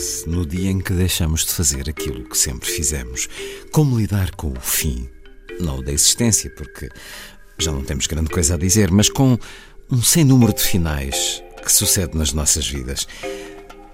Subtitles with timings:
[0.00, 3.28] acontece no dia em que deixamos de fazer aquilo que sempre fizemos?
[3.70, 5.06] Como lidar com o fim?
[5.60, 6.88] Não da existência, porque
[7.58, 9.38] já não temos grande coisa a dizer, mas com
[9.90, 13.06] um sem número de finais que sucede nas nossas vidas.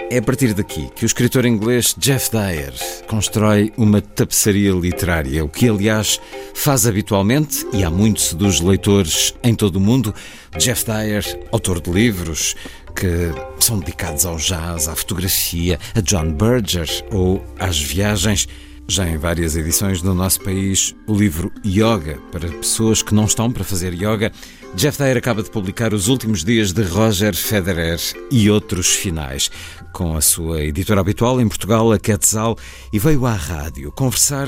[0.09, 2.73] É a partir daqui que o escritor inglês Jeff Dyer
[3.09, 6.21] constrói uma tapeçaria literária, o que, aliás,
[6.55, 10.15] faz habitualmente, e há muitos dos leitores em todo o mundo.
[10.57, 12.55] Jeff Dyer, autor de livros
[12.97, 13.31] que
[13.61, 18.49] são dedicados ao jazz, à fotografia, a John Berger ou às viagens.
[18.89, 23.51] Já em várias edições no nosso país, o livro Yoga, para pessoas que não estão
[23.51, 24.31] para fazer yoga,
[24.77, 29.51] Jeff Dyer acaba de publicar Os Últimos Dias de Roger Federer e Outros Finais,
[29.93, 32.57] com a sua editora habitual em Portugal, a Quetzal,
[32.93, 34.47] e veio à rádio conversar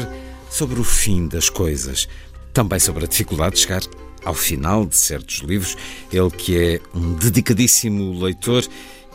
[0.49, 2.09] sobre o fim das coisas,
[2.53, 3.83] também sobre a dificuldade de chegar
[4.25, 5.77] ao final de certos livros,
[6.13, 8.67] ele que é um dedicadíssimo leitor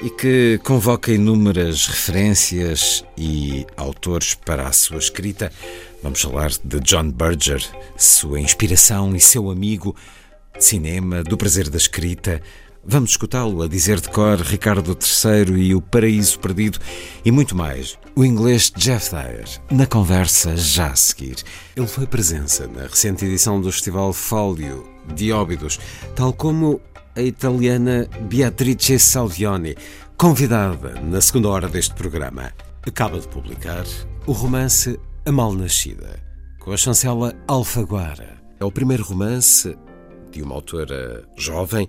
[0.02, 5.52] e que convoca inúmeras referências e autores para a sua escrita.
[6.02, 7.64] Vamos falar de John Berger,
[7.96, 9.96] sua inspiração e seu amigo,
[10.60, 12.42] cinema, do prazer da escrita.
[12.86, 16.80] Vamos escutá-lo a dizer de cor Ricardo III e o Paraíso Perdido
[17.24, 17.98] e muito mais.
[18.14, 21.38] O inglês Jeff Dyer, na conversa já a seguir.
[21.78, 24.86] Ele foi presença na recente edição do Festival Fólio
[25.16, 25.80] de Óbidos,
[26.14, 26.82] tal como
[27.16, 29.78] a italiana Beatrice Salvioni,
[30.18, 32.52] convidada na segunda hora deste programa.
[32.86, 33.86] Acaba de publicar
[34.28, 36.22] o romance A Malnascida,
[36.60, 38.44] com a chancela Alfaguara.
[38.60, 39.74] É o primeiro romance
[40.34, 41.88] de uma autora jovem,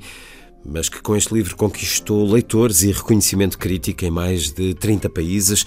[0.65, 5.67] mas que com este livro conquistou leitores e reconhecimento crítico em mais de 30 países.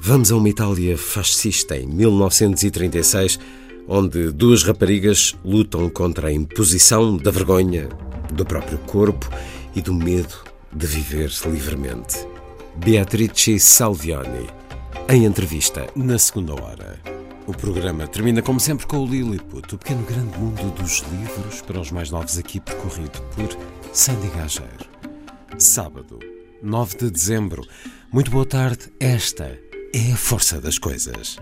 [0.00, 3.38] Vamos a uma Itália fascista em 1936,
[3.86, 7.88] onde duas raparigas lutam contra a imposição da vergonha
[8.32, 9.28] do próprio corpo
[9.74, 10.34] e do medo
[10.72, 12.26] de viver livremente.
[12.76, 14.48] Beatrice Salvioni,
[15.08, 16.98] em entrevista na segunda hora.
[17.46, 21.80] O programa termina, como sempre, com o Lilliput, o pequeno grande mundo dos livros para
[21.80, 23.48] os mais novos aqui, percorrido por
[23.92, 24.88] Sandy Gageiro.
[25.58, 26.18] Sábado,
[26.62, 27.62] 9 de dezembro.
[28.12, 28.92] Muito boa tarde.
[29.00, 29.58] Esta
[29.92, 31.38] é a força das coisas.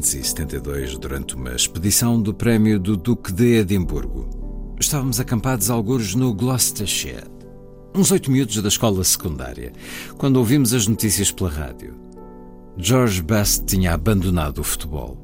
[0.00, 7.30] 1972, durante uma expedição do prémio do Duque de Edimburgo, estávamos acampados algures no Gloucestershire,
[7.94, 9.72] uns oito miúdos da escola secundária,
[10.16, 11.94] quando ouvimos as notícias pela rádio.
[12.78, 15.18] George Best tinha abandonado o futebol.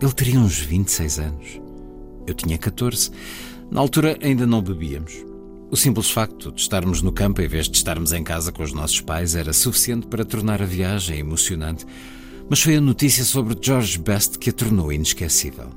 [0.00, 1.60] Ele teria uns 26 anos.
[2.28, 3.10] Eu tinha 14.
[3.72, 5.26] Na altura ainda não bebíamos.
[5.68, 8.72] O simples facto de estarmos no campo em vez de estarmos em casa com os
[8.72, 11.84] nossos pais era suficiente para tornar a viagem emocionante.
[12.50, 15.70] Mas foi a notícia sobre George Best que a tornou inesquecível.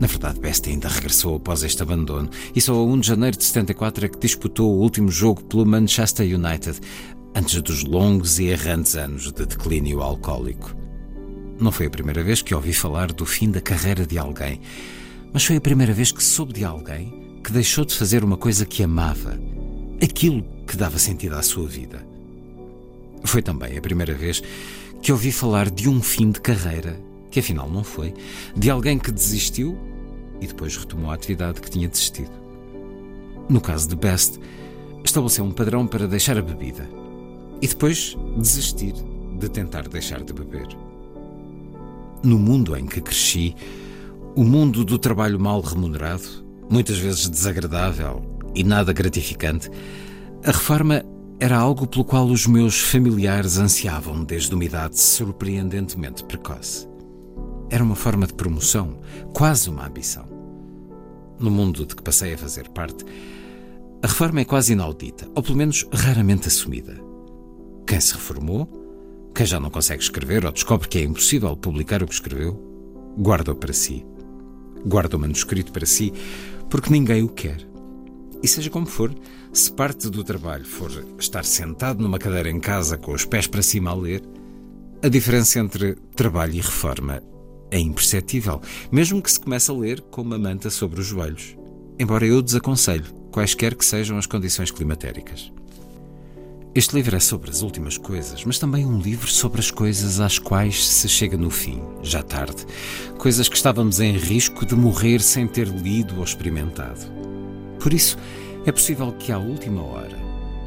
[0.00, 3.42] Na verdade, Best ainda regressou após este abandono e só a 1 de janeiro de
[3.42, 6.78] 74 é que disputou o último jogo pelo Manchester United,
[7.34, 10.76] antes dos longos e errantes anos de declínio alcoólico.
[11.58, 14.60] Não foi a primeira vez que ouvi falar do fim da carreira de alguém,
[15.32, 18.64] mas foi a primeira vez que soube de alguém que deixou de fazer uma coisa
[18.64, 19.36] que amava,
[20.00, 22.06] aquilo que dava sentido à sua vida.
[23.24, 24.40] Foi também a primeira vez
[25.04, 26.98] que ouvi falar de um fim de carreira,
[27.30, 28.14] que afinal não foi,
[28.56, 29.76] de alguém que desistiu
[30.40, 32.32] e depois retomou a atividade que tinha desistido.
[33.46, 34.40] No caso de Best,
[35.04, 36.88] estabeleceu um padrão para deixar a bebida
[37.60, 38.94] e depois desistir
[39.38, 40.68] de tentar deixar de beber.
[42.22, 43.54] No mundo em que cresci,
[44.34, 46.24] o mundo do trabalho mal remunerado,
[46.70, 48.22] muitas vezes desagradável
[48.54, 49.70] e nada gratificante,
[50.42, 51.04] a reforma
[51.40, 56.88] era algo pelo qual os meus familiares ansiavam desde uma idade surpreendentemente precoce.
[57.70, 59.00] Era uma forma de promoção,
[59.32, 60.26] quase uma ambição.
[61.38, 63.04] No mundo de que passei a fazer parte,
[64.02, 67.00] a reforma é quase inaudita, ou pelo menos raramente assumida.
[67.86, 68.68] Quem se reformou,
[69.34, 72.60] quem já não consegue escrever ou descobre que é impossível publicar o que escreveu,
[73.18, 74.04] guarda-o para si
[74.84, 76.12] guarda o manuscrito para si,
[76.68, 77.66] porque ninguém o quer.
[78.42, 79.14] E seja como for,
[79.54, 83.62] se parte do trabalho for estar sentado numa cadeira em casa com os pés para
[83.62, 84.20] cima a ler,
[85.00, 87.22] a diferença entre trabalho e reforma
[87.70, 88.60] é imperceptível,
[88.90, 91.56] mesmo que se comece a ler com uma manta sobre os joelhos.
[92.00, 95.52] Embora eu desaconselho, quaisquer que sejam as condições climatéricas.
[96.74, 100.36] Este livro é sobre as últimas coisas, mas também um livro sobre as coisas às
[100.36, 102.66] quais se chega no fim, já tarde.
[103.18, 107.00] Coisas que estávamos em risco de morrer sem ter lido ou experimentado.
[107.78, 108.18] Por isso,
[108.66, 110.16] é possível que à última hora,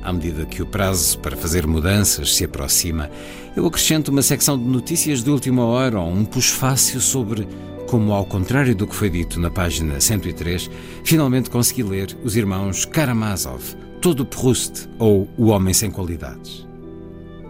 [0.04, 3.10] à medida que o prazo para fazer mudanças se aproxima,
[3.56, 7.48] eu acrescento uma secção de notícias de última hora ou um push-fácil sobre
[7.88, 10.70] como, ao contrário do que foi dito na página 103,
[11.04, 13.64] finalmente consegui ler os irmãos Karamazov
[14.02, 16.68] Todo Proust ou O Homem Sem Qualidades.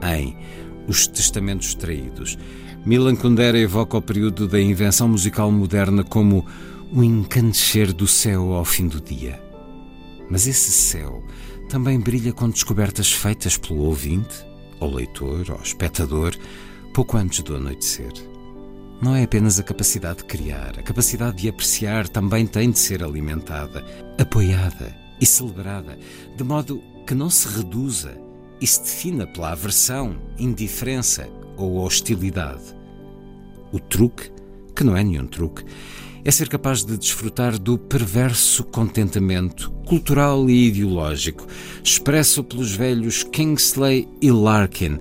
[0.01, 0.37] Em
[0.87, 2.37] Os Testamentos Traídos,
[2.85, 6.45] Milan Kundera evoca o período da invenção musical moderna como
[6.93, 9.46] o encandecer do céu ao fim do dia.
[10.29, 11.23] Mas esse céu
[11.69, 14.45] também brilha com descobertas feitas pelo ouvinte,
[14.79, 16.35] ou leitor, ou espectador,
[16.93, 18.11] pouco antes do anoitecer.
[19.01, 23.03] Não é apenas a capacidade de criar, a capacidade de apreciar também tem de ser
[23.03, 23.85] alimentada,
[24.17, 25.97] apoiada e celebrada,
[26.35, 28.17] de modo que não se reduza
[28.59, 32.75] e se defina pela aversão, indiferença ou hostilidade.
[33.71, 34.31] O truque,
[34.75, 35.63] que não é nenhum truque,
[36.27, 41.47] é ser capaz de desfrutar do perverso contentamento cultural e ideológico
[41.81, 44.99] expresso pelos velhos Kingsley e Larkin,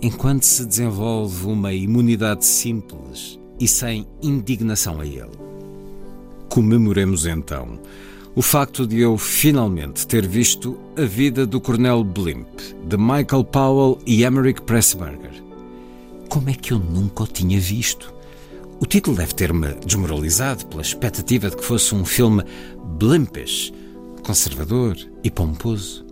[0.00, 5.36] enquanto se desenvolve uma imunidade simples e sem indignação a ele.
[6.48, 7.78] Comemoremos então
[8.34, 12.48] o facto de eu finalmente ter visto A Vida do Coronel Blimp,
[12.88, 15.44] de Michael Powell e Emmerich Pressburger.
[16.30, 18.13] Como é que eu nunca o tinha visto?
[18.84, 22.44] O título deve ter-me desmoralizado pela expectativa de que fosse um filme
[22.98, 23.72] blimpish,
[24.22, 24.94] conservador
[25.24, 26.04] e pomposo.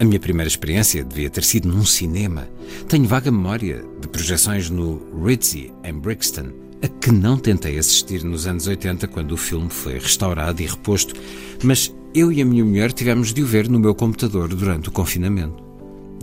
[0.00, 2.48] A minha primeira experiência devia ter sido num cinema.
[2.88, 6.48] Tenho vaga memória de projeções no Ritzy, em Brixton,
[6.82, 11.14] a que não tentei assistir nos anos 80 quando o filme foi restaurado e reposto,
[11.62, 14.92] mas eu e a minha mulher tivemos de o ver no meu computador durante o
[14.92, 15.62] confinamento.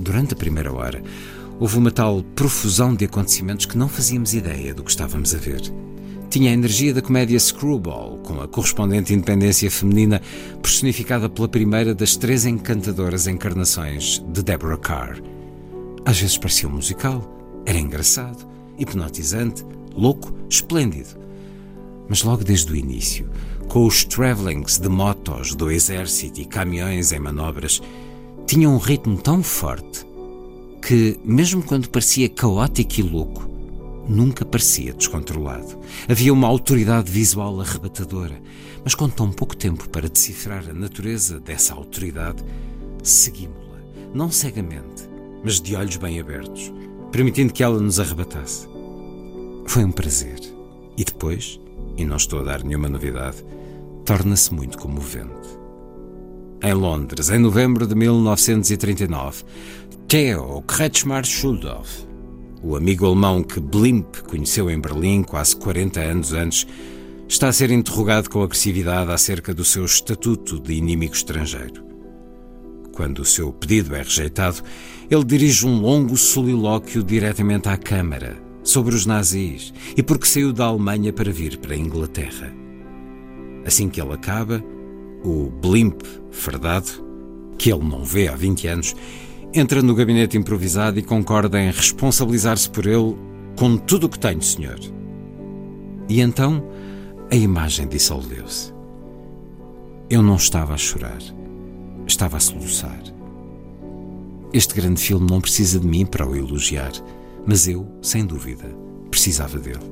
[0.02, 1.02] Durante a primeira hora,
[1.60, 5.62] houve uma tal profusão de acontecimentos que não fazíamos ideia do que estávamos a ver.
[6.30, 10.22] Tinha a energia da comédia Screwball, com a correspondente independência feminina
[10.62, 15.22] personificada pela primeira das três encantadoras encarnações de Deborah Carr.
[16.06, 17.24] Às vezes parecia um musical,
[17.66, 18.46] era engraçado,
[18.78, 21.18] hipnotizante, louco, esplêndido.
[22.10, 23.30] Mas logo desde o início,
[23.68, 27.82] com os travelings de motos do exército e caminhões em manobras,
[28.46, 30.07] tinha um ritmo tão forte
[30.82, 33.50] que, mesmo quando parecia caótico e louco,
[34.08, 35.78] nunca parecia descontrolado.
[36.08, 38.42] Havia uma autoridade visual arrebatadora,
[38.84, 42.44] mas com tão pouco tempo para decifrar a natureza dessa autoridade,
[43.04, 43.80] seguimos-la,
[44.14, 45.10] não cegamente,
[45.44, 46.72] mas de olhos bem abertos,
[47.12, 48.68] permitindo que ela nos arrebatasse.
[49.66, 50.40] Foi um prazer.
[50.98, 51.60] E depois,
[51.96, 53.46] e não estou a dar nenhuma novidade,
[54.06, 55.58] torna-se muito comovente.
[56.64, 59.44] Em Londres, em novembro de 1939,
[60.08, 62.08] Theo Kretschmar Schuldorf,
[62.64, 66.66] o amigo alemão que Blimp conheceu em Berlim quase 40 anos antes,
[67.28, 71.84] está a ser interrogado com agressividade acerca do seu estatuto de inimigo estrangeiro.
[72.94, 74.64] Quando o seu pedido é rejeitado,
[75.12, 80.68] ele dirige um longo solilóquio diretamente à Câmara, sobre os nazis e porque saiu da
[80.68, 82.56] Alemanha para vir para a Inglaterra.
[83.66, 84.64] Assim que ele acaba,
[85.22, 87.06] o blimp fardado,
[87.58, 88.96] que ele não vê há 20 anos,
[89.60, 93.16] entra no gabinete improvisado e concorda em responsabilizar-se por ele
[93.56, 94.80] com tudo o que tenho, senhor.
[96.10, 96.64] E então
[97.32, 98.74] a imagem dissolveu-se.
[100.10, 101.20] Eu não estava a chorar,
[102.08, 103.02] estava a soluçar.
[104.54, 106.92] Este grande filme não precisa de mim para o elogiar,
[107.46, 108.66] mas eu, sem dúvida,
[109.12, 109.92] precisava dele.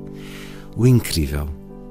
[0.76, 1.48] O incrível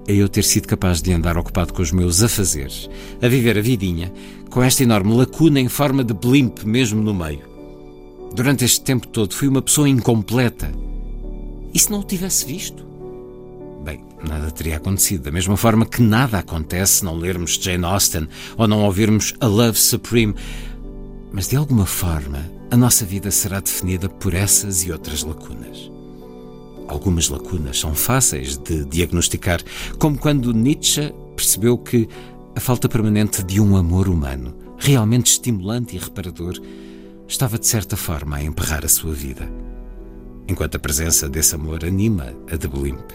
[0.07, 2.89] é eu ter sido capaz de andar ocupado com os meus afazeres,
[3.21, 4.11] a viver a vidinha,
[4.49, 7.54] com esta enorme lacuna em forma de blimp mesmo no meio.
[8.35, 10.69] Durante este tempo todo fui uma pessoa incompleta.
[11.73, 12.85] E se não o tivesse visto?
[13.81, 18.27] Bem, nada teria acontecido, da mesma forma que nada acontece se não lermos Jane Austen
[18.57, 20.35] ou não ouvirmos A Love Supreme.
[21.31, 25.89] Mas de alguma forma, a nossa vida será definida por essas e outras lacunas.
[26.89, 29.61] Algumas lacunas são fáceis de diagnosticar,
[29.97, 32.09] como quando Nietzsche percebeu que
[32.53, 36.59] a falta permanente de um amor humano, realmente estimulante e reparador,
[37.27, 39.47] estava de certa forma a emperrar a sua vida,
[40.47, 43.11] enquanto a presença desse amor anima a de Blimp.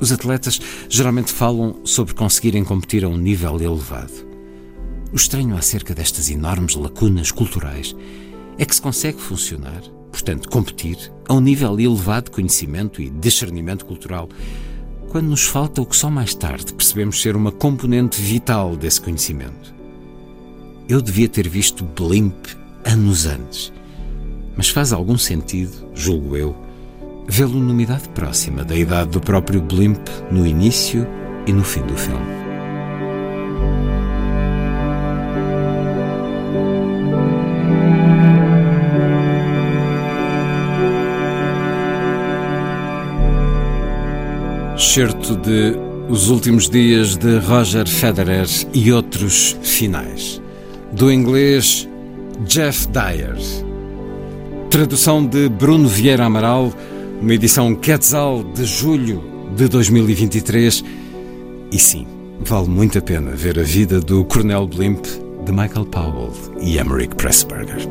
[0.00, 4.26] Os atletas geralmente falam sobre conseguirem competir a um nível elevado.
[5.12, 7.94] O estranho acerca destas enormes lacunas culturais
[8.58, 9.82] é que se consegue funcionar
[10.14, 10.96] portanto, competir
[11.28, 14.28] a um nível elevado de conhecimento e discernimento cultural,
[15.08, 19.74] quando nos falta o que só mais tarde percebemos ser uma componente vital desse conhecimento.
[20.88, 22.46] Eu devia ter visto Blimp
[22.84, 23.72] anos antes,
[24.56, 26.56] mas faz algum sentido, julgo eu,
[27.28, 31.06] vê-lo numa idade próxima da idade do próprio Blimp no início
[31.46, 32.44] e no fim do filme.
[44.76, 45.76] Certo de
[46.08, 50.40] Os Últimos Dias de Roger Federer e Outros Finais.
[50.92, 51.88] Do inglês
[52.46, 53.36] Jeff Dyer.
[54.70, 56.72] Tradução de Bruno Vieira Amaral,
[57.20, 59.22] uma edição Quetzal de julho
[59.56, 60.84] de 2023.
[61.70, 62.06] E sim,
[62.40, 65.04] vale muito a pena ver a vida do Cornel Blimp,
[65.44, 67.88] de Michael Powell e Emmerich Pressburger.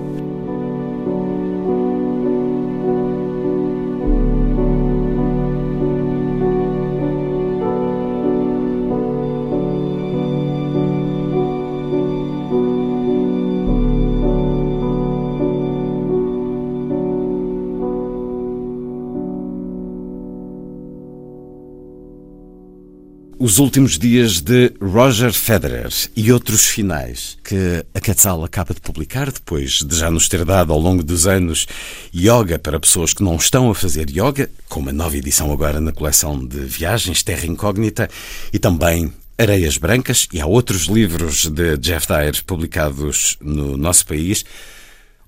[23.45, 29.29] Os últimos dias de Roger Federer e outros finais que a Quetzal acaba de publicar,
[29.29, 31.67] depois de já nos ter dado ao longo dos anos
[32.15, 35.91] yoga para pessoas que não estão a fazer yoga, com uma nova edição agora na
[35.91, 38.09] coleção de viagens Terra Incógnita
[38.53, 44.45] e também Areias Brancas, e há outros livros de Jeff Dyer publicados no nosso país.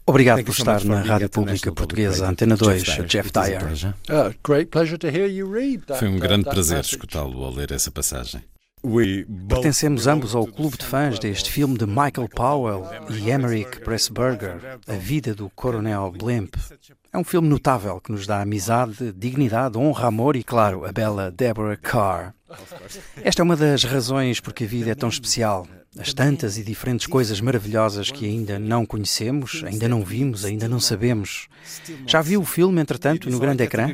[0.07, 3.61] Obrigado por estar na Rádio Pública Portuguesa, Antena 2, Jeff Dyer.
[5.97, 8.41] Foi um grande prazer escutá-lo a ler essa passagem.
[9.49, 14.93] Pertencemos ambos ao clube de fãs deste filme de Michael Powell e Emmerich Pressburger, A
[14.93, 16.53] Vida do Coronel Blimp.
[17.11, 21.31] É um filme notável que nos dá amizade, dignidade, honra, amor e, claro, a bela
[21.31, 22.35] Deborah Carr.
[23.23, 25.65] Esta é uma das razões porque a vida é tão especial
[25.97, 30.79] as tantas e diferentes coisas maravilhosas que ainda não conhecemos, ainda não vimos, ainda não
[30.79, 31.47] sabemos.
[32.05, 33.87] Já viu o filme, entretanto, no grande ecrã?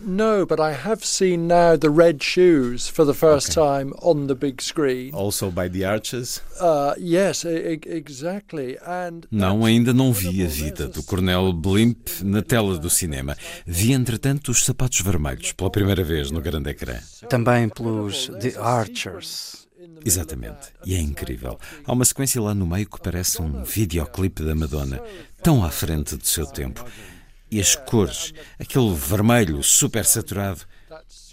[0.00, 4.34] No, but I have seen now the red shoes for the first time on the
[4.34, 5.10] big screen.
[5.12, 6.42] Also by the Arches?
[6.60, 8.78] Uh, yes, exactly.
[8.86, 13.36] And não, ainda não vi a vida do Coronel Blimp na tela do cinema.
[13.66, 16.98] Vi, entretanto, os sapatos vermelhos pela primeira vez no grande ecrã.
[17.28, 19.63] Também pelos The Archers.
[20.04, 21.58] Exatamente, e é incrível.
[21.84, 25.02] Há uma sequência lá no meio que parece um videoclipe da Madonna,
[25.42, 26.84] tão à frente do seu tempo.
[27.50, 30.62] E as cores, aquele vermelho super saturado.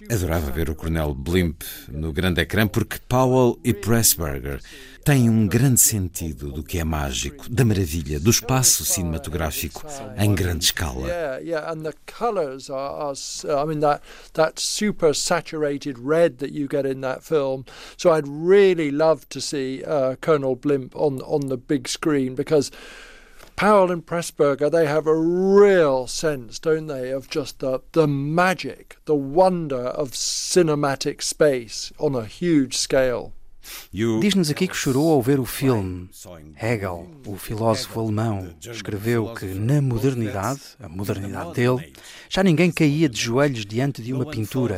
[0.10, 4.60] Adorava ver o Coronel Blimp no grande ecrã porque Powell e Pressburger
[5.03, 9.86] têm um grande sentido do que é mágico, da maravilha, do espaço cinematográfico
[10.17, 11.08] em grande escala.
[17.98, 22.72] So I'd really love to see uh, Colonel Blimp on on the big screen because
[23.55, 28.98] Powell and Pressburger, they have a real sense, don't they, of just the, the magic,
[29.05, 33.34] the wonder of cinematic space on a huge scale.
[33.91, 36.10] Diz-nos aqui que chorou ao ver o filme.
[36.62, 41.94] Hegel, o filósofo alemão, escreveu que na modernidade, a modernidade dele,
[42.30, 44.77] já ninguém caía de joelhos diante de uma pintura.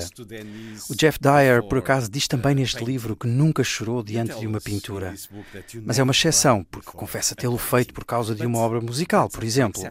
[0.90, 4.60] O Jeff Dyer, por acaso, diz também neste livro que nunca chorou diante de uma
[4.60, 5.14] pintura.
[5.84, 9.44] Mas é uma exceção, porque confessa tê-lo feito por causa de uma obra musical, por
[9.44, 9.82] exemplo.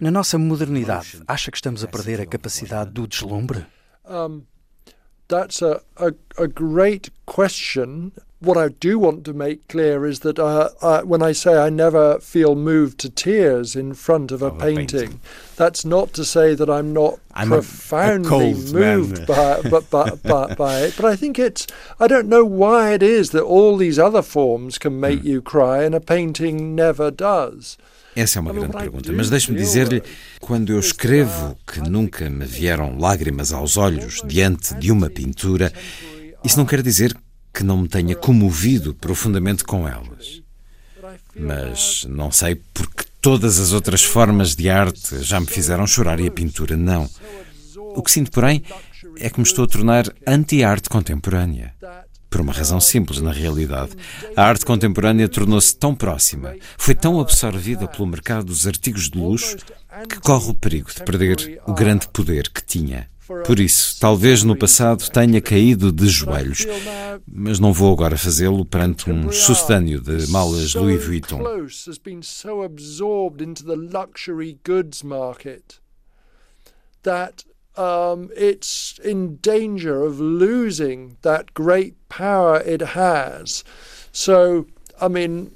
[0.00, 3.64] Na nossa modernidade, acha que estamos a perder a capacidade do deslumbre?
[4.04, 4.42] Um,
[5.28, 8.12] that's a, a, a great question.
[8.40, 11.70] What I do want to make clear is that uh, I, when I say I
[11.70, 15.20] never feel moved to tears in front of a, of painting, a painting,
[15.56, 20.54] that's not to say that I'm not I'm profoundly a, moved by, but, by, by,
[20.54, 20.94] by, it.
[20.96, 21.66] But I think it's,
[21.98, 25.24] I don't know why it is that all these other forms can make mm.
[25.24, 27.78] you cry and a painting never does.
[28.16, 30.02] Essa é uma grande pergunta, mas deixe-me dizer-lhe,
[30.40, 35.70] quando eu escrevo que nunca me vieram lágrimas aos olhos diante de uma pintura,
[36.42, 37.14] isso não quer dizer
[37.52, 40.42] que não me tenha comovido profundamente com elas.
[41.38, 46.26] Mas não sei porque todas as outras formas de arte já me fizeram chorar e
[46.26, 47.06] a pintura não.
[47.94, 48.62] O que sinto, porém,
[49.18, 51.74] é que me estou a tornar anti-arte contemporânea.
[52.36, 53.92] Por uma razão simples, na realidade.
[54.36, 59.56] A arte contemporânea tornou-se tão próxima, foi tão absorvida pelo mercado dos artigos de luxo,
[60.06, 63.08] que corre o perigo de perder o grande poder que tinha.
[63.46, 66.66] Por isso, talvez no passado tenha caído de joelhos,
[67.26, 71.42] mas não vou agora fazê-lo perante um sucedâneo de malas Louis Vuitton.
[77.02, 77.45] that
[77.76, 83.64] um, it's in danger of losing that great power it has.
[84.12, 84.66] So,
[85.00, 85.52] I mean,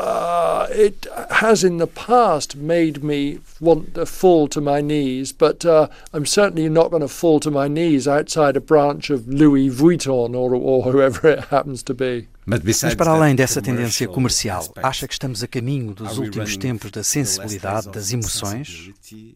[0.00, 5.64] uh, it has in the past made me want to fall to my knees, but
[5.64, 9.68] uh, I'm certainly not going to fall to my knees outside a branch of Louis
[9.68, 12.28] Vuitton or, or whoever it happens to be.
[12.46, 17.04] Mas para além dessa tendência comercial, acha que estamos a caminho dos últimos tempos da
[17.04, 18.90] sensibilidade, das emoções?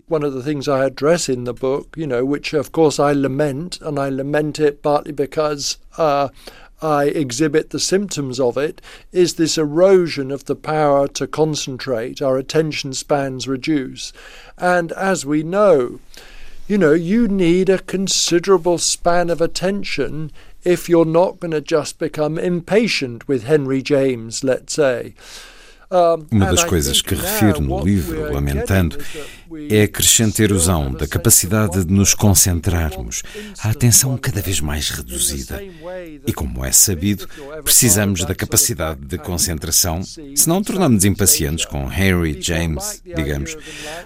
[0.08, 3.12] One of the things I address in the book, you know, which of course I
[3.14, 6.28] lament, and I lament it partly because uh,
[6.84, 12.20] I exhibit the symptoms of it, is this erosion of the power to concentrate.
[12.20, 14.12] Our attention spans reduce.
[14.58, 16.00] And as we know,
[16.68, 20.30] you know, you need a considerable span of attention
[20.62, 25.14] if you're not going to just become impatient with Henry James, let's say.
[26.30, 28.98] Uma das coisas que refiro no livro, lamentando,
[29.70, 33.22] é a crescente erosão da capacidade de nos concentrarmos,
[33.62, 35.62] a atenção cada vez mais reduzida.
[36.26, 37.28] E como é sabido,
[37.62, 40.02] precisamos da capacidade de concentração,
[40.34, 43.56] senão tornamos impacientes com Harry James, digamos.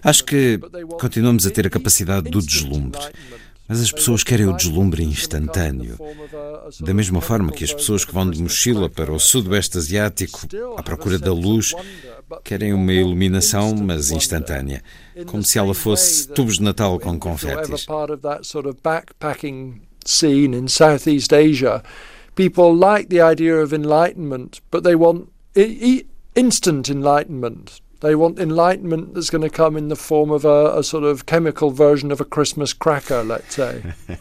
[0.03, 0.59] Acho que
[1.01, 3.01] continuamos a ter a capacidade do deslumbre.
[3.69, 5.99] Mas as pessoas querem o deslumbre instantâneo.
[6.81, 10.41] Da mesma forma que as pessoas que vão de mochila para o sudoeste asiático
[10.77, 11.75] à procura da luz
[12.43, 14.83] querem uma iluminação, mas instantânea,
[15.27, 17.87] como se ela fosse tubos de Natal com confetes.
[20.09, 21.83] scene in Southeast Asia,
[22.35, 25.29] people like the idea of enlightenment, but they want
[26.35, 27.81] instant enlightenment.
[28.01, 31.27] They want enlightenment that's going to come in the form of a, a sort of
[31.27, 33.83] chemical version of a Christmas cracker, let's say.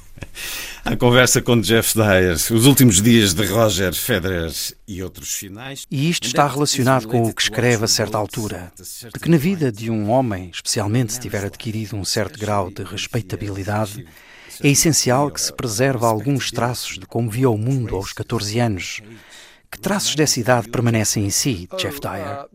[0.83, 4.51] A conversa com Jeff Dyer, os últimos dias de Roger Federer
[4.87, 5.85] e outros finais.
[5.91, 9.69] E isto está relacionado com o que escreve a certa altura, de que na vida
[9.69, 14.07] de um homem, especialmente se tiver adquirido um certo grau de respeitabilidade,
[14.63, 19.01] é essencial que se preserve alguns traços de como via o mundo aos 14 anos
[19.71, 22.45] que traços dessa idade permanecem em si, Jeff Dyer?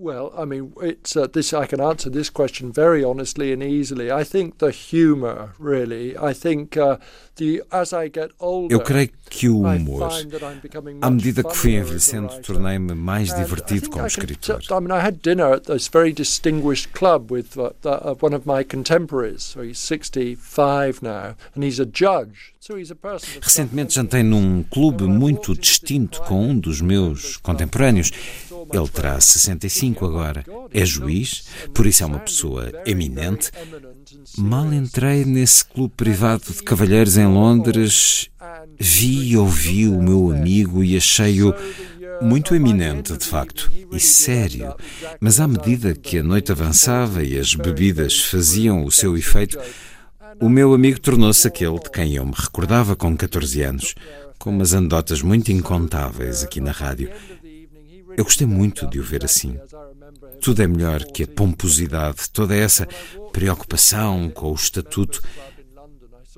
[8.69, 10.11] Eu creio que o humor,
[11.01, 14.61] à medida que fui envelhecendo, tornei-me mais divertido como escritor.
[14.71, 17.57] I mean, I had dinner at this very distinguished club with
[18.21, 19.43] one of my contemporaries.
[19.43, 22.53] So he's 65 now, and he's a judge.
[23.41, 28.13] Recentemente jantei num clube muito distinto com um dos meus contemporâneos.
[28.73, 30.45] Ele terá 65 agora.
[30.73, 33.51] É juiz, por isso é uma pessoa eminente.
[34.39, 38.31] Mal entrei nesse clube privado de cavalheiros em Londres,
[38.79, 41.55] vi e ouvi o meu amigo e achei-o
[42.21, 44.75] muito eminente, de facto, e sério.
[45.21, 49.59] Mas à medida que a noite avançava e as bebidas faziam o seu efeito,
[50.41, 53.95] o meu amigo tornou-se aquele de quem eu me recordava com 14 anos,
[54.39, 57.11] com umas anedotas muito incontáveis aqui na rádio.
[58.17, 59.57] Eu gostei muito de o ver assim.
[60.43, 62.87] Tudo é melhor que a pomposidade, toda essa
[63.33, 65.23] preocupação com o estatuto.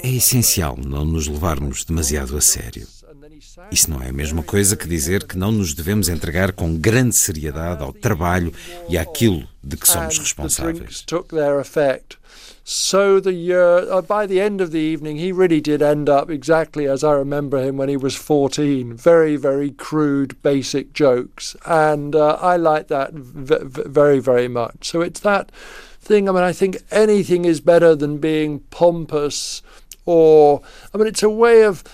[0.03, 2.87] É essencial não nos levarmos demasiado a sério.
[3.73, 7.17] Isso não é a mesma coisa que dizer que não nos devemos entregar com grande
[7.17, 8.53] seriedade ao trabalho
[8.91, 11.03] e àquilo de que somos responsáveis.
[12.67, 16.31] So the year, uh, by the end of the evening, he really did end up
[16.31, 18.95] exactly as I remember him when he was 14.
[18.95, 21.55] Very, very crude, basic jokes.
[21.67, 24.89] And uh, I like that very, very much.
[24.89, 25.53] So it's that
[26.01, 26.27] thing.
[26.27, 29.61] I mean, I think anything is better than being pompous
[30.07, 30.63] or,
[30.95, 31.85] I mean, it's a way of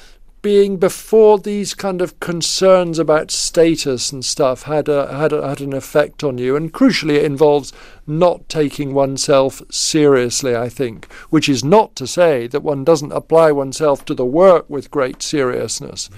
[0.43, 5.61] being before these kind of concerns about status and stuff had a, had a, had
[5.61, 6.57] an effect on you.
[6.57, 7.73] And crucially it involves
[8.07, 13.53] not taking oneself seriously I think which is not to say that one doesn't apply
[13.53, 16.11] oneself to the work with great seriousness.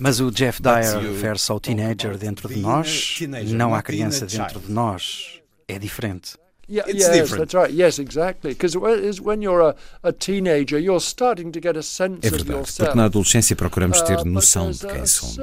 [0.00, 4.72] Mas o Jeff Dyer refere-se ao teenager dentro de nós não à criança dentro de
[4.72, 7.38] nós é diferente Yeah, it's yes, different.
[7.38, 7.70] that's right.
[7.70, 8.52] Yes, exactly.
[8.52, 12.96] Because when you're a, a teenager, you're starting to get a sense é verdade, porque
[12.96, 15.36] na adolescência procuramos ter uh, noção de quem somos.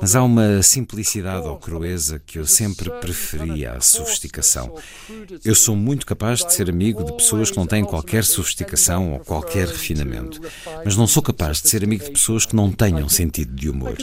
[0.00, 4.76] Mas há uma simplicidade ou crueza que eu sempre preferi à sofisticação.
[5.44, 9.20] Eu sou muito capaz de ser amigo de pessoas que não têm qualquer sofisticação ou
[9.20, 10.40] qualquer refinamento,
[10.84, 13.96] mas não sou capaz de ser amigo de pessoas que não tenham sentido de humor.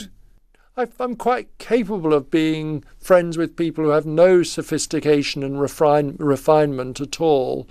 [0.74, 6.98] I'm quite capable of being friends with people who have no sophistication and refine, refinement
[7.00, 7.66] at all.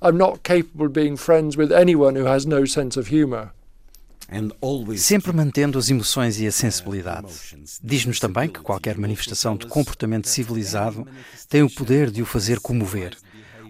[0.00, 3.52] I'm not capable of being friends with anyone who has no sense of humour.
[4.96, 7.28] Sempre mantendo as emoções e a sensibilidade.
[7.82, 11.06] Diz-nos também que qualquer manifestação de comportamento civilizado
[11.48, 13.16] tem o poder de o fazer comover,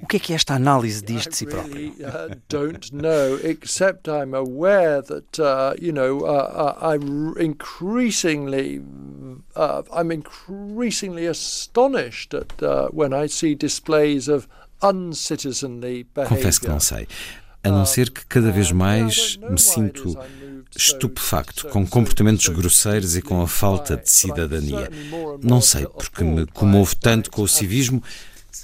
[0.02, 1.76] O que é que esta análise diz de si próprio?
[1.76, 8.82] I uh, don't know, except I'm aware that uh, you know uh, I'm increasingly
[9.56, 14.46] I'm increasingly astonished at when I see displays of
[14.82, 16.36] uncitizenly behavior.
[16.36, 17.06] Confesso que não sei.
[17.62, 20.16] A não ser que cada vez mais me sinto
[20.76, 24.88] estupefacto com comportamentos grosseiros e com a falta de cidadania.
[25.42, 28.02] Não sei porque me comovo tanto com o civismo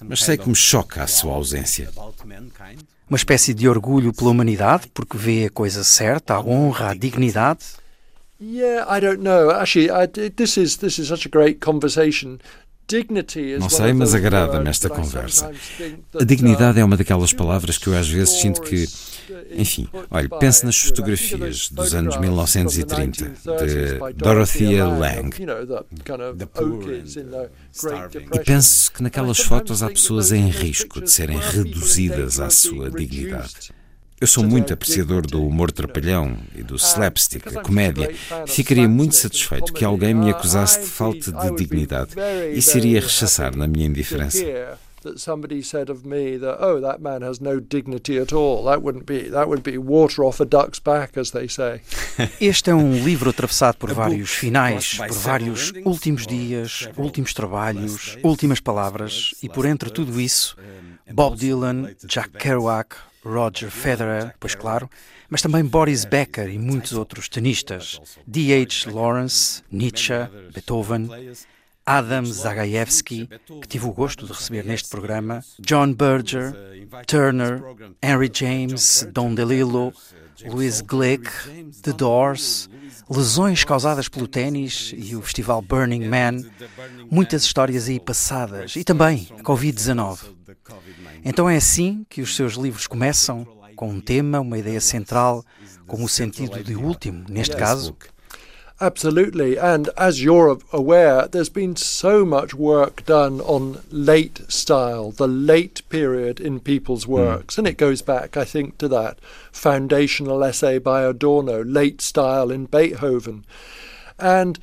[0.03, 1.91] mas sei que me choca a sua ausência.
[3.09, 7.61] Uma espécie de orgulho pela humanidade, porque vê a coisa certa, a honra, a dignidade?
[8.41, 9.51] Yeah, I don't know.
[9.51, 12.41] Actually, I, this is this is such a great conversation.
[13.59, 15.51] Não sei, mas agrada-me esta conversa.
[16.19, 18.87] A dignidade é uma daquelas palavras que eu às vezes sinto que
[19.51, 23.33] enfim, olhe, pense nas fotografias dos anos 1930
[23.65, 25.43] de Dorothea Lange.
[28.33, 33.73] E pense que naquelas fotos há pessoas em risco de serem reduzidas à sua dignidade.
[34.23, 38.15] Eu sou muito apreciador do humor trapalhão e do slapstick, a comédia.
[38.47, 42.13] Ficaria muito satisfeito que alguém me acusasse de falta de dignidade.
[42.55, 47.23] Isso iria rechaçar na minha indiferença that somebody said of me that oh that man
[47.23, 48.63] has no dignity at all.
[48.67, 51.81] That wouldn't be that would be water off a duck's back, as they say.
[52.41, 58.61] Este é um livro atravessado por vários finais, por vários últimos dias, últimos trabalhos, últimas
[58.61, 60.57] palavras e por entre tudo isso,
[61.13, 64.91] Bob Dylan, Jack Kerouac, Roger Federer, pois claro,
[65.29, 68.91] mas também Boris Becker e muitos outros tenistas, D.H.
[68.91, 70.13] Lawrence, Nietzsche,
[70.53, 71.09] Beethoven,
[71.85, 73.29] Adam Zagajewski,
[73.61, 76.53] que tive o gosto de receber neste programa, John Berger,
[77.07, 77.63] Turner,
[78.01, 79.93] Henry James, Don DeLillo,
[80.45, 81.31] Louis Glick,
[81.83, 82.69] The Doors,
[83.09, 86.43] lesões causadas pelo ténis e o festival Burning Man,
[87.11, 90.19] muitas histórias aí passadas e também a Covid-19.
[91.25, 95.45] Então é assim que os seus livros começam, com um tema, uma ideia central,
[95.87, 97.97] com o sentido de último, neste caso,
[98.83, 99.57] Absolutely.
[99.57, 105.89] And as you're aware, there's been so much work done on late style, the late
[105.89, 107.13] period in people's hmm.
[107.13, 107.55] works.
[107.55, 107.59] Mm.
[107.59, 109.21] And it goes back, I think, to that
[109.53, 113.45] foundational essay by Adorno, Late Style in Beethoven.
[114.19, 114.59] And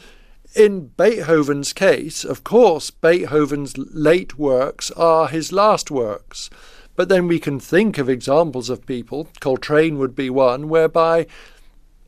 [0.54, 6.50] in Beethoven's case, of course, Beethoven's late works are his last works.
[6.98, 11.26] But then we can think of examples of people, Coltrane would be one, whereby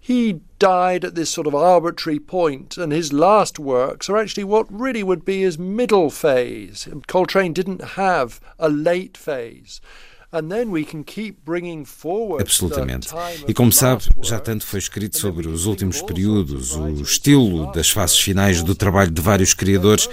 [0.01, 4.65] he died at this sort of arbitrary point, and his last works are actually what
[4.69, 6.87] really would be his middle phase.
[7.07, 9.79] Coltrane didn't have a late phase.
[12.39, 13.09] Absolutamente.
[13.47, 18.17] E como sabe, já tanto foi escrito sobre os últimos períodos, o estilo das fases
[18.17, 20.07] finais do trabalho de vários criadores.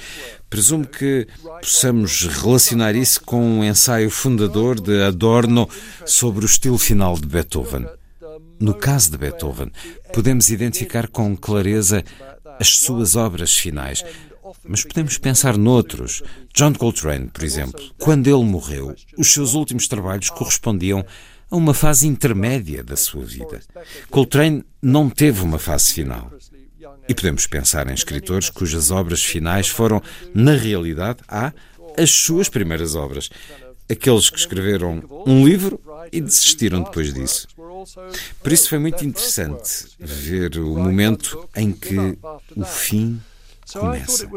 [0.50, 1.28] Presumo que
[1.60, 5.68] possamos relacionar isso com um ensaio fundador de Adorno
[6.04, 7.86] sobre o estilo final de Beethoven.
[8.60, 9.70] No caso de Beethoven,
[10.12, 12.04] podemos identificar com clareza
[12.58, 14.04] as suas obras finais,
[14.64, 16.22] mas podemos pensar noutros.
[16.52, 21.04] John Coltrane, por exemplo, quando ele morreu, os seus últimos trabalhos correspondiam
[21.50, 23.60] a uma fase intermédia da sua vida.
[24.10, 26.32] Coltrane não teve uma fase final.
[27.08, 30.02] E podemos pensar em escritores cujas obras finais foram,
[30.34, 31.52] na realidade, há
[31.96, 33.30] as suas primeiras obras.
[33.90, 35.80] Aqueles que escreveram um livro
[36.12, 37.48] e desistiram depois disso.
[38.42, 42.18] Por isso foi muito interessante ver o momento em que
[42.56, 43.20] o fim
[43.72, 44.28] começa.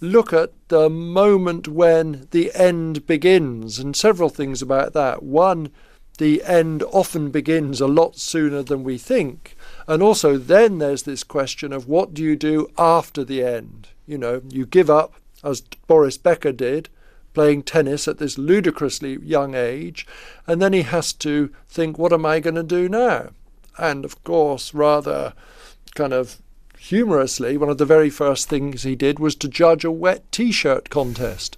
[0.00, 5.22] look at the moment when the end begins, and several things about that.
[5.22, 5.70] One,
[6.18, 9.56] the end often begins a lot sooner than we think.
[9.86, 13.88] And also, then there's this question of what do you do after the end?
[14.06, 16.88] You know, you give up, as Boris Becker did,
[17.38, 20.04] playing tennis at this ludicrously young age,
[20.48, 23.28] and then he has to think, what am I going to do now?
[23.78, 25.34] And of course, rather
[25.94, 26.42] kind of
[26.76, 30.50] humorously, one of the very first things he did was to judge a wet t
[30.50, 31.56] shirt contest.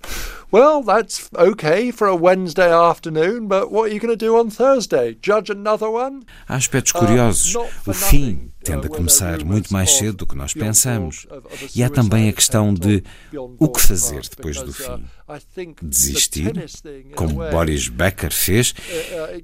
[0.50, 4.50] Well, that's okay for a Wednesday afternoon, but what are you going to do on
[4.50, 5.14] Thursday?
[5.22, 6.26] Judge another one?
[6.46, 7.56] Há aspectos curiosos.
[7.56, 11.26] O fim tende a começar muito mais cedo do que nós pensamos.
[11.74, 13.02] E há também a questão de
[13.58, 15.04] o que fazer depois do fim.
[15.80, 16.52] Desistir,
[17.14, 18.74] como Boris Becker fez,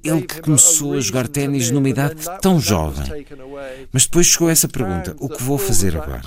[0.03, 3.25] ele que começou a jogar ténis numa idade tão jovem.
[3.91, 6.23] Mas depois chegou essa pergunta: o que vou fazer agora?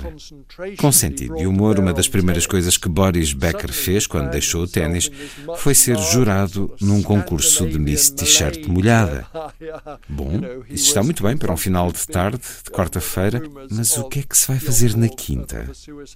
[0.77, 4.67] Com sentido de humor, uma das primeiras coisas que Boris Becker fez quando deixou o
[4.67, 5.11] ténis
[5.57, 9.27] foi ser jurado num concurso de Miss T-shirt molhada.
[10.09, 14.19] Bom, isso está muito bem para um final de tarde, de quarta-feira, mas o que
[14.19, 15.69] é que se vai fazer na quinta?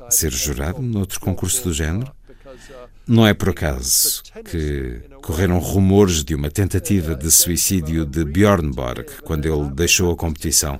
[0.09, 2.11] Ser jurado noutro concurso do género?
[3.07, 9.05] Não é por acaso que correram rumores de uma tentativa de suicídio de Bjorn Borg
[9.23, 10.79] quando ele deixou a competição.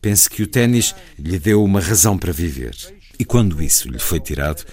[0.00, 2.74] Penso que o ténis lhe deu uma razão para viver.
[3.18, 4.64] E quando isso lhe foi tirado,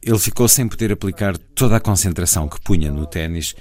[0.00, 3.54] ele ficou sem poder aplicar toda a concentração que punha no ténis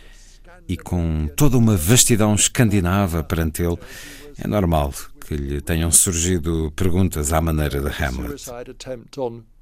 [0.69, 3.78] e com toda uma vastidão escandinava perante ele,
[4.38, 4.93] é normal
[5.30, 8.50] que lhe tenham surgido perguntas à maneira de Hamlet.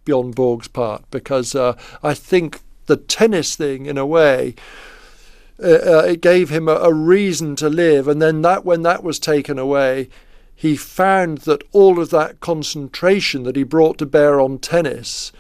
[0.06, 4.56] Bjorn Borg's part, because uh, I think the tennis thing, in a way,
[5.62, 9.03] uh, uh, it gave him a, a reason to live, and then that when that
[9.03, 10.08] was taken away,
[10.56, 15.34] he found that all of that concentration that he brought to bear on tennis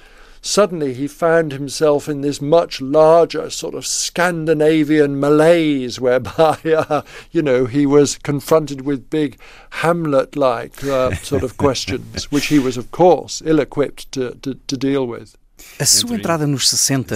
[0.47, 7.41] suddenly he found himself in this much larger sort of Scandinavian malaise, whereby, uh, you
[7.41, 9.37] know, he was confronted with big
[9.81, 14.55] Hamlet like uh, sort of questions, which he was, of course, ill equipped to, to,
[14.55, 15.35] to deal with.
[15.79, 17.15] A sua entrada nos 60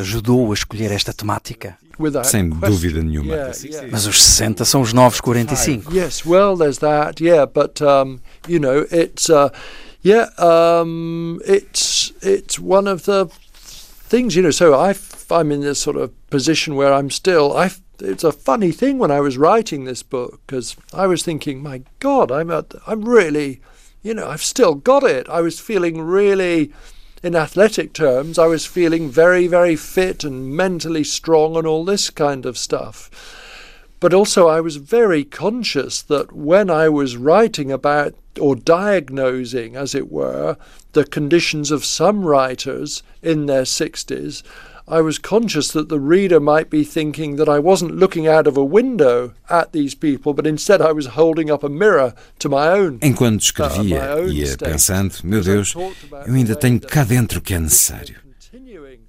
[0.00, 1.78] ajudou a escolher esta temática?
[2.24, 3.32] Sem dúvida nenhuma.
[3.32, 3.88] Yeah, yeah.
[3.90, 5.94] Mas os 60 são os novos 45.
[5.94, 9.30] Yes, well, there's that, yeah, but, um, you know, it's.
[9.30, 9.50] Uh,
[10.02, 14.50] Yeah, um, it's it's one of the things you know.
[14.50, 14.94] So I
[15.30, 17.70] I'm in this sort of position where I'm still I.
[17.98, 21.80] It's a funny thing when I was writing this book because I was thinking, my
[21.98, 23.62] God, I'm at, I'm really,
[24.02, 25.26] you know, I've still got it.
[25.30, 26.74] I was feeling really,
[27.22, 32.10] in athletic terms, I was feeling very, very fit and mentally strong and all this
[32.10, 33.10] kind of stuff.
[33.98, 39.94] But also, I was very conscious that when I was writing about or diagnosing, as
[39.94, 40.56] it were,
[40.92, 44.42] the conditions of some writers in their 60s,
[44.88, 48.56] I was conscious that the reader might be thinking that I wasn't looking out of
[48.56, 52.68] a window at these people, but instead I was holding up a mirror to my
[52.68, 53.00] own.
[53.02, 57.58] Enquanto escrevia, uh, ia pensando: meu Deus, eu ainda tenho cá dentro o que é
[57.58, 58.25] necessário.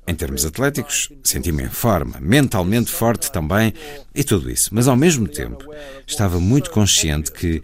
[0.07, 3.73] Em termos atléticos, senti-me em forma, mentalmente forte também
[4.15, 4.69] e tudo isso.
[4.71, 5.65] Mas ao mesmo tempo,
[6.07, 7.61] estava muito consciente que,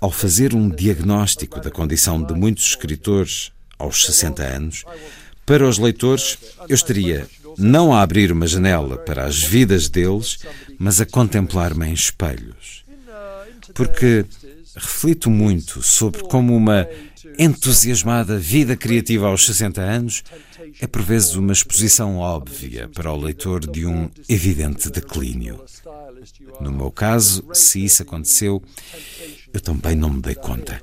[0.00, 4.84] ao fazer um diagnóstico da condição de muitos escritores aos 60 anos,
[5.46, 10.38] para os leitores, eu estaria não a abrir uma janela para as vidas deles,
[10.78, 12.84] mas a contemplar-me em espelhos.
[13.72, 14.26] Porque
[14.74, 16.86] reflito muito sobre como uma
[17.38, 20.24] entusiasmada vida criativa aos 60 anos
[20.80, 25.64] é por vezes uma exposição óbvia para o leitor de um evidente declínio.
[26.60, 28.62] No meu caso, se isso aconteceu,
[29.52, 30.80] eu também não me dei conta.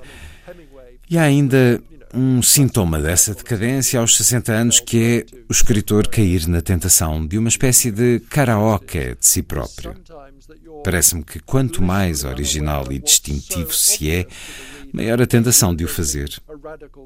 [1.09, 1.81] E há ainda
[2.13, 7.37] um sintoma dessa decadência aos 60 anos que é o escritor cair na tentação de
[7.39, 9.95] uma espécie de karaoke de si próprio.
[10.83, 14.27] Parece-me que quanto mais original e distintivo se é,
[14.93, 16.29] maior a tentação de o fazer.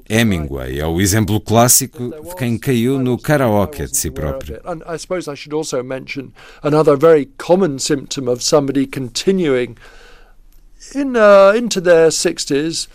[0.08, 4.60] Hemingway é o exemplo clássico de quem caiu no karaoke de si próprio.
[4.86, 9.76] I suppose I should also mention another very common symptom of somebody continuing
[10.94, 12.88] in uh, into their 60s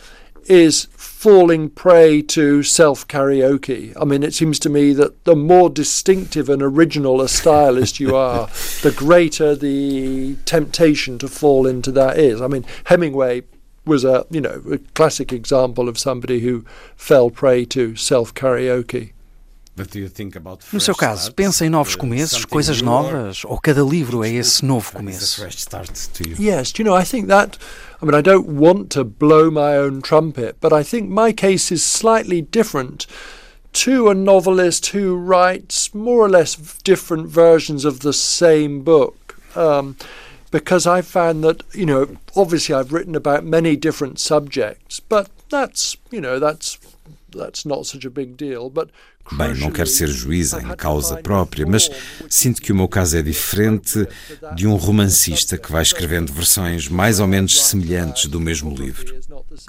[0.45, 3.93] is falling prey to self karaoke.
[3.99, 8.15] I mean, it seems to me that the more distinctive and original a stylist you
[8.15, 8.47] are,
[8.81, 12.41] the greater the temptation to fall into that is.
[12.41, 13.43] I mean, Hemingway
[13.85, 16.63] was a you know a classic example of somebody who
[16.95, 19.11] fell prey to self karaoke.
[20.71, 24.91] No seu caso, pensa em novos começos, coisas novas, ou cada livro é esse novo
[24.91, 25.41] começo?
[26.39, 27.57] Yes, you know, I think that
[27.99, 31.73] I mean I don't want to blow my own trumpet, but I think my case
[31.73, 33.07] is slightly different
[33.73, 39.39] to a novelist who writes more or less different versions of the same book.
[39.55, 39.95] Um,
[40.53, 45.97] because I found that, you know, obviously I've written about many different subjects, but that's,
[46.11, 46.77] you know, that's
[49.31, 51.89] Bem, não quero ser juiz em causa própria, mas
[52.29, 54.05] sinto que o meu caso é diferente
[54.53, 59.15] de um romancista que vai escrevendo versões mais ou menos semelhantes do mesmo livro.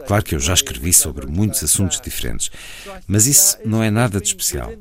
[0.07, 2.51] Claro que eu já escrevi sobre muitos assuntos diferentes,
[3.07, 4.73] mas isso não é nada de especial.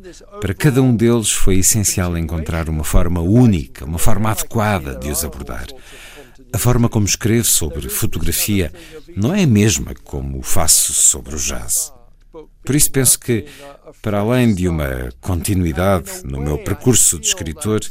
[0.41, 5.24] Para cada um deles foi essencial encontrar uma forma única, uma forma adequada de os
[5.24, 5.67] abordar.
[6.52, 8.72] A forma como escrevo sobre fotografia
[9.15, 11.91] não é a mesma como faço sobre o jazz.
[12.63, 13.45] Por isso penso que,
[14.02, 17.82] para além de uma continuidade no meu percurso de escritor,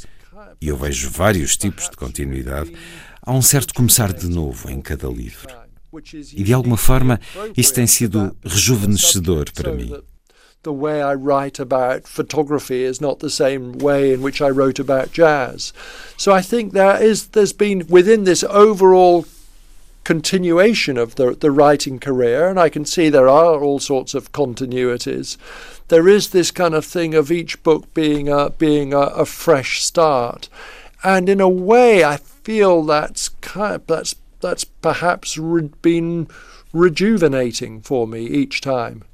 [0.61, 2.73] e eu vejo vários tipos de continuidade,
[3.21, 5.49] há um certo começar de novo em cada livro.
[6.35, 7.21] E de alguma forma
[7.57, 9.93] isso tem sido rejuvenescedor para mim.
[10.63, 14.79] the way I write about photography is not the same way in which I wrote
[14.79, 15.73] about jazz.
[16.17, 19.27] So I think there is there's been within this overall
[20.05, 24.33] continuation of the, the writing career, and I can see there are all sorts of
[24.33, 25.37] continuities.
[25.88, 29.83] There is this kind of thing of each book being a, being a, a fresh
[29.83, 30.49] start,
[31.05, 36.29] and in a way, I feel that's kind of, that's that's perhaps re- been
[36.73, 39.05] rejuvenating for me each time.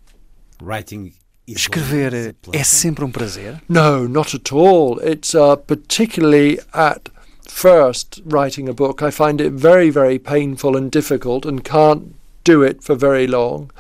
[0.61, 1.13] Writing
[1.47, 3.61] Escrever é sempre um prazer?
[3.69, 4.99] No, not at all.
[4.99, 7.09] It's uh, particularly at
[7.51, 12.63] first writing a book, I find it very, very painful and difficult and can't do
[12.63, 13.71] it for very long.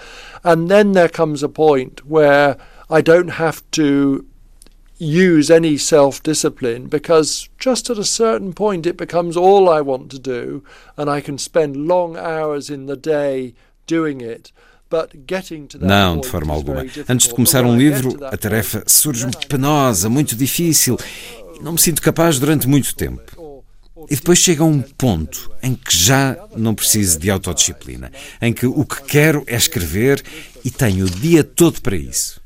[0.45, 2.57] And then there comes a point where
[2.91, 4.25] I don't have to
[4.99, 10.11] use any self discipline because just at a certain point it becomes all I want
[10.11, 10.65] to do,
[10.97, 13.55] and I can spend long hours in the day
[13.87, 14.53] doing it.
[15.79, 16.85] Não, de forma alguma.
[17.09, 20.99] Antes de começar um livro, a tarefa surge-me penosa, muito difícil.
[21.55, 23.38] E Não me sinto capaz durante muito tempo.
[24.11, 28.85] E depois chega um ponto em que já não preciso de autodisciplina, em que o
[28.85, 30.23] que quero é escrever
[30.65, 32.41] e tenho o dia todo para isso.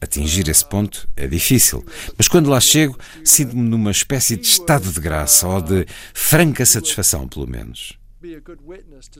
[0.00, 1.84] Atingir esse ponto é difícil,
[2.16, 7.26] mas quando lá chego, sinto-me numa espécie de estado de graça ou de franca satisfação,
[7.26, 7.98] pelo menos.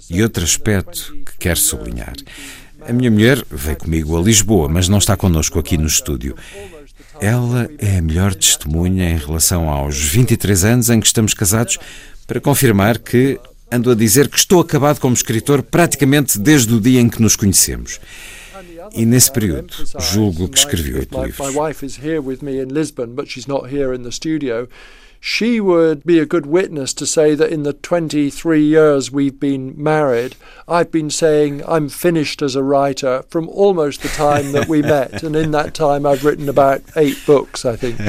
[0.08, 2.14] E outro aspecto que quero sublinhar.
[2.80, 6.36] A minha mulher veio comigo a Lisboa, mas não está connosco aqui no estúdio.
[7.20, 11.78] Ela é a melhor testemunha em relação aos 23 anos em que estamos casados
[12.26, 17.00] para confirmar que ando a dizer que estou acabado como escritor praticamente desde o dia
[17.00, 18.00] em que nos conhecemos.
[18.94, 21.36] E nesse período, julgo que escrevi oito livros.
[25.20, 29.74] She would be a good witness to say that in the 23 years we've been
[29.76, 34.82] married, I've been saying I'm finished as a writer from almost the time that we
[34.82, 35.22] met.
[35.22, 37.98] And in that time, I've written about eight books, I think.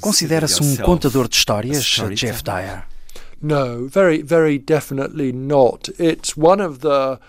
[0.00, 2.84] Considera-se um contador de histórias, Jeff Dyer?
[3.40, 5.88] No, very, very definitely not.
[5.98, 7.20] It's one of the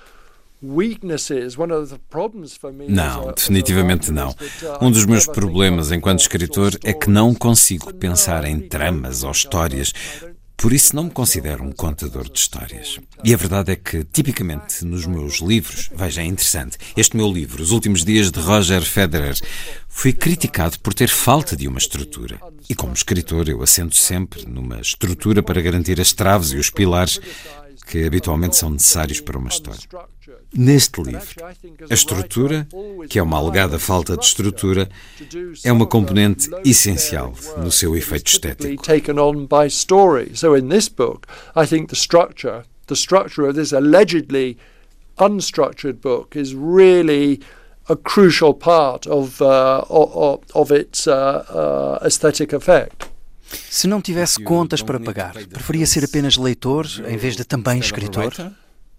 [2.90, 4.30] Não, definitivamente não.
[4.30, 9.32] Uh, um dos meus problemas enquanto escritor é que não consigo pensar em tramas ou
[9.32, 9.94] histórias.
[10.58, 13.00] Por isso não me considero um contador de histórias.
[13.24, 17.62] E a verdade é que, tipicamente, nos meus livros, veja, é interessante, este meu livro,
[17.62, 19.38] Os Últimos Dias de Roger Federer,
[19.88, 22.40] foi criticado por ter falta de uma estrutura.
[22.68, 27.20] E como escritor, eu assento sempre numa estrutura para garantir as traves e os pilares
[27.86, 29.88] que habitualmente são necessários para uma história.
[30.54, 31.46] Neste livro,
[31.90, 32.68] a estrutura,
[33.10, 34.90] que é uma alegada falta de estrutura,
[35.64, 38.84] é uma componente essencial no seu efeito estético.
[40.34, 44.58] So in this book, I think the structure, the structure of this allegedly
[45.18, 47.40] unstructured book is really
[47.90, 53.08] a crucial part of, uh, of, of its uh, uh, aesthetic effect.
[53.70, 58.34] Se não tivesse contas para pagar, preferia ser apenas leitor em vez de também escritor?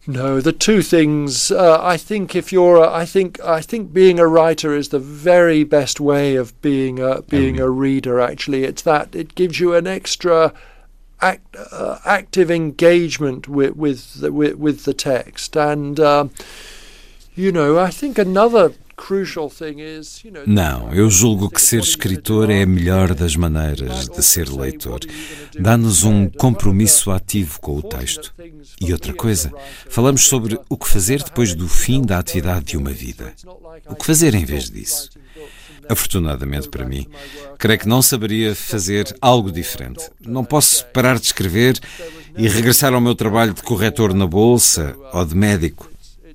[0.07, 1.51] No, the two things.
[1.51, 4.99] Uh, I think if you're, a, I think, I think being a writer is the
[4.99, 8.19] very best way of being a being a reader.
[8.19, 10.55] Actually, it's that it gives you an extra
[11.21, 16.29] act, uh, active engagement with with the, with, with the text, and uh,
[17.35, 18.73] you know, I think another
[20.47, 25.01] Não, eu julgo que ser escritor é a melhor das maneiras de ser leitor.
[25.59, 28.35] Dá-nos um compromisso ativo com o texto.
[28.81, 29.53] E outra coisa,
[29.89, 33.33] falamos sobre o que fazer depois do fim da atividade de uma vida.
[33.89, 35.11] O que fazer em vez disso?
[35.89, 37.07] Afortunadamente para mim,
[37.57, 40.11] creio que não saberia fazer algo diferente.
[40.21, 41.79] Não posso parar de escrever
[42.37, 45.91] e regressar ao meu trabalho de corretor na bolsa ou de médico.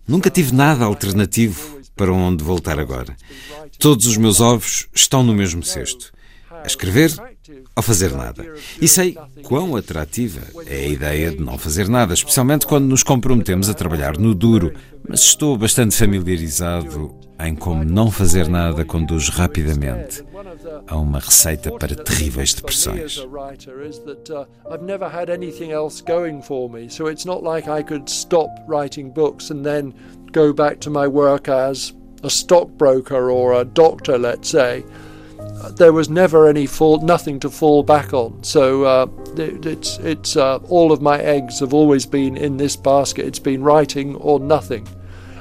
[0.07, 3.15] Nunca tive nada alternativo para onde voltar agora.
[3.79, 6.11] Todos os meus ovos estão no mesmo cesto.
[6.51, 7.11] A escrever
[7.75, 8.45] ou fazer nada.
[8.79, 13.69] E sei quão atrativa é a ideia de não fazer nada, especialmente quando nos comprometemos
[13.69, 14.73] a trabalhar no duro,
[15.07, 20.23] mas estou bastante familiarizado em como não fazer nada conduz rapidamente
[20.87, 23.17] a uma receita para terríveis depressões.
[24.65, 24.81] I've
[30.33, 34.83] go back to my work as a stockbroker or a doctor, let's say.
[35.77, 38.43] There was never any fall, nothing to fall back on.
[38.43, 39.07] So uh,
[39.37, 43.25] it, it's it's uh, all of my eggs have always been in this basket.
[43.25, 44.87] It's been writing or nothing,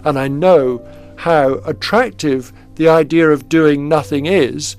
[0.05, 0.87] and I know
[1.17, 4.77] how attractive the idea of doing nothing is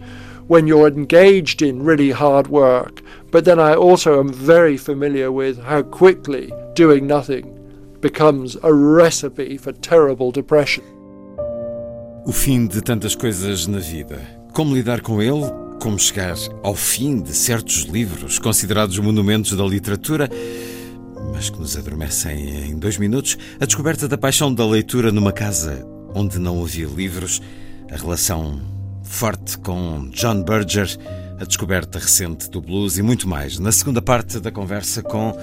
[0.48, 3.02] when you're engaged in really hard work.
[3.32, 7.53] But then I also am very familiar with how quickly doing nothing
[8.04, 10.84] becomes a recipe for terrible depression.
[12.26, 14.20] O fim de tantas coisas na vida.
[14.54, 15.50] Como lidar com ele?
[15.82, 20.30] Como chegar ao fim de certos livros considerados monumentos da literatura?
[21.32, 25.88] mas que nos adormecem em dois minutos, a descoberta da paixão da leitura numa casa
[26.14, 27.42] onde não havia livros,
[27.90, 28.62] a relação
[29.04, 30.88] forte com John Berger,
[31.40, 33.58] a descoberta recente do blues e muito mais.
[33.58, 35.34] Na segunda parte da conversa com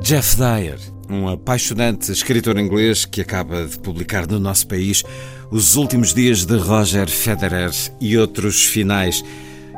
[0.00, 0.78] Jeff Dyer,
[1.10, 5.02] um apaixonante escritor inglês que acaba de publicar no nosso país
[5.50, 9.22] Os Últimos Dias de Roger Federer e outros finais.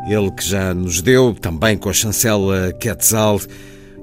[0.08, 3.40] Ele que já nos deu, também com a chancela Quetzal,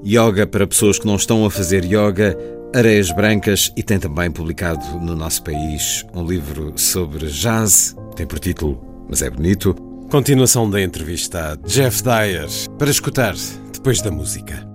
[0.05, 2.37] yoga para pessoas que não estão a fazer yoga,
[2.75, 8.39] Areias Brancas e tem também publicado no nosso país um livro sobre jazz, tem por
[8.39, 9.75] título, mas é bonito.
[10.09, 12.47] Continuação da entrevista a Jeff Dyer
[12.77, 13.35] para escutar
[13.71, 14.72] depois da música.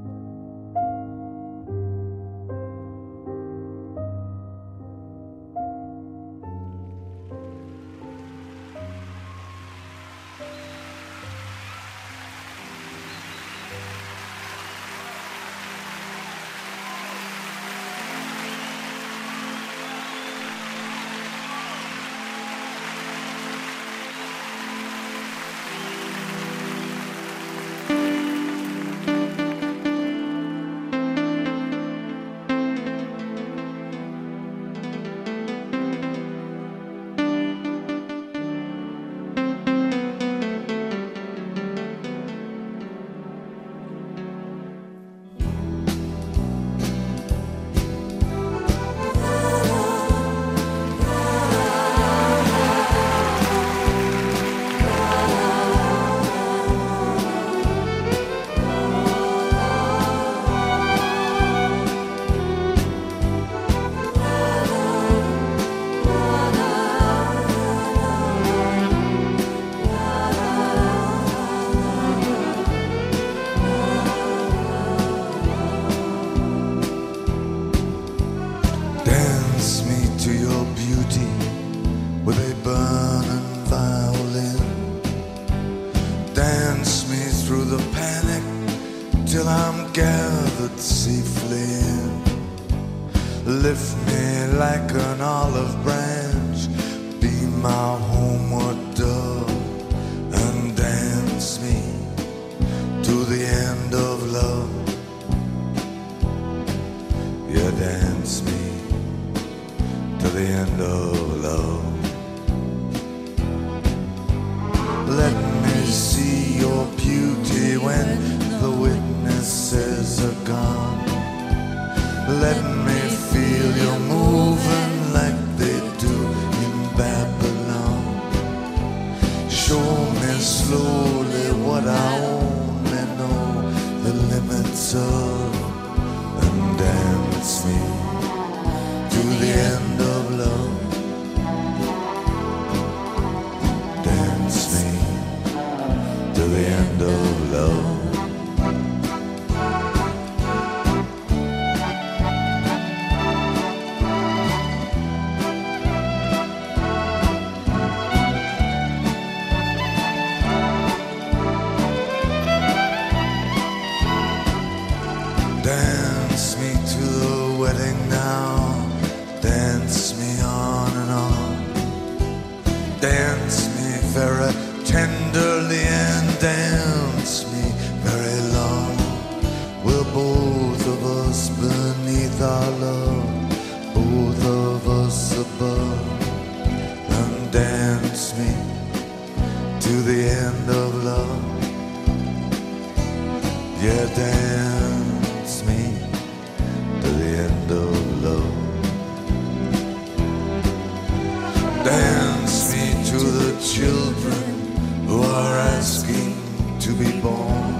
[205.78, 206.34] Asking
[206.80, 207.72] to be born.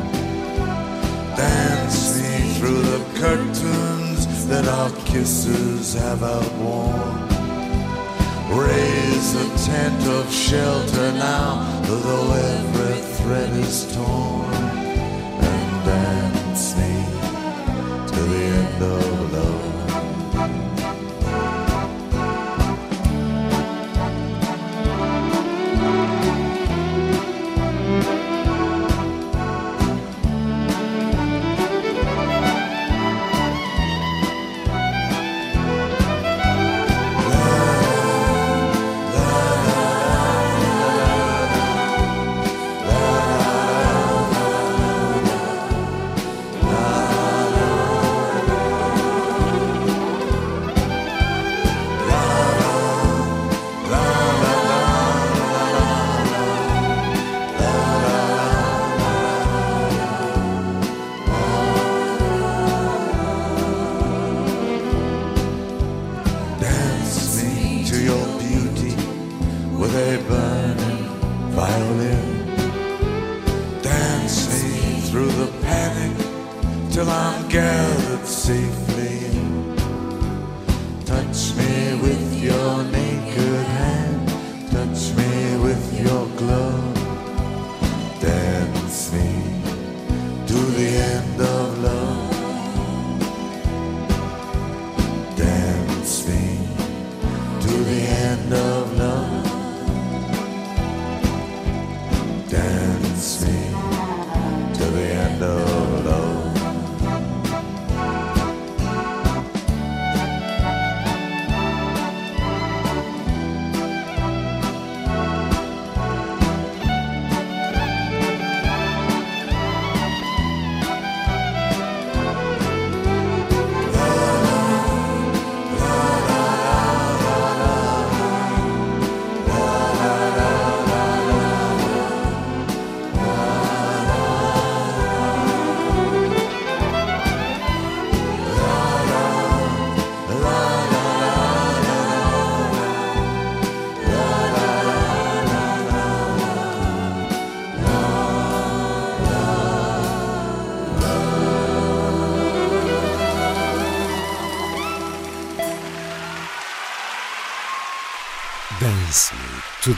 [1.37, 7.19] Dance me through the curtains that our kisses have outworn.
[8.57, 11.51] Raise a tent of shelter now,
[11.87, 14.58] though every thread is torn.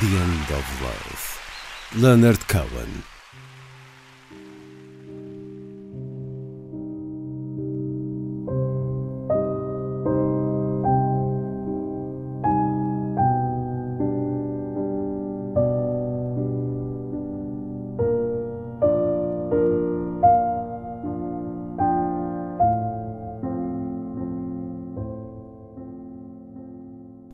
[0.01, 2.01] The End of Love.
[2.01, 3.05] Leonard Cohen.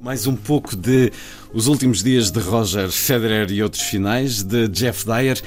[0.02, 1.12] Mais um pouco de
[1.54, 5.40] Os Últimos Dias de Roger Federer e Outros Finais, de Jeff Dyer,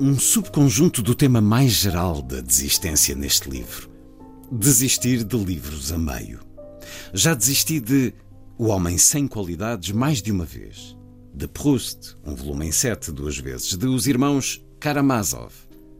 [0.00, 3.90] um subconjunto do tema mais geral da desistência neste livro.
[4.50, 6.40] Desistir de livros a meio.
[7.12, 8.14] Já desisti de
[8.58, 10.96] O Homem Sem Qualidades mais de uma vez,
[11.32, 15.52] de Proust, um volume em sete duas vezes, de Os Irmãos Karamazov.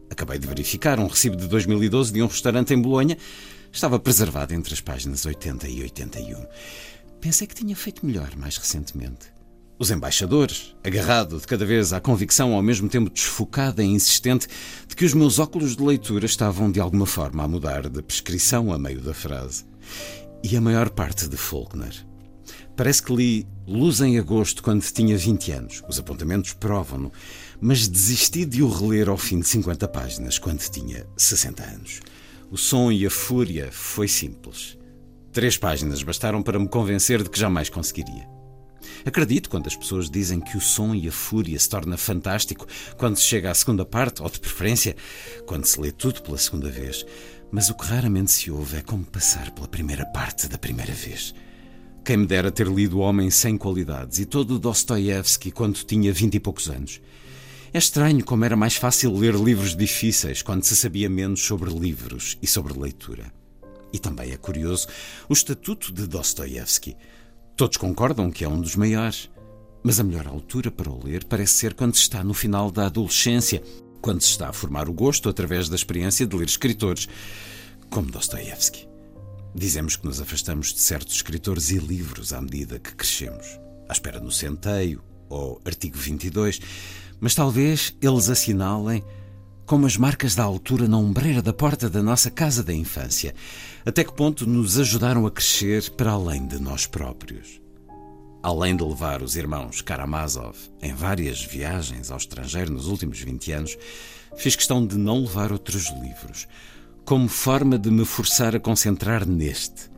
[0.09, 3.17] Acabei de verificar um recibo de 2012 de um restaurante em Bolonha.
[3.71, 6.45] Estava preservado entre as páginas 80 e 81.
[7.21, 9.31] Pensei que tinha feito melhor mais recentemente.
[9.77, 14.47] Os embaixadores, agarrado de cada vez à convicção ao mesmo tempo desfocada e insistente
[14.87, 18.73] de que os meus óculos de leitura estavam de alguma forma a mudar de prescrição
[18.73, 19.65] a meio da frase.
[20.43, 21.93] E a maior parte de Faulkner.
[22.75, 25.83] Parece que li Luz em Agosto quando tinha 20 anos.
[25.87, 27.11] Os apontamentos provam-no.
[27.59, 31.99] Mas desisti de o reler ao fim de 50 páginas quando tinha 60 anos.
[32.49, 34.80] O som e a fúria foi simples.
[35.31, 38.27] Três páginas bastaram para me convencer de que jamais conseguiria.
[39.05, 42.67] Acredito quando as pessoas dizem que o som e a fúria se torna fantástico
[42.97, 44.93] quando se chega à segunda parte, ou de preferência,
[45.45, 47.05] quando se lê tudo pela segunda vez.
[47.49, 51.33] Mas o que raramente se ouve é como passar pela primeira parte da primeira vez.
[52.03, 56.11] Quem me dera ter lido O Homem Sem Qualidades e todo o Dostoiévski quando tinha
[56.11, 56.99] vinte e poucos anos.
[57.73, 62.37] É estranho como era mais fácil ler livros difíceis quando se sabia menos sobre livros
[62.41, 63.31] e sobre leitura.
[63.93, 64.87] E também é curioso
[65.27, 66.95] o estatuto de Dostoiévski.
[67.55, 69.29] Todos concordam que é um dos maiores.
[69.83, 72.85] Mas a melhor altura para o ler parece ser quando se está no final da
[72.85, 73.63] adolescência,
[73.99, 77.09] quando se está a formar o gosto através da experiência de ler escritores,
[77.89, 78.87] como Dostoiévski.
[79.55, 84.19] Dizemos que nos afastamos de certos escritores e livros à medida que crescemos, à espera
[84.19, 86.61] no centeio ou artigo 22,
[87.19, 89.03] mas talvez eles assinalem
[89.65, 93.33] como as marcas da altura na ombreira da porta da nossa casa da infância,
[93.85, 97.61] até que ponto nos ajudaram a crescer para além de nós próprios.
[98.43, 103.77] Além de levar os irmãos Karamazov em várias viagens ao estrangeiro nos últimos 20 anos,
[104.35, 106.47] fiz questão de não levar outros livros,
[107.05, 109.91] como forma de me forçar a concentrar neste.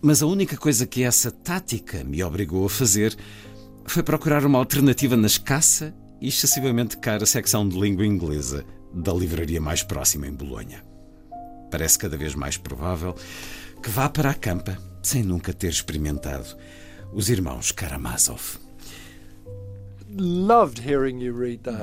[0.00, 3.16] Mas a única coisa que essa tática me obrigou a fazer
[3.86, 8.64] foi procurar uma alternativa na escassa e excessivamente cara secção de língua inglesa
[8.94, 10.84] da livraria mais próxima em Bolonha.
[11.70, 13.14] Parece cada vez mais provável
[13.82, 16.56] que vá para a campa sem nunca ter experimentado
[17.12, 18.58] os irmãos Karamazov.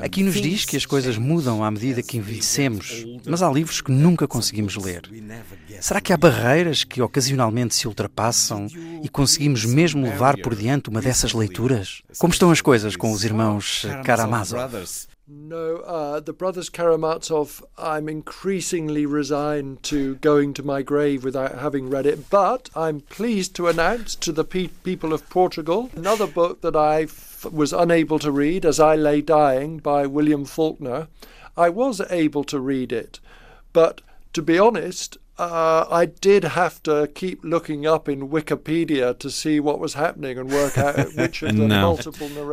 [0.01, 3.91] Aqui nos diz que as coisas mudam à medida que envelhecemos, mas há livros que
[3.91, 5.01] nunca conseguimos ler.
[5.82, 8.68] Será que há barreiras que ocasionalmente se ultrapassam
[9.03, 12.01] e conseguimos mesmo levar por diante uma dessas leituras?
[12.18, 14.72] Como estão as coisas com os irmãos Karamazov?
[15.34, 21.90] No, uh, the brothers Karamazov, I'm increasingly resigned to going to my grave without having
[21.90, 26.60] read it, but I'm pleased to announce to the pe people of Portugal another book
[26.60, 27.08] that I
[27.50, 31.08] was unable to read as I lay dying by William Faulkner.
[31.56, 33.22] I was able to read it,
[33.72, 34.02] but
[34.34, 39.60] to be honest, uh, I did have to keep looking up in Wikipedia to see
[39.60, 41.98] what was happening and work out which of the Não,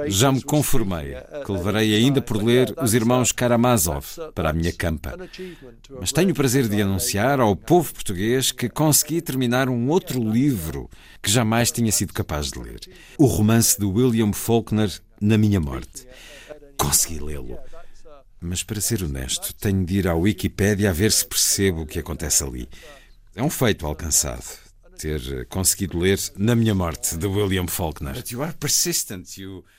[0.09, 4.51] já me conformei que at levarei ainda por ler os irmãos uh, Karamazov uh, para
[4.51, 5.15] a minha campa.
[6.01, 10.89] Mas tenho o prazer de anunciar ao povo português que consegui terminar um outro livro
[11.23, 12.81] que jamais tinha sido capaz de ler.
[13.19, 16.07] O romance de William Faulkner, Na Minha Morte.
[16.77, 17.59] Consegui lê-lo.
[18.41, 21.99] Mas para ser honesto, tenho de ir à Wikipédia a ver se percebo o que
[21.99, 22.69] acontece ali.
[23.35, 24.45] É um feito alcançado.
[24.97, 28.17] Ter eh, conseguido ler Na Minha Morte, de William Faulkner.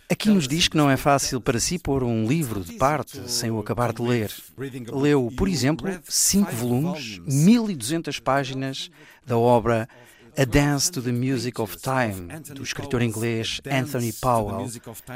[0.10, 3.52] Aqui nos diz que não é fácil para si pôr um livro de parte sem
[3.52, 4.34] o acabar de ler.
[4.94, 8.90] Leu, por exemplo, cinco volumes, 1200 páginas
[9.26, 9.90] da obra
[10.38, 14.72] A Dance to the Music of Time, do escritor inglês Anthony Powell,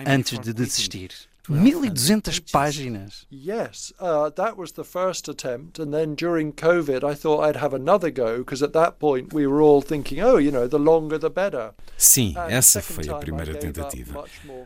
[0.05, 1.11] antes de desistir.
[1.49, 3.27] 1200 páginas.
[3.29, 7.75] Yes, uh, that was the first attempt, and then during COVID, I thought I'd have
[7.75, 11.19] another go because at that point we were all thinking, oh, you know, the longer
[11.19, 11.73] the better.
[11.97, 14.23] Sim, essa foi a primeira tentativa.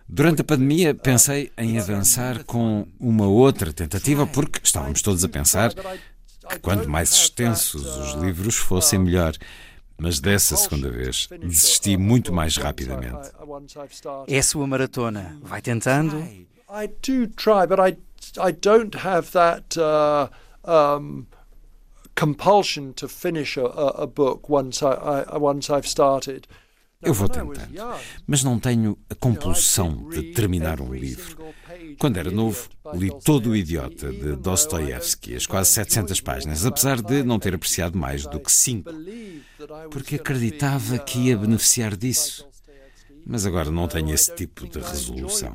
[0.07, 1.03] Durante a pandemia, quickly.
[1.03, 7.11] pensei em avançar com uma outra tentativa, porque estávamos todos a pensar que quanto mais
[7.11, 9.33] extensos os livros fossem, melhor.
[9.99, 13.31] Mas dessa segunda vez, desisti muito mais rapidamente.
[14.27, 15.39] É a sua maratona.
[15.41, 16.23] Vai tentando.
[16.69, 17.97] I do try, but I
[18.39, 20.27] I don't have that uh,
[20.63, 21.27] um,
[22.15, 26.47] compulsion to finish a, a, book once I, I once I've started.
[26.99, 27.61] Eu vou tentando,
[28.25, 31.53] mas não tenho a compulsão de terminar um livro.
[31.99, 36.23] Quando era novo, li Dostoevsky, todo o Idiota de don't as quase I 700 enjoyed
[36.23, 40.15] páginas, apesar de não ter apreciado mais do que 5, believed that I was porque
[40.15, 42.47] acreditava que ia uh, beneficiar disso.
[43.29, 45.51] Mas agora não tenho esse tipo de resolução.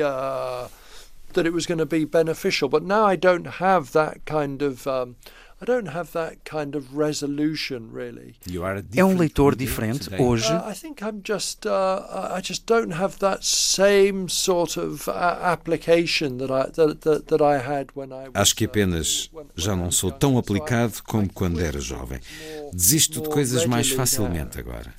[0.00, 0.68] uh,
[1.32, 2.68] that it was going to be beneficial.
[2.68, 5.16] But now I don't have that kind of um,
[5.62, 8.34] I don't have that kind of resolution really.
[8.96, 10.52] É um leitor diferente hoje.
[10.52, 16.38] I think I'm just uh, I just don't have that same sort of uh, application
[16.38, 19.76] that I that, that, that I had when I was, Acho que uh, apenas já
[19.76, 22.18] não sou tão aplicado como quando era jovem.
[22.72, 24.92] Desisto de coisas mais facilmente agora.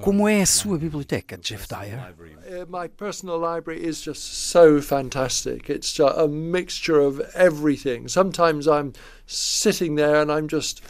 [0.00, 2.14] Como é a sua biblioteca, Jeff Dyer?
[2.48, 5.68] Uh, my personal library is just so fantastic.
[5.68, 8.08] It's a mixture of everything.
[8.08, 8.94] Sometimes I'm
[9.28, 10.82] sitting there and I'm just,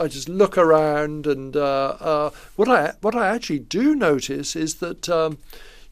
[0.00, 4.76] I just look around, and uh, uh, what I what I actually do notice is
[4.76, 5.08] that.
[5.08, 5.38] Um,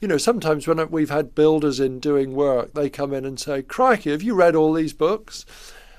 [0.01, 3.63] you know, sometimes when we've had builders in doing work, they come in and say,
[3.63, 5.45] "Crikey, have you read all these books?"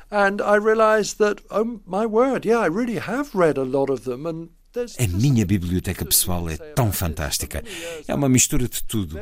[0.10, 4.06] And I realise that, oh my word, yeah, I really have read a lot of
[4.06, 7.62] them, and there's A minha biblioteca pessoal é tão fantástica.
[8.08, 9.18] É uma mistura de tudo.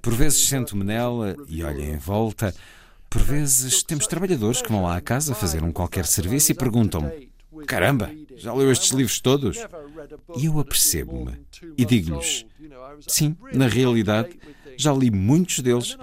[0.00, 2.54] Por vezes sento-me nela e olho em volta.
[3.10, 7.30] Por vezes temos trabalhadores que vão lá à casa fazer um qualquer serviço e perguntam-me:
[7.66, 9.58] Caramba, já leu estes livros todos?
[10.36, 11.40] E eu apercebo-me
[11.76, 12.44] e digo-lhes:
[13.06, 14.38] Sim, na realidade,
[14.76, 15.96] já li muitos deles.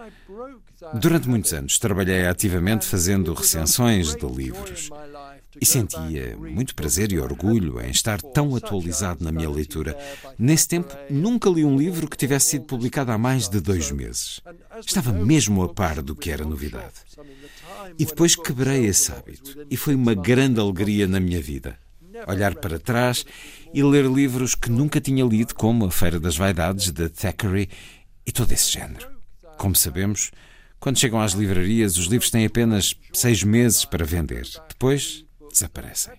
[0.94, 4.90] Durante muitos anos trabalhei ativamente fazendo recensões de livros
[5.60, 9.98] e sentia muito prazer e orgulho em estar tão atualizado na minha leitura.
[10.38, 14.42] Nesse tempo, nunca li um livro que tivesse sido publicado há mais de dois meses.
[14.86, 16.94] Estava mesmo a par do que era novidade.
[17.98, 21.78] E depois quebrei esse hábito e foi uma grande alegria na minha vida.
[22.28, 23.26] Olhar para trás
[23.74, 27.70] e ler livros que nunca tinha lido, como A Feira das Vaidades, de Thackeray
[28.26, 29.08] e todo esse género.
[29.58, 30.32] Como sabemos,
[30.80, 34.48] quando chegam às livrarias, os livros têm apenas seis meses para vender.
[34.70, 35.25] Depois,
[35.56, 36.14] desaparecem.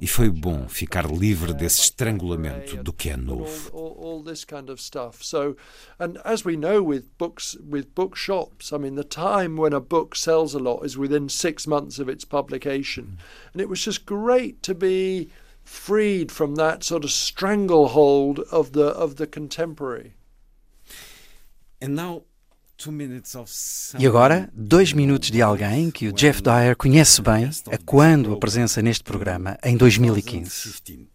[0.00, 3.70] E foi bom ficar livre desse estrangulamento do que é novo.
[3.72, 5.24] All, this kind of stuff.
[5.24, 5.56] So,
[5.98, 10.14] and as we know with books, with bookshops, I mean, the time when a book
[10.14, 13.18] sells a lot is within six months of its publication,
[13.52, 15.30] and it was just great to be
[15.64, 20.14] freed from that sort of stranglehold of the of the contemporary.
[21.80, 22.22] And now
[23.98, 28.38] e agora, dois minutos de alguém que o Jeff Dyer conhece bem, a quando a
[28.38, 31.08] presença neste programa, em 2015.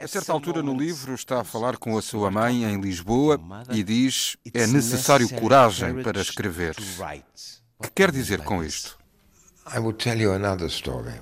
[0.00, 3.38] A certa altura no livro está a falar com a sua mãe em Lisboa
[3.70, 6.74] e diz é necessário coragem para escrever.
[7.78, 8.98] O que quer dizer com isto?
[9.72, 11.14] I will tell you another story.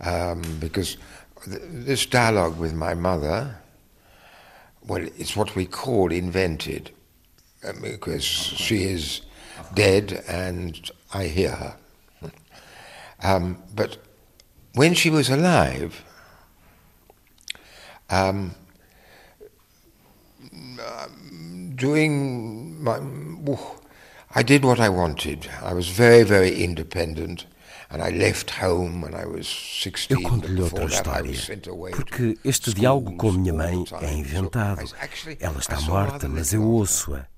[0.00, 0.98] Um, because
[1.46, 3.56] this dialogue with my mother,
[4.86, 6.92] well, it's what we call invented.
[7.80, 9.22] Because she is
[9.74, 11.76] dead and I hear her.
[13.22, 13.98] Um, but
[14.74, 16.04] when she was alive,
[18.10, 18.54] um,
[21.74, 23.00] doing my,
[24.34, 25.48] I did what I wanted.
[25.62, 27.46] I was very, very independent.
[30.10, 31.32] Eu conto-lhe outra história,
[31.94, 34.84] porque este diálogo com minha mãe é inventado.
[35.38, 37.28] Ela está morta, mas eu ouço-a.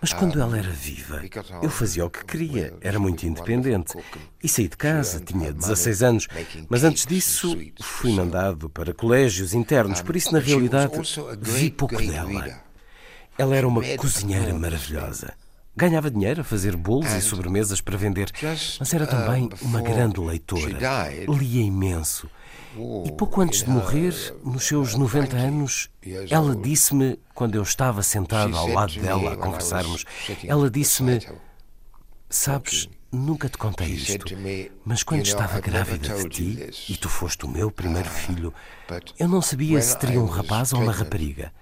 [0.00, 1.22] Mas quando ela era viva,
[1.62, 3.94] eu fazia o que queria, era muito independente.
[4.42, 6.28] E saí de casa, tinha 16 anos,
[6.68, 10.92] mas antes disso fui mandado para colégios internos, por isso, na realidade,
[11.40, 12.60] vi pouco dela.
[13.36, 15.34] Ela era uma cozinheira maravilhosa.
[15.76, 18.30] Ganhava dinheiro a fazer bolos e sobremesas para vender,
[18.78, 20.78] mas era também uma grande leitora.
[21.28, 22.30] Lia imenso
[23.04, 24.14] e pouco antes de morrer,
[24.44, 25.88] nos seus 90 anos,
[26.30, 30.04] ela disse-me, quando eu estava sentado ao lado dela a conversarmos,
[30.44, 31.20] ela disse-me:
[32.28, 34.36] Sabes, nunca te contei isto,
[34.84, 38.52] mas quando estava grávida de ti, e tu foste o meu primeiro filho,
[39.18, 41.52] eu não sabia se teria um rapaz ou uma rapariga.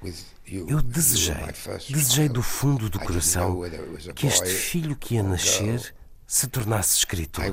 [0.46, 1.34] Eu desejei,
[1.88, 3.60] desejei do fundo do coração
[4.14, 5.94] que este filho que ia nascer
[6.26, 7.44] se tornasse escritor.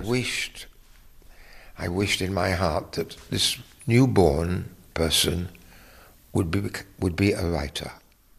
[1.82, 3.58] I wished in my heart that this
[3.88, 5.50] newborn person
[6.34, 6.70] would be,
[7.00, 7.92] would be a writer.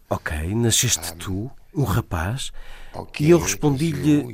[0.08, 2.50] Ok, nasceste tu, um rapaz,
[2.92, 4.24] okay, e eu respondi-lhe: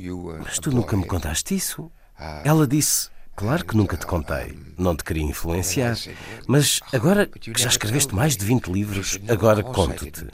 [0.43, 1.91] Mas tu nunca me contaste isso?
[2.19, 5.95] Ah, Ela disse: Claro que nunca te contei, não te queria influenciar,
[6.47, 10.27] mas agora que já escreveste mais de 20 livros, agora conto-te.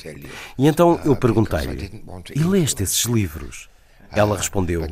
[0.56, 2.04] E então eu perguntei-lhe:
[2.34, 3.68] E leste esses livros?
[4.14, 4.82] Ela respondeu: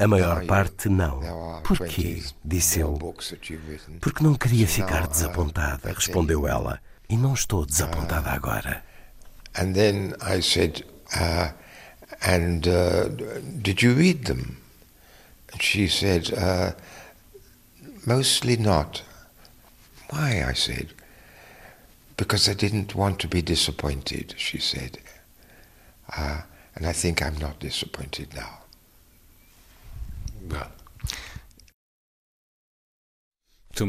[0.00, 1.60] A maior parte não.
[1.62, 2.22] Porquê?
[2.44, 2.98] Disse eu.
[4.00, 6.80] Porque não queria ficar desapontada, respondeu ela.
[7.08, 8.82] E não estou desapontada agora.
[9.54, 11.50] And then I said, uh,
[12.20, 13.08] and uh,
[13.62, 14.58] did you read them?
[15.52, 16.72] And she said, uh,
[18.04, 19.02] mostly not.
[20.10, 20.44] Why?
[20.44, 20.88] I said.
[22.16, 24.98] Because I didn't want to be disappointed, she said.
[26.14, 26.42] Uh,
[26.74, 28.58] and I think I'm not disappointed now.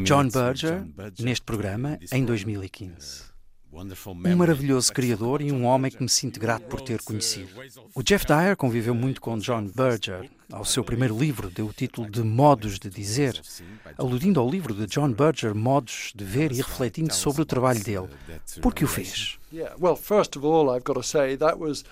[0.04, 0.84] John Berger,
[1.18, 3.28] neste programa, em 2015.
[3.70, 7.50] Um maravilhoso criador e um homem que me sinto grato por ter conhecido.
[7.94, 10.28] O Jeff Dyer conviveu muito com John Berger.
[10.50, 13.40] Ao seu primeiro livro deu o título de Modos de Dizer,
[13.96, 18.08] aludindo ao livro de John Berger, Modos de Ver e refletindo sobre o trabalho dele.
[18.60, 19.38] Por que o fez?
[19.52, 21.84] Yeah, well, first of all, I've got to say that was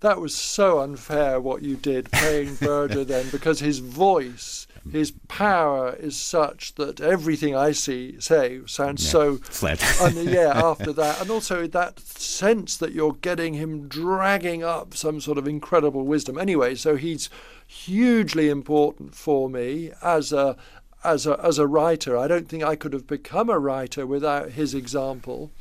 [0.00, 5.94] that was so unfair what you did playing Berger then because his voice his power
[5.98, 9.82] is such that everything I see say sounds yeah, so flat.
[10.00, 15.20] and yeah, after that, and also that sense that you're getting him dragging up some
[15.20, 16.38] sort of incredible wisdom.
[16.38, 17.28] Anyway, so he's
[17.66, 20.56] hugely important for me as a
[21.04, 22.16] as a as a writer.
[22.16, 25.52] I don't think I could have become a writer without his example.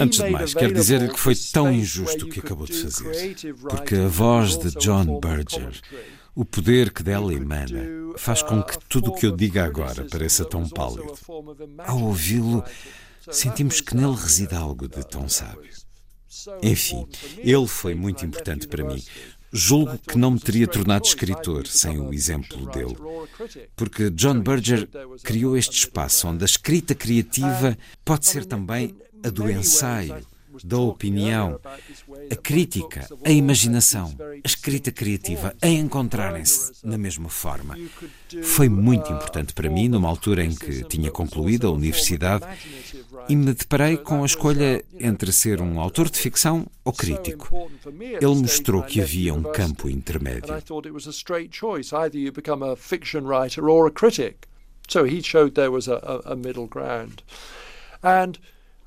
[0.00, 3.36] Antes de mais, quero dizer que foi tão injusto o que acabou de fazer,
[3.68, 5.78] porque a voz de John Berger,
[6.34, 10.44] o poder que dela emana, faz com que tudo o que eu diga agora pareça
[10.44, 11.14] tão pálido.
[11.78, 12.64] Ao ouvi-lo,
[13.30, 15.70] sentimos que nele reside algo de tão sábio.
[16.62, 17.06] Enfim,
[17.38, 19.02] ele foi muito importante para mim.
[19.52, 22.96] Julgo que não me teria tornado escritor sem o exemplo dele.
[23.76, 24.88] Porque John Berger
[25.22, 30.24] criou este espaço onde a escrita criativa pode ser também a do ensaio,
[30.64, 31.58] da opinião,
[32.30, 37.76] a crítica, a imaginação, a escrita criativa, a encontrarem-se na mesma forma.
[38.42, 42.44] Foi muito importante para mim numa altura em que tinha concluído a universidade
[43.28, 47.70] e me deparei com a escolha entre ser um autor de ficção ou crítico.
[48.00, 50.54] Ele mostrou que havia um campo intermédio.
[58.04, 58.36] And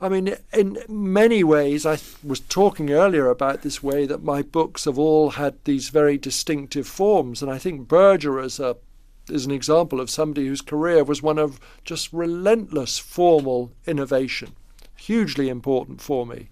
[0.02, 4.86] I mean, in many ways, I was talking earlier about this way that my books
[4.86, 8.78] have all had these very distinctive forms, and I think Berger is a
[9.30, 14.52] is an example of somebody whose career was one of just relentless formal innovation,
[14.96, 16.50] hugely important for me.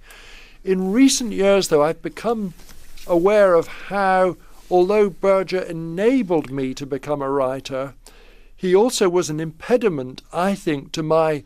[0.63, 2.55] In recent years, though, I've become
[3.05, 4.37] aware of how,
[4.71, 7.93] although Berger enabled me to become a writer,
[8.55, 11.43] he also was an impediment, I think, to my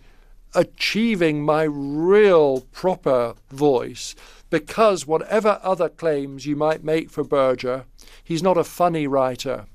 [0.58, 4.16] achieving my real proper voice
[4.50, 7.86] because whatever other claims you might make for Berger,
[8.24, 9.68] he's not a funny writer.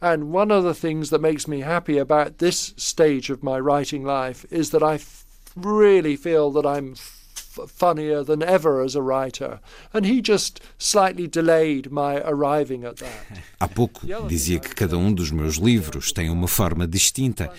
[0.00, 4.04] And one of the things that makes me happy about this stage of my writing
[4.04, 5.24] life is that I f-
[5.54, 9.60] really feel that I'm f- funnier than ever as a writer.
[9.92, 13.42] And he just slightly delayed my arriving at that.
[13.60, 17.52] Há pouco dizia que cada um dos meus livros tem uma forma distinta.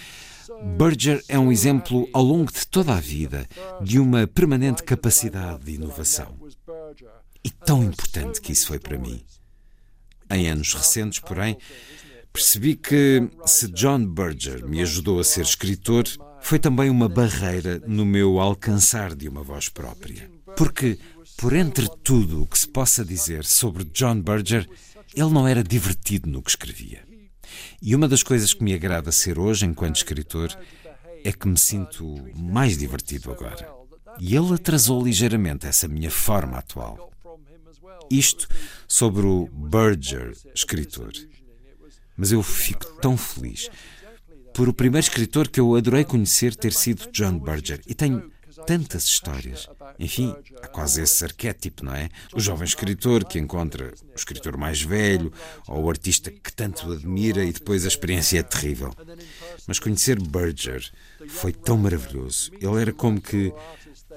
[0.77, 3.47] Berger é um exemplo ao longo de toda a vida
[3.81, 6.35] de uma permanente capacidade de inovação.
[7.43, 9.23] E tão importante que isso foi para mim.
[10.29, 11.57] Em anos recentes, porém,
[12.31, 16.05] percebi que se John Berger me ajudou a ser escritor,
[16.41, 20.29] foi também uma barreira no meu alcançar de uma voz própria.
[20.57, 20.97] Porque,
[21.37, 24.67] por entre tudo o que se possa dizer sobre John Berger,
[25.15, 27.12] ele não era divertido no que escrevia.
[27.81, 30.57] E uma das coisas que me agrada ser hoje, enquanto escritor,
[31.23, 33.67] é que me sinto mais divertido agora.
[34.19, 37.11] E ele atrasou ligeiramente essa minha forma atual.
[38.09, 38.47] Isto
[38.87, 41.11] sobre o Berger, escritor.
[42.15, 43.69] Mas eu fico tão feliz
[44.53, 47.81] por o primeiro escritor que eu adorei conhecer ter sido John Berger.
[47.87, 48.31] E tenho
[48.67, 49.67] tantas histórias.
[49.99, 52.09] Enfim, há quase esse arquétipo, não é?
[52.33, 55.31] O jovem escritor que encontra o escritor mais velho
[55.67, 58.93] ou o artista que tanto admira e depois a experiência é terrível.
[59.67, 60.91] Mas conhecer Berger
[61.27, 62.51] foi tão maravilhoso.
[62.59, 63.53] Ele era como que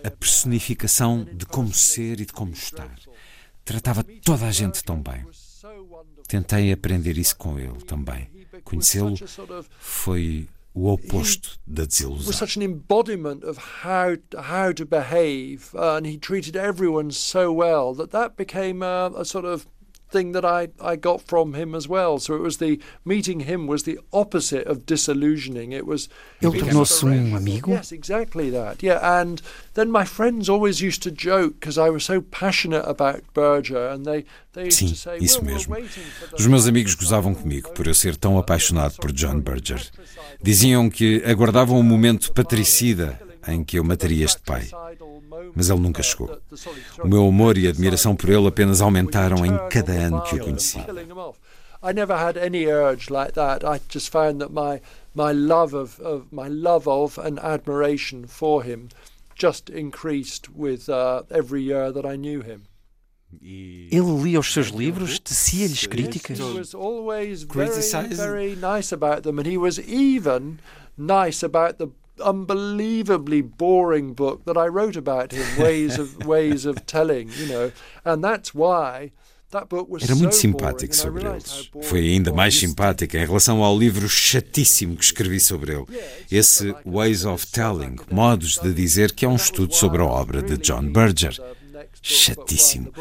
[0.03, 2.95] a personificação de como ser e de como estar.
[3.65, 5.27] Tratava toda a gente tão bem.
[6.29, 8.29] Tentei aprender isso com ele também.
[8.65, 9.15] Conhecê-lo
[9.79, 10.49] foi
[12.05, 17.51] o was such an embodiment of how how to behave, and he treated everyone so
[17.53, 19.67] well that that became a sort of
[20.11, 22.19] thing that I, I got from him as well.
[22.19, 25.73] So it was the meeting him was the opposite of disillusioning.
[25.73, 26.09] It was
[26.41, 27.71] Ele tornou-se um amigo?
[27.73, 28.83] Yes, exactly that.
[28.83, 29.41] Yeah, and
[29.75, 34.05] then my friends always used to joke because I was so passionate about Berger, and
[34.05, 35.77] they they used Sim, to say, isso well, mesmo.
[36.39, 39.83] Os meus amigos gozavam comigo por eu ser tão apaixonado por John Berger.
[40.43, 44.69] Diziam que aguardavam o momento patricida em que eu mataria este pai.
[45.55, 46.41] Mas ele nunca chegou.
[47.03, 50.79] O meu amor e admiração por ele apenas aumentaram em cada ano que o conheci.
[51.83, 53.65] I never had any urge like that.
[53.65, 54.81] I just found that my
[55.15, 58.89] my love of, of my love of and admiration for him
[59.35, 62.63] just increased with uh, every year that I knew him.
[63.43, 66.39] Ele lia os seus livros, tecia-lhes críticas.
[66.39, 70.59] He was always very, very nice about them, and he was even
[70.97, 71.91] nice about the
[72.21, 77.73] unbelievably boring book that I wrote about him, ways of ways of telling, you know,
[78.05, 79.13] and that's why.
[80.03, 81.71] Era muito simpático sobre eles.
[81.85, 82.61] Foi ainda mais was.
[82.61, 85.87] simpático em relação ao livro chatíssimo que escrevi sobre ele.
[86.31, 90.59] Esse Ways of Telling, modos de dizer, que é um estudo sobre a obra de
[90.59, 91.41] John Berger.
[92.03, 92.93] Chatíssimo.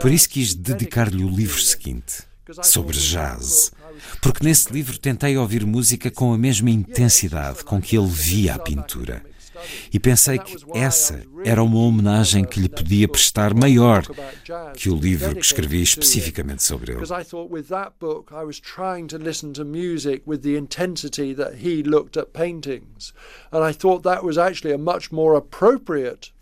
[0.00, 2.22] Por isso quis dedicar-lhe o livro seguinte,
[2.62, 3.72] sobre jazz.
[4.20, 8.58] Porque nesse livro tentei ouvir música com a mesma intensidade com que ele via a
[8.58, 9.22] pintura.
[9.92, 14.04] E pensei que essa era uma homenagem que lhe podia prestar maior
[14.74, 17.00] que o livro que escrevi especificamente sobre ele.
[17.00, 20.56] Because I thought with that book I was trying to listen to music with the
[20.56, 23.12] intensity that he looked at paintings.
[23.52, 26.32] And I thought that was actually a much more appropriate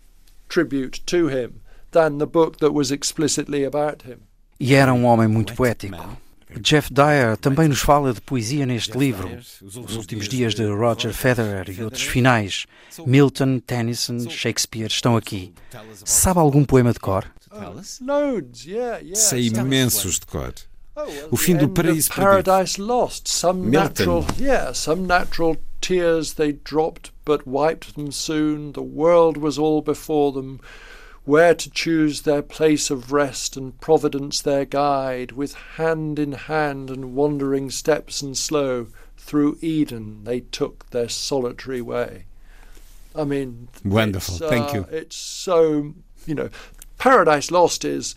[0.47, 4.19] tribute to him than the book that was explicitly about him.
[4.59, 6.17] E era um homem muito poético.
[6.59, 9.29] Jeff Dyer também nos fala de poesia neste livro.
[9.61, 12.65] Os últimos dias de Roger Federer e outros finais.
[13.05, 15.53] Milton, Tennyson, Shakespeare estão aqui.
[16.05, 17.25] Sabe algum poema de cor?
[18.65, 19.15] Yeah.
[19.15, 20.53] Sei imensos de cor.
[21.29, 22.11] O fim do paraíso
[24.73, 28.73] some natural tears they dropped, but wiped them soon.
[28.73, 30.59] The world was all before them.
[31.23, 36.89] Where to choose their place of rest, and Providence their guide, with hand in hand
[36.89, 42.25] and wandering steps and slow, through Eden they took their solitary way.
[43.15, 44.35] I mean, wonderful.
[44.35, 44.87] Thank uh, you.
[44.89, 45.93] It's so
[46.25, 46.49] you know,
[46.97, 48.15] Paradise Lost is,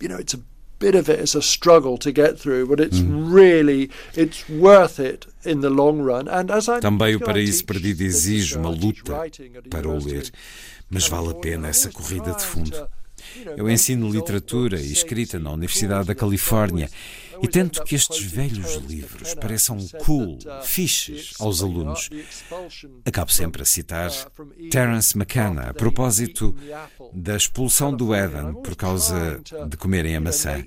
[0.00, 0.40] you know, it's a
[0.78, 3.32] bit of it is a struggle to get through, but it's mm.
[3.32, 6.28] really it's worth it in the long run.
[6.28, 9.14] And as I Também o Paraíso Perdido exige uma luta
[9.70, 10.30] para o ler,
[10.94, 12.88] mas vale a pena essa corrida de fundo.
[13.56, 16.88] Eu ensino literatura e escrita na Universidade da Califórnia
[17.42, 22.08] e tento que estes velhos livros pareçam cool, fixes aos alunos.
[23.04, 24.08] Acabo sempre a citar
[24.70, 26.54] Terence McKenna a propósito
[27.12, 30.64] da expulsão do Éden por causa de comerem a maçã,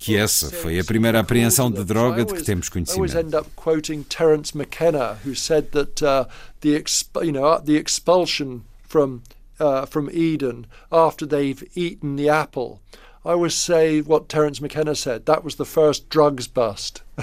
[0.00, 3.14] que essa foi a primeira apreensão de droga de que temos conhecimento.
[4.08, 5.16] Terence McKenna,
[9.60, 12.80] uh, from Eden after they've eaten the apple.
[13.24, 15.26] I always say what Terence McKenna said.
[15.26, 17.02] That was the first drugs bust.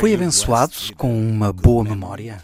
[0.00, 2.42] Foi abençoado com uma boa memória.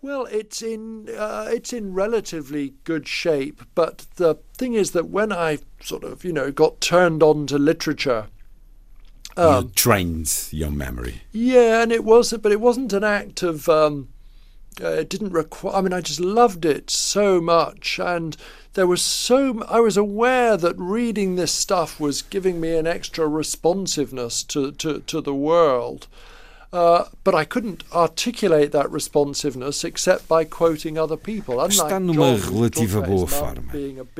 [0.00, 5.32] Well, it's in uh, it's in relatively good shape, but the thing is that when
[5.32, 8.28] I sort of you know got turned on to literature,
[9.36, 11.22] um, you trained your memory.
[11.32, 13.68] Yeah, and it wasn't, but it wasn't an act of.
[13.68, 14.08] Um,
[14.82, 15.74] uh, it didn't require.
[15.74, 18.36] I mean, I just loved it so much, and
[18.74, 19.62] there was so.
[19.68, 25.00] I was aware that reading this stuff was giving me an extra responsiveness to to,
[25.00, 26.08] to the world.
[26.72, 31.56] Uh, but I couldn't articulate that responsiveness except by quoting other people.
[31.68, 33.72] Está numa relativa boa forma.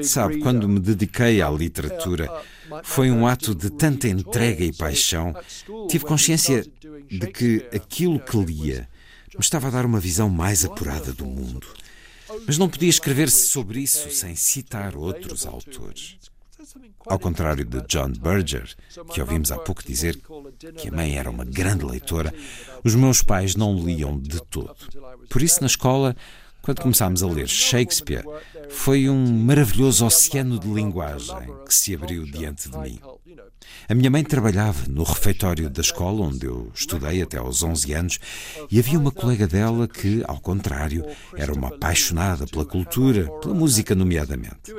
[0.03, 2.31] Sabe, quando me dediquei à literatura,
[2.71, 5.35] uh, foi um ato de tanta entrega e paixão.
[5.89, 6.65] Tive consciência
[7.11, 8.89] de que aquilo que lia
[9.37, 11.67] me estava a dar uma visão mais apurada do mundo.
[12.47, 16.17] Mas não podia escrever-se sobre isso sem citar outros autores.
[17.07, 18.75] Ao contrário de John Berger,
[19.13, 20.19] que ouvimos há pouco dizer
[20.77, 22.35] que a mãe era uma grande leitora,
[22.83, 24.75] os meus pais não liam de todo.
[25.29, 26.17] Por isso, na escola,
[26.63, 28.25] quando começámos a ler Shakespeare,
[28.69, 33.01] foi um maravilhoso oceano de linguagem que se abriu diante de mim.
[33.89, 38.19] A minha mãe trabalhava no refeitório da escola onde eu estudei até aos 11 anos
[38.69, 41.07] e havia uma colega dela que, ao contrário,
[41.37, 44.75] era uma apaixonada pela cultura, pela música, nomeadamente.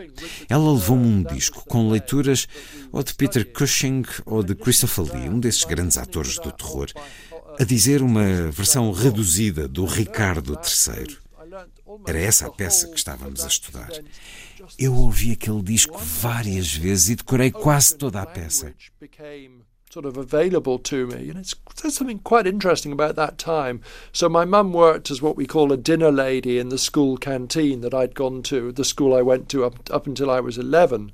[0.49, 2.49] Ela levou-me um disco com leituras
[2.91, 6.87] ou de Peter Cushing ou de Christopher Lee, um desses grandes atores do terror,
[7.57, 11.17] a dizer uma versão reduzida do Ricardo III.
[12.05, 13.89] Era essa a peça que estávamos a estudar.
[14.77, 18.73] Eu ouvi aquele disco várias vezes e decorei quase toda a peça.
[19.89, 21.23] Sort of available to me.
[21.23, 21.41] You know,
[21.81, 23.79] there's something quite interesting about that time.
[24.11, 27.81] So my mum worked as what we call a dinner lady in the school canteen
[27.81, 31.13] that I'd gone to, the school I went to up, up until I was 11.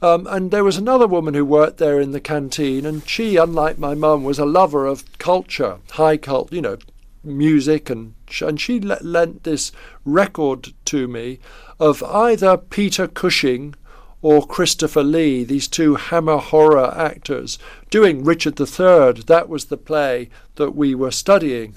[0.00, 3.78] Um, and there was another woman who worked there in the canteen, and she, unlike
[3.78, 6.76] my mum, was a lover of culture, high cult, you know,
[7.24, 9.72] music, and and she lent this
[10.04, 11.38] record to me
[11.78, 13.74] of either Peter Cushing
[14.20, 17.58] or Christopher Lee, these two hammer horror actors,
[17.90, 19.22] doing Richard III.
[19.26, 21.76] That was the play that we were studying.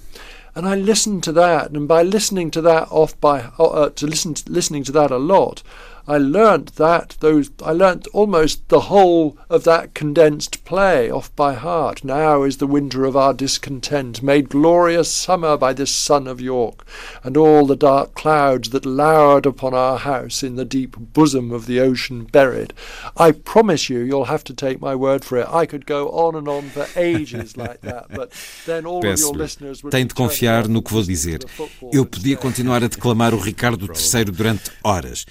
[0.55, 4.35] And I listened to that, and by listening to that off by uh, to listen
[4.47, 5.63] listening to that a lot,
[6.07, 11.53] I learnt that those I learnt almost the whole of that condensed play off by
[11.53, 12.03] heart.
[12.03, 16.85] Now is the winter of our discontent, made glorious summer by this sun of York,
[17.23, 21.65] and all the dark clouds that lowered upon our house in the deep bosom of
[21.65, 22.73] the ocean buried.
[23.15, 25.47] I promise you, you'll have to take my word for it.
[25.49, 28.31] I could go on and on for ages like that, but
[28.65, 31.45] then all of your listeners would Tem de confiar no que vou dizer.
[31.91, 35.25] Eu podia continuar a declamar o Ricardo III durante horas.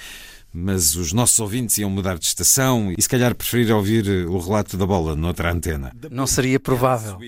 [0.52, 4.76] Mas os nossos ouvintes iam mudar de estação e se calhar preferir ouvir o relato
[4.76, 5.92] da bola noutra antena.
[6.10, 7.18] Não seria provável.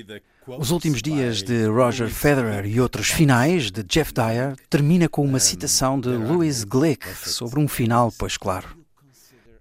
[0.47, 5.39] Os últimos dias de Roger Federer e outros finais de Jeff Dyer termina com uma
[5.39, 8.77] citação de Louis Glick sobre um final, pois claro.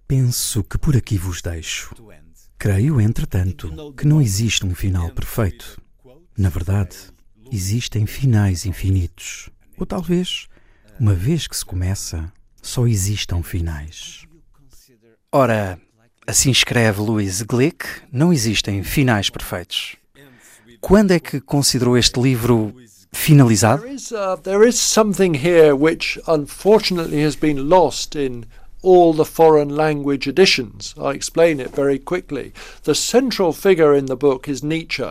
[0.08, 1.94] Penso que por aqui vos deixo.
[2.58, 5.80] Creio, entretanto, que não existe um final perfeito.
[6.36, 6.96] Na verdade,
[7.50, 9.50] existem finais infinitos.
[9.78, 10.48] Ou talvez,
[10.98, 12.32] uma vez que se começa,
[12.62, 14.24] só existam finais.
[15.30, 15.78] Ora,
[16.26, 19.96] assim escreve Louis Glick, não existem finais perfeitos.
[20.80, 22.74] Quando é que considerou este livro
[23.12, 23.84] finalizado?
[23.84, 28.44] Uh, there is something here which unfortunately has been lost in
[28.82, 30.94] all the foreign language editions.
[30.98, 32.52] I'll explain it very quickly.
[32.82, 35.08] The central figure in the book is Nietzsche.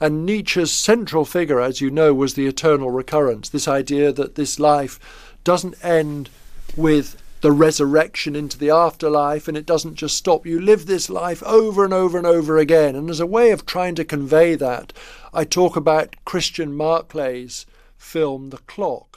[0.00, 4.58] And Nietzsche's central figure, as you know, was the eternal recurrence this idea that this
[4.58, 4.98] life
[5.44, 6.28] doesn't end
[6.76, 10.46] with the resurrection into the afterlife and it doesn't just stop.
[10.46, 12.96] You live this life over and over and over again.
[12.96, 14.92] And as a way of trying to convey that,
[15.32, 17.66] I talk about Christian Marclay's
[17.96, 19.16] film The Clock.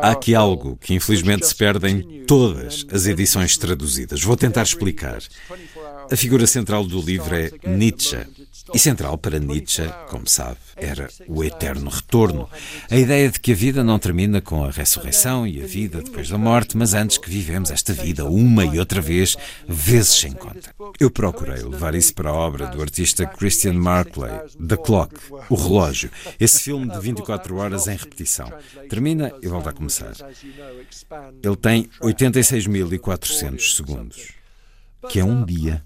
[0.00, 4.22] Há aqui algo que infelizmente se perde em todas as edições traduzidas.
[4.22, 5.20] Vou tentar explicar.
[6.08, 8.16] A figura central do livro é Nietzsche,
[8.72, 12.48] e central para Nietzsche, como sabe, era o eterno retorno.
[12.90, 16.28] A ideia de que a vida não termina com a ressurreição e a vida depois
[16.28, 19.36] da morte, mas antes que vivemos esta vida uma e outra vez,
[19.66, 20.74] vezes sem conta.
[20.98, 24.32] Eu procurei levar isso para a obra do artista Christian Markley,
[24.66, 25.14] The Clock,
[25.48, 28.52] O Relógio, esse filme de 24 horas em repetição.
[28.88, 30.12] Termina e volta a começar.
[31.42, 34.28] Ele tem 86.400 segundos,
[35.08, 35.84] que é um dia.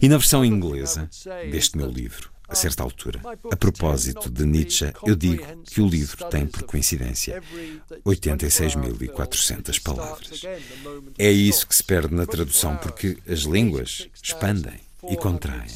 [0.00, 1.08] E na versão inglesa
[1.50, 3.20] deste meu livro, a certa altura,
[3.50, 7.42] a propósito de Nietzsche, eu digo que o livro tem, por coincidência,
[8.04, 10.42] 86.400 palavras.
[11.18, 15.66] É isso que se perde na tradução, porque as línguas expandem e contraem.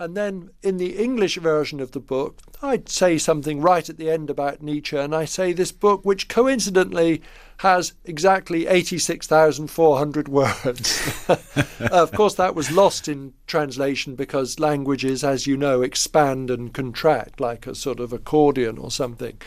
[0.00, 4.10] And then in the English version of the book, I'd say something right at the
[4.10, 7.20] end about Nietzsche, and I say this book, which coincidentally
[7.58, 11.28] has exactly 86,400 words.
[11.80, 17.38] of course, that was lost in translation because languages, as you know, expand and contract
[17.38, 19.38] like a sort of accordion or something.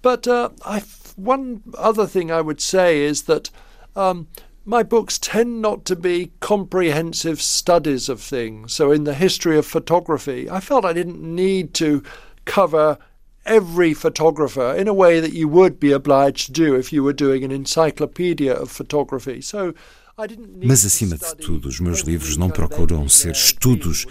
[0.00, 0.84] But uh, I,
[1.16, 3.50] one other thing I would say is that.
[3.96, 4.28] Um,
[4.68, 8.74] my books tend not to be comprehensive studies of things.
[8.74, 12.02] So, in the history of photography, I felt I didn't need to
[12.44, 12.98] cover
[13.46, 17.14] every photographer in a way that you would be obliged to do if you were
[17.14, 19.40] doing an encyclopedia of photography.
[19.40, 19.72] So,
[20.64, 24.04] Mas, acima de tudo, os meus livros não procuram ser estudos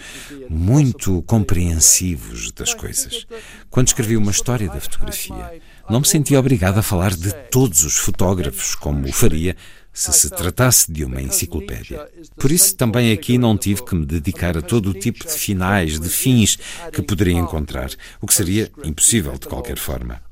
[0.48, 3.26] muito compreensivos das coisas.
[3.68, 7.96] Quando escrevi uma história da fotografia, não me senti obrigado a falar de todos os
[7.96, 9.54] fotógrafos, como o faria
[9.98, 12.08] se se tratasse de uma enciclopédia.
[12.36, 15.98] Por isso, também aqui não tive que me dedicar a todo o tipo de finais,
[15.98, 16.56] de fins
[16.92, 17.90] que poderia encontrar,
[18.20, 20.22] o que seria impossível de qualquer forma.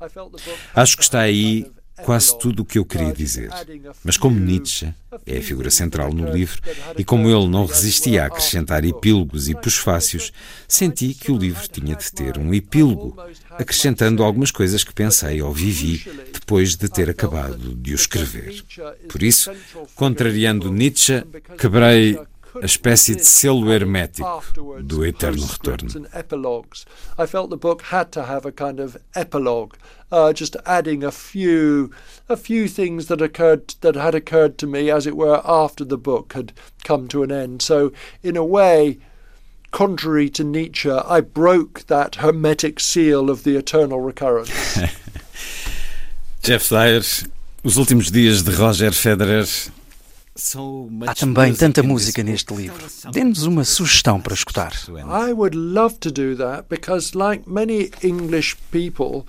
[0.73, 1.69] Acho que está aí
[2.03, 3.49] quase tudo o que eu queria dizer.
[4.03, 4.93] Mas como Nietzsche
[5.25, 6.61] é a figura central no livro
[6.97, 10.31] e como ele não resistia a acrescentar epílogos e pusfácios,
[10.67, 13.15] senti que o livro tinha de ter um epílogo,
[13.51, 18.63] acrescentando algumas coisas que pensei ou vivi depois de ter acabado de o escrever.
[19.09, 19.51] Por isso,
[19.95, 21.23] contrariando Nietzsche,
[21.57, 22.19] quebrei
[22.61, 24.43] a espécie de selo hermético
[24.83, 26.07] do eterno retorno.
[27.17, 29.75] I felt the book had to have a kind of epilogue,
[30.11, 31.91] uh, just adding a few,
[32.29, 35.97] a few things that occurred that had occurred to me, as it were, after the
[35.97, 36.53] book had
[36.83, 37.61] come to an end.
[37.61, 37.91] So,
[38.23, 38.99] in a way,
[39.71, 44.79] contrary to Nietzsche, I broke that hermetic seal of the eternal recurrence.
[46.41, 47.01] Jeff Dyer,
[47.63, 49.69] os últimos dias de Roger Federer
[51.07, 52.85] Há também tanta música neste livro.
[53.11, 54.73] Dê-nos uma sugestão para escutar.
[54.87, 59.25] I would love to do that because like many English people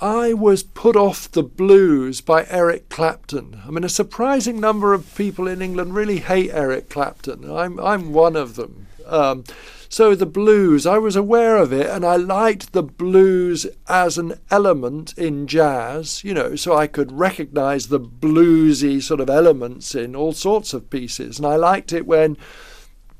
[0.00, 3.60] I was put off the blues by Eric Clapton.
[3.66, 7.50] I mean a surprising number of people in England really hate Eric Clapton.
[7.50, 8.86] I'm I'm one of them.
[9.06, 9.42] Um,
[9.88, 14.34] so the blues, I was aware of it and I liked the blues as an
[14.50, 20.14] element in jazz, you know, so I could recognize the bluesy sort of elements in
[20.14, 21.38] all sorts of pieces.
[21.38, 22.36] And I liked it when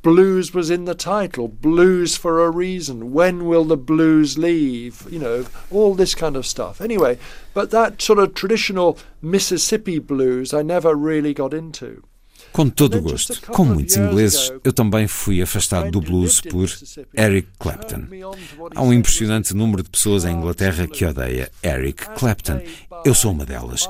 [0.02, 3.12] blues was in the title, blues for a reason.
[3.12, 5.06] When will the blues leave?
[5.10, 6.82] You know, all this kind of stuff.
[6.82, 7.18] Anyway,
[7.54, 12.04] but that sort of traditional Mississippi blues I never really got into.
[12.52, 13.40] Com todo o gosto.
[13.52, 16.68] Como muitos ingleses, eu também fui afastado do blues por
[17.16, 18.04] Eric Clapton.
[18.74, 22.60] Há um impressionante número de pessoas em Inglaterra que odeia Eric Clapton.
[23.04, 23.88] Eu sou uma delas.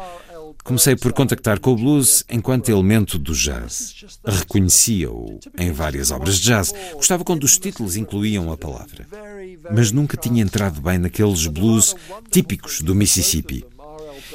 [0.65, 4.05] Comecei por contactar com o blues enquanto elemento do jazz.
[4.23, 6.75] Reconhecia-o em várias obras de jazz.
[6.93, 9.07] Gostava quando os títulos incluíam a palavra.
[9.71, 11.95] Mas nunca tinha entrado bem naqueles blues
[12.31, 13.65] típicos do Mississippi.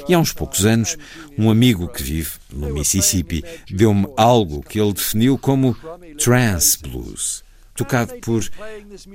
[0.08, 0.96] E há uns poucos anos,
[1.38, 5.76] um amigo que vive no Mississippi deu-me algo que ele definiu como
[6.18, 7.44] trance blues,
[7.74, 8.42] tocado por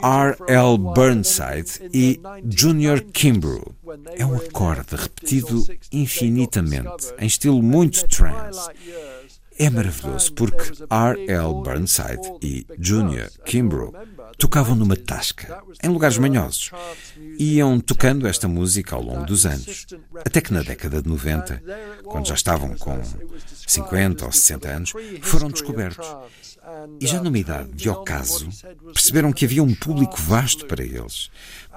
[0.02, 0.78] R.L.
[0.78, 2.20] Burnside e
[2.50, 3.76] Junior Kimbrough.
[4.16, 8.70] É um acorde repetido infinitamente, em estilo muito trance.
[9.58, 11.54] É maravilhoso porque R.L.
[11.64, 13.94] Burnside e Junior Kimbrough
[14.40, 16.72] tocavam numa tasca, em lugares manhosos.
[17.38, 19.86] Iam tocando esta música ao longo dos anos,
[20.26, 21.62] até que na década de 90,
[22.06, 23.00] quando já estavam com
[23.68, 26.08] 50 ou 60 anos, foram descobertos.
[27.00, 28.50] E já numa idade de ocaso,
[28.94, 31.30] perceberam que havia um público vasto para eles.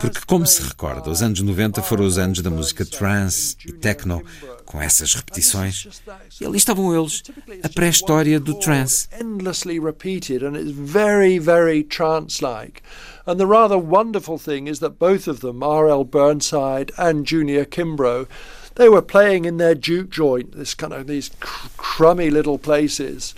[0.02, 4.20] Porque, como se recorda, os anos 90 foram os anos da música trance e techno,
[4.64, 6.02] com essas repetições.
[6.40, 7.22] E ali estavam eles,
[7.62, 9.06] a pré-história do trance.
[9.12, 12.82] Endlessly repeated, and it's very, very trance-like.
[13.26, 16.02] And the rather wonderful thing is that both of them, R.L.
[16.02, 18.26] Burnside and Junior Kimbrough,
[18.74, 23.36] they were playing in their juke joint, this kind of these cr- crummy little places.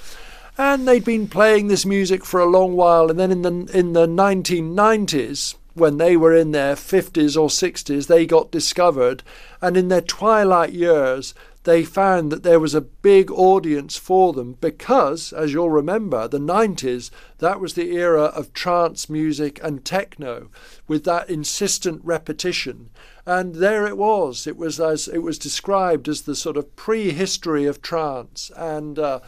[0.56, 3.92] And they'd been playing this music for a long while, and then in the in
[3.92, 9.22] the 1990s, when they were in their 50s or 60s, they got discovered,
[9.60, 11.34] and in their twilight years,
[11.64, 16.38] they found that there was a big audience for them because, as you'll remember, the
[16.38, 20.50] 90s, that was the era of trance music and techno
[20.86, 22.90] with that insistent repetition.
[23.26, 24.46] And there it was.
[24.46, 28.50] It was as it was described as the sort of prehistory of trance.
[28.56, 29.20] And uh,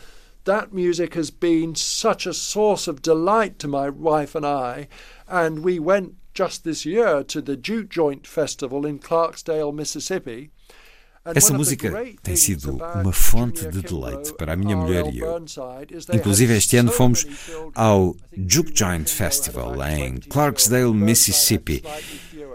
[0.45, 4.89] that music has been such a source of delight to my wife and I.
[5.27, 10.51] And we went just this year to the Jute Joint Festival in Clarksdale, Mississippi.
[11.35, 11.93] Essa música
[12.23, 15.45] tem sido uma fonte de deleite para a minha mulher e eu.
[16.13, 17.27] Inclusive, este ano fomos
[17.75, 18.15] ao
[18.47, 21.83] Juke Joint Festival em Clarksdale, Mississippi.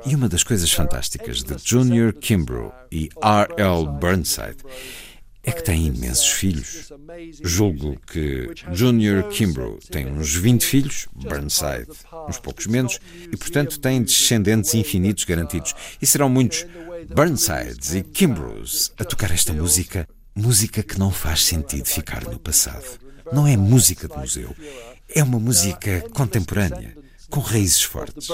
[0.06, 3.88] E uma das coisas fantásticas de Junior Kimbrough e R.L.
[3.99, 4.64] Burnside
[5.43, 6.91] é que têm imensos filhos.
[7.43, 11.88] Julgo que Junior Kimbrough tem uns 20 filhos, Burnside
[12.27, 12.99] uns poucos menos,
[13.31, 15.73] e portanto tem descendentes infinitos garantidos.
[16.01, 16.65] E serão muitos
[17.13, 22.99] Burnsides e Kimbroughs a tocar esta música, música que não faz sentido ficar no passado.
[23.34, 24.55] Não é música de museu,
[25.09, 26.95] é uma música contemporânea,
[27.30, 28.27] com raízes fortes.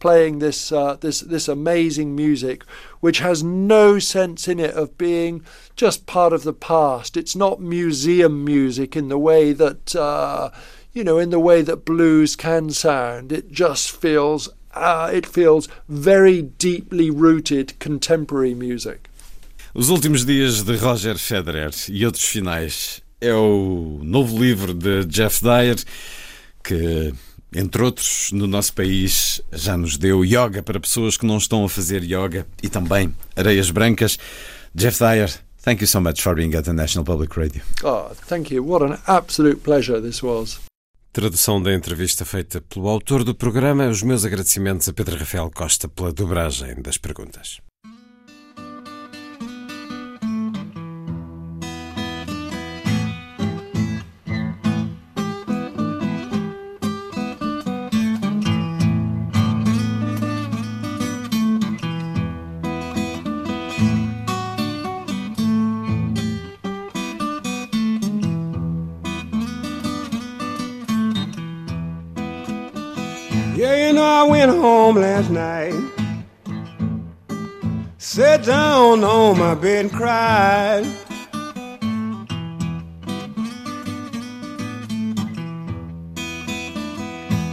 [0.00, 2.64] Playing this uh, this this amazing music,
[3.00, 5.42] which has no sense in it of being
[5.76, 7.16] just part of the past.
[7.16, 10.50] It's not museum music in the way that uh,
[10.92, 13.32] you know, in the way that blues can sound.
[13.32, 19.08] It just feels uh, it feels very deeply rooted contemporary music.
[19.74, 25.42] Os últimos dias de Roger Federer e outros finais é o novo livro de Jeff
[25.42, 25.76] Dyer
[26.64, 27.12] que
[27.54, 31.68] entre outros, no nosso país já nos deu yoga para pessoas que não estão a
[31.68, 34.18] fazer yoga e também areias brancas.
[34.74, 35.30] Jeff Dyer,
[35.62, 37.62] thank you so much for being at the National Public Radio.
[37.82, 38.62] Oh, thank you.
[38.64, 40.60] What an absolute pleasure this was.
[41.12, 43.88] Tradução da entrevista feita pelo autor do programa.
[43.88, 47.60] Os meus agradecimentos a Pedro Rafael Costa pela dobragem das perguntas.
[74.22, 75.74] Went home last night.
[77.98, 80.84] Sat down on my bed and cried.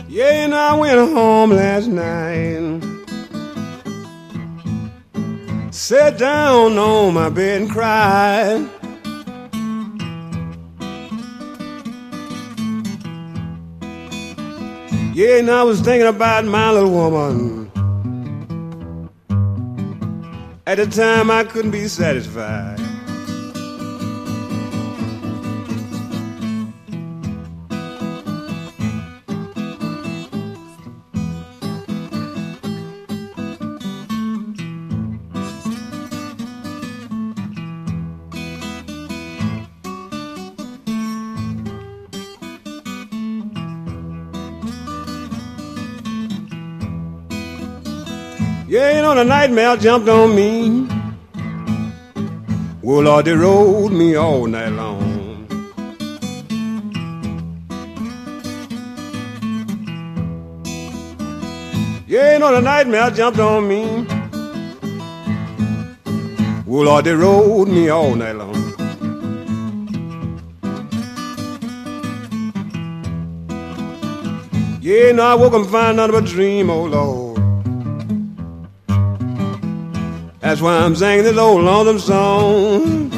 [0.07, 2.81] Yeah, and I went home last night.
[5.71, 8.84] Sat down on my bed and cried.
[15.15, 17.71] Yeah, and I was thinking about my little woman.
[20.67, 22.81] At the time, I couldn't be satisfied.
[49.05, 50.87] Know, the nightmare jumped on me.
[52.81, 55.45] Well, Lord, they rode me all night long.
[62.07, 64.07] Yeah, you know, the nightmare jumped on me.
[66.65, 68.55] Well, Lord, they rode me all night long.
[74.81, 77.24] Yeah, now I woke up and find nothing but a dream, oh Lord.
[80.45, 83.14] That's why I'm singing this old lonesome song.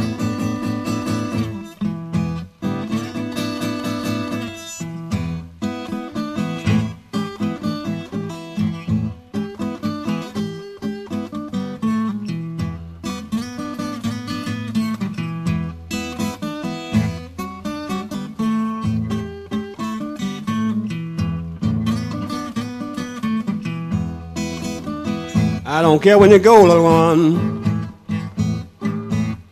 [25.89, 27.31] Don't care when you go, little one.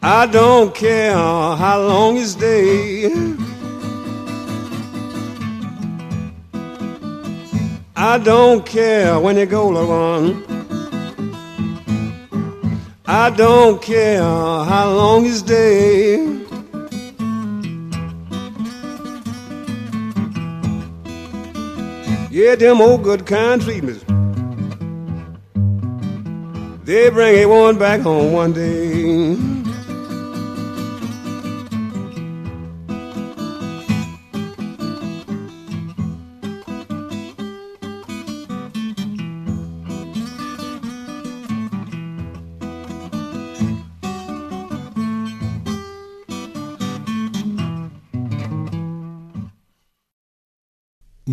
[0.04, 3.06] I don't care how long you stay.
[7.96, 10.44] I don't care when you go, little one.
[13.06, 16.18] I don't care how long you stay.
[22.30, 24.15] Yeah, them old good kind treatments.
[26.86, 29.55] They bring a one back home one day.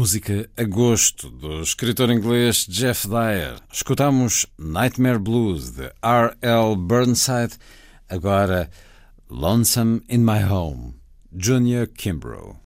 [0.03, 3.61] Música Agosto, do escritor inglês Jeff Dyer.
[3.73, 6.75] Escutamos Nightmare Blues, de R.L.
[6.77, 7.57] Burnside.
[8.09, 8.69] Agora,
[9.31, 10.95] Lonesome in My Home,
[11.33, 12.62] Junior Kimbrough.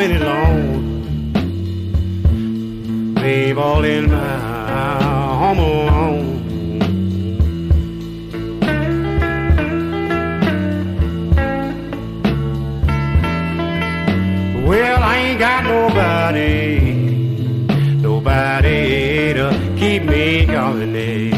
[0.00, 0.60] Ain't it long?
[3.14, 4.38] Babe, all in my
[5.40, 6.26] home alone.
[14.66, 16.80] Well, I ain't got nobody,
[18.02, 21.37] nobody to keep me company.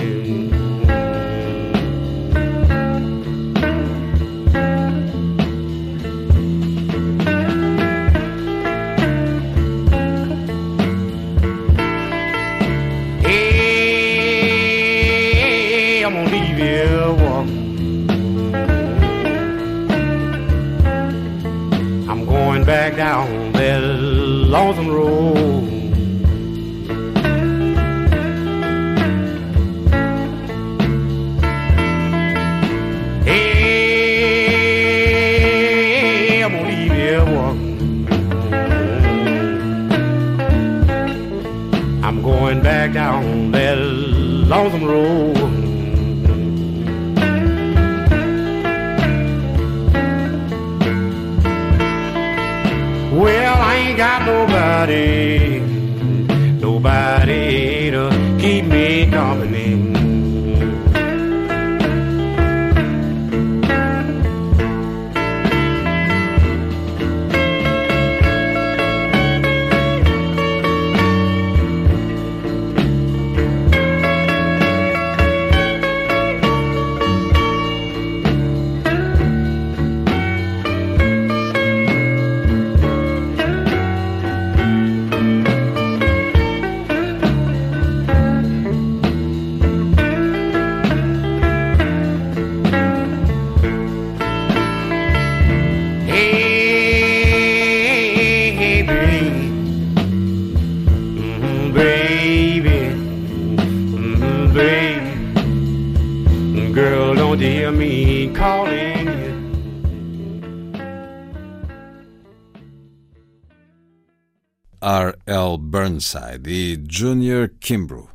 [53.12, 55.29] Well, I ain't got nobody
[116.10, 118.08] Burnside e Junior Kimbrough,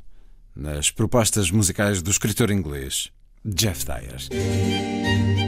[0.53, 3.09] nas propostas musicais do escritor inglês
[3.45, 5.44] Jeff Dyer.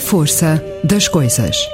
[0.00, 1.68] Força das coisas.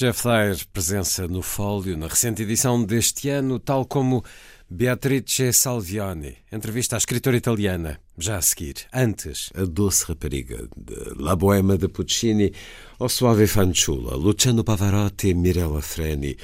[0.00, 4.24] Jeff Thayer, presença no Fólio, na recente edição deste ano, tal como
[4.72, 8.76] Beatrice Salviani, entrevista à escritora italiana, já a seguir.
[8.94, 12.52] Antes, a doce rapariga de La Bohema de Puccini,
[13.00, 16.36] O Suave Fanciulla, Luciano Pavarotti, Mirella Freni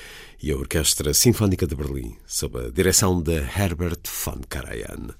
[0.42, 5.14] e a Orquestra Sinfónica de Berlim, sob a direção de Herbert von Karajan.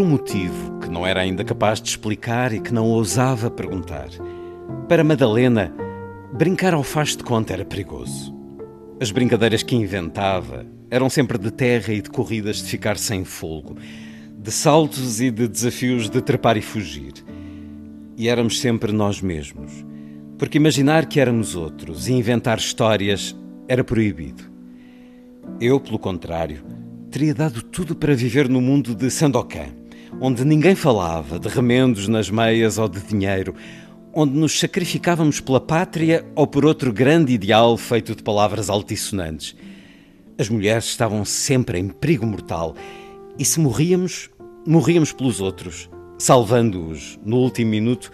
[0.00, 4.08] Um motivo que não era ainda capaz de explicar e que não ousava perguntar.
[4.88, 5.72] Para Madalena,
[6.32, 8.34] brincar ao faz de conta era perigoso.
[9.00, 13.76] As brincadeiras que inventava eram sempre de terra e de corridas de ficar sem folgo,
[14.36, 17.12] de saltos e de desafios de trepar e fugir.
[18.16, 19.84] E éramos sempre nós mesmos,
[20.38, 23.36] porque imaginar que éramos outros e inventar histórias
[23.68, 24.42] era proibido.
[25.60, 26.64] Eu, pelo contrário,
[27.10, 29.79] teria dado tudo para viver no mundo de Sandokan,
[30.18, 33.54] onde ninguém falava de remendos nas meias ou de dinheiro,
[34.12, 39.54] onde nos sacrificávamos pela pátria ou por outro grande ideal feito de palavras altissonantes.
[40.38, 42.74] As mulheres estavam sempre em perigo mortal
[43.38, 44.30] e se morríamos,
[44.66, 45.88] morríamos pelos outros,
[46.18, 48.10] salvando-os no último minuto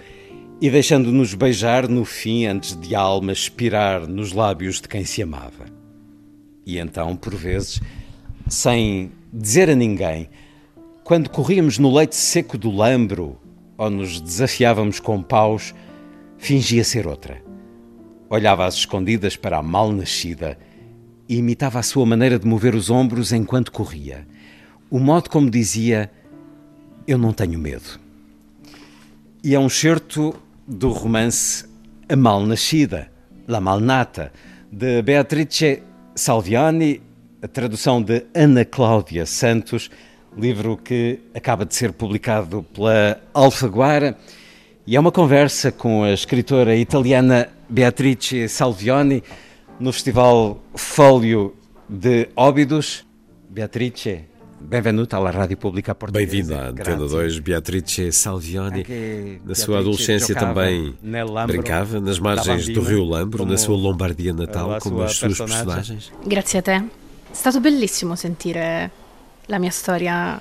[0.61, 5.23] e deixando-nos beijar no fim antes de a alma expirar nos lábios de quem se
[5.23, 5.67] amava.
[6.65, 7.81] E então, por vezes,
[8.49, 10.29] sem dizer a ninguém,
[11.07, 13.39] quando corríamos no leite seco do lambro
[13.79, 15.73] ou nos desafiávamos com paus,
[16.37, 17.41] fingia ser outra.
[18.29, 20.59] Olhava às escondidas para a mal-nascida
[21.29, 24.27] e imitava a sua maneira de mover os ombros enquanto corria.
[24.91, 26.11] O modo como dizia:
[27.07, 28.01] Eu não tenho medo.
[29.45, 30.35] E é um certo
[30.67, 31.67] do romance
[32.09, 33.13] A Mal-Nascida,
[33.47, 34.33] La Malnata,
[34.73, 35.85] de Beatrice
[36.17, 37.01] Salviani
[37.41, 39.89] a tradução de Ana Cláudia Santos,
[40.37, 44.17] livro que acaba de ser publicado pela Alfaguara.
[44.87, 49.23] E é uma conversa com a escritora italiana Beatrice Salvioni
[49.81, 51.55] no Festival Fólio
[51.89, 53.05] de Óbidos.
[53.49, 54.27] Beatrice,
[54.61, 56.31] Benvenuta alla Rádio Pública Portuguesa.
[56.31, 58.85] Bem-vinda à Antena 2, Beatrice Salvioni.
[59.45, 60.95] Na sua adolescência também
[61.47, 66.13] brincava nas margens do Rio Lambro, na sua Lombardia natal, como as suas personagens?
[66.25, 66.71] Grazie a te.
[66.73, 68.91] È stato bellissimo sentire
[69.47, 70.41] la mia storia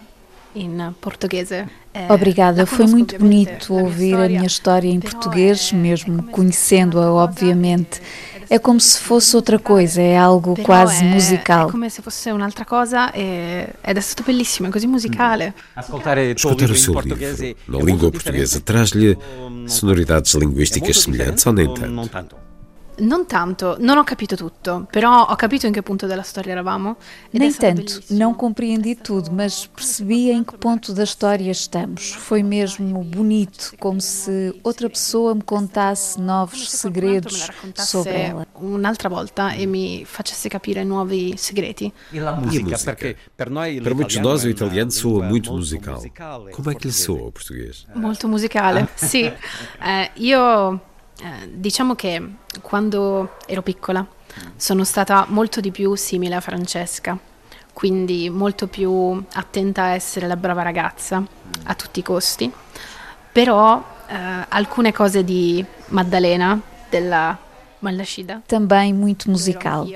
[0.54, 1.68] in portoghese.
[2.10, 8.02] Obrigada, foi muito bonito ouvir a minha história em português, mesmo conhecendo-a, obviamente.
[8.48, 11.68] É como se fosse outra coisa, é algo quase musical.
[11.68, 15.54] É como se fosse un'altra cosa ed è stato bellissimo, è così musicale.
[15.76, 16.18] Escutar
[16.70, 19.18] o seu livro na língua portuguesa traz-lhe
[19.68, 22.45] sonoridades linguísticas semelhantes ou nem tanto?
[22.98, 26.96] Non tanto, non ho capito tutto, però ho capito in che punto della storia eravamo.
[27.32, 32.14] Nem tanto, não compreendi tudo, mas percebi em que ponto da história estamos.
[32.14, 38.48] Foi mesmo bonito, como se outra pessoa me contasse novos segredos sobre ela.
[38.56, 41.94] Un'altra volta e mi facesse capire nuovi segreti.
[42.14, 42.78] E a música?
[43.36, 46.02] Para muitos de nós o italiano soa muito musical.
[46.54, 47.86] Como é que lhe soa o português?
[47.94, 49.32] Molto musicale, sì.
[49.82, 50.80] Eh, io
[51.22, 52.22] Eh, diciamo che
[52.62, 54.06] quando ero piccola
[54.56, 57.18] sono stata molto di più simile a Francesca,
[57.74, 61.24] quindi molto più attenta a essere la brava ragazza
[61.64, 62.52] a tutti i costi,
[63.32, 64.16] però eh,
[64.50, 66.60] alcune cose di Maddalena,
[66.90, 67.38] della
[67.80, 68.42] Malnascida.
[68.46, 69.88] Também muito musical.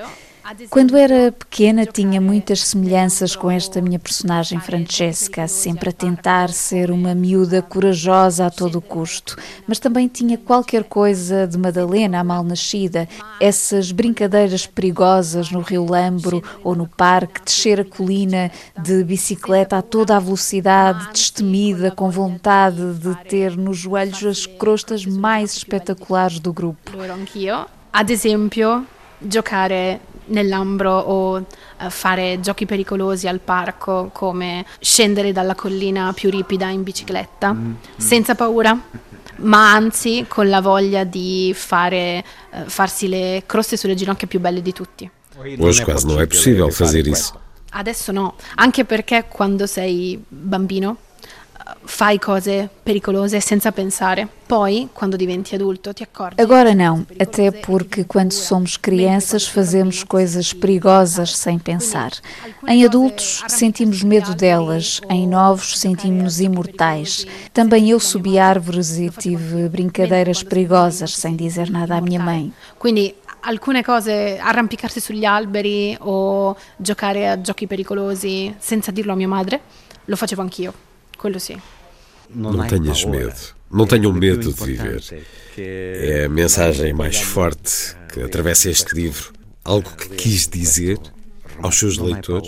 [0.70, 6.90] Quando era pequena, tinha muitas semelhanças com esta minha personagem Francesca, sempre a tentar ser
[6.90, 13.08] uma miúda corajosa a todo custo, mas também tinha qualquer coisa de Madalena, a mal-nascida,
[13.40, 18.50] essas brincadeiras perigosas no Rio Lambro ou no parque, descer a colina
[18.82, 25.06] de bicicleta a toda a velocidade, destemida, com vontade de ter nos joelhos as crostas
[25.06, 26.92] mais espetaculares do grupo.
[27.92, 28.86] Ad esempio,
[29.22, 30.00] giocare
[30.30, 36.84] nell'ambro o uh, fare giochi pericolosi al parco come scendere dalla collina più ripida in
[36.84, 37.76] bicicletta mm, mm.
[37.98, 38.78] senza paura
[39.42, 44.62] ma anzi con la voglia di fare, uh, farsi le croste sulle ginocchia più belle
[44.62, 45.10] di tutti.
[45.58, 47.34] Hoje quase não é possível fazer isso.
[47.72, 50.98] Adesso no, anche perché quando sei bambino
[51.84, 54.28] fai cose pericolose senza pensare.
[54.46, 56.42] Poi, quando diventi adulto, ti accorgi.
[56.42, 62.12] Agora não, até porque quando somos crianças fazemos coisas perigosas sem pensar.
[62.68, 67.26] Em adultos sentimos medo delas, em novos sentimos imortais.
[67.54, 72.52] Também eu subi árvores e tive brincadeiras perigosas sem dizer nada à minha mãe.
[72.78, 79.28] Quindi alcune cose, arrampicarsi sugli alberi o giocare a giochi pericolosi senza dirlo a mia
[79.28, 79.62] madre,
[80.06, 80.74] lo facevo anch'io.
[81.20, 81.62] Quello sim.
[82.30, 83.36] Não, não tenhas medo.
[83.70, 85.04] Não tenham medo de viver.
[85.58, 89.34] É a mensagem mais forte que atravessa este livro.
[89.66, 90.98] Algo que quis dizer
[91.62, 92.48] aos seus leitores.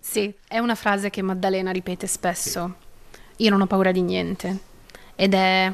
[0.00, 2.76] Sì, è una frase che Maddalena ripete spesso.
[3.36, 4.58] Io non ho paura di niente.
[5.14, 5.70] Ed è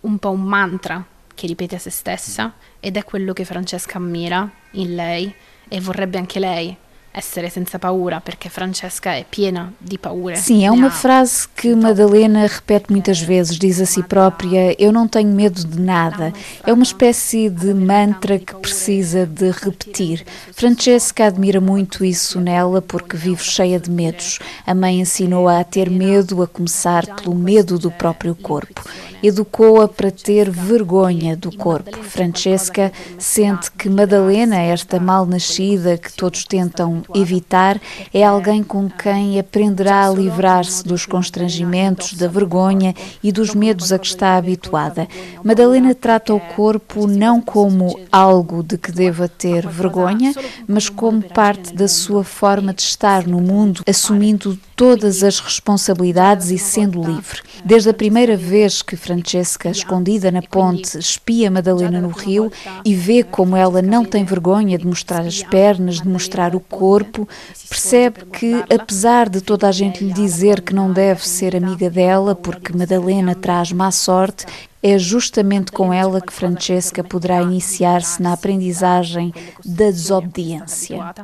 [0.00, 4.50] un po' un mantra che ripete a se stessa ed è quello che Francesca ammira
[4.72, 5.34] in lei
[5.68, 6.74] e vorrebbe anche lei
[7.16, 10.34] essere senza paura, perché Francesca è piena di paure.
[10.34, 13.56] Sim, é uma frase que Madalena repete muitas vezes.
[13.56, 16.32] Diz a si própria: Eu não tenho medo de nada.
[16.66, 20.24] É uma espécie de mantra que precisa de repetir.
[20.52, 24.40] Francesca admira muito isso nela porque vive cheia de medos.
[24.66, 28.82] A mãe ensinou-a a ter medo, a começar pelo medo do próprio corpo.
[29.22, 31.96] Educou-a para ter vergonha do corpo.
[32.02, 37.80] Francesca sente que Madalena, esta mal-nascida que todos tentam evitar,
[38.12, 43.98] é alguém com quem aprenderá a livrar-se dos constrangimentos, da vergonha e dos medos a
[43.98, 45.08] que está habituada.
[45.42, 50.32] Madalena trata o corpo não como algo de que deva ter vergonha,
[50.66, 56.58] mas como parte da sua forma de estar no mundo, assumindo todas as responsabilidades e
[56.58, 57.40] sendo livre.
[57.64, 62.50] Desde a primeira vez que Francesca, escondida na ponte, espia Madalena no rio
[62.84, 67.28] e vê como ela não tem vergonha de mostrar as pernas, de mostrar o corpo,
[67.68, 72.34] percebe que, apesar de toda a gente lhe dizer que não deve ser amiga dela
[72.34, 74.46] porque Madalena traz má sorte,
[74.82, 79.32] é justamente com ela que Francesca poderá iniciar-se na aprendizagem
[79.64, 81.14] da desobediência.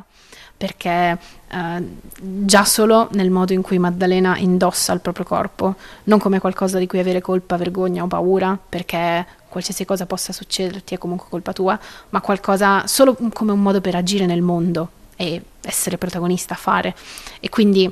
[0.61, 1.17] Perché
[1.49, 1.83] eh,
[2.19, 5.73] già solo nel modo in cui Maddalena indossa il proprio corpo,
[6.03, 10.93] non come qualcosa di cui avere colpa, vergogna o paura, perché qualsiasi cosa possa succederti
[10.93, 11.79] è comunque colpa tua,
[12.09, 16.95] ma qualcosa solo come un modo per agire nel mondo e essere protagonista, fare.
[17.39, 17.91] E quindi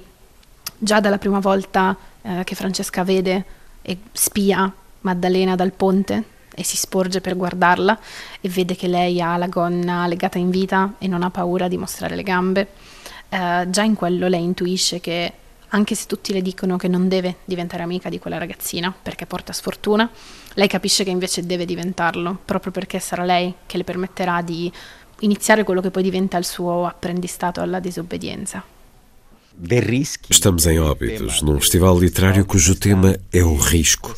[0.77, 3.45] già dalla prima volta eh, che Francesca vede
[3.81, 4.71] e spia
[5.01, 6.23] Maddalena dal ponte
[6.59, 7.97] e si sporge per guardarla
[8.41, 11.77] e vede che lei ha la gonna legata in vita e non ha paura di
[11.77, 12.67] mostrare le gambe.
[13.29, 15.31] Eh, già in quello lei intuisce che
[15.69, 19.53] anche se tutti le dicono che non deve diventare amica di quella ragazzina perché porta
[19.53, 20.09] sfortuna,
[20.55, 24.69] lei capisce che invece deve diventarlo, proprio perché sarà lei che le permetterà di
[25.19, 28.78] iniziare quello che poi diventa il suo apprendistato alla disobbedienza.
[30.29, 34.15] Estamos em Óbidos, num festival literário cujo tema é o risco.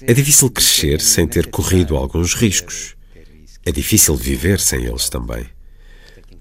[0.00, 2.96] É difícil crescer sem ter corrido alguns riscos.
[3.66, 5.46] É difícil viver sem eles também.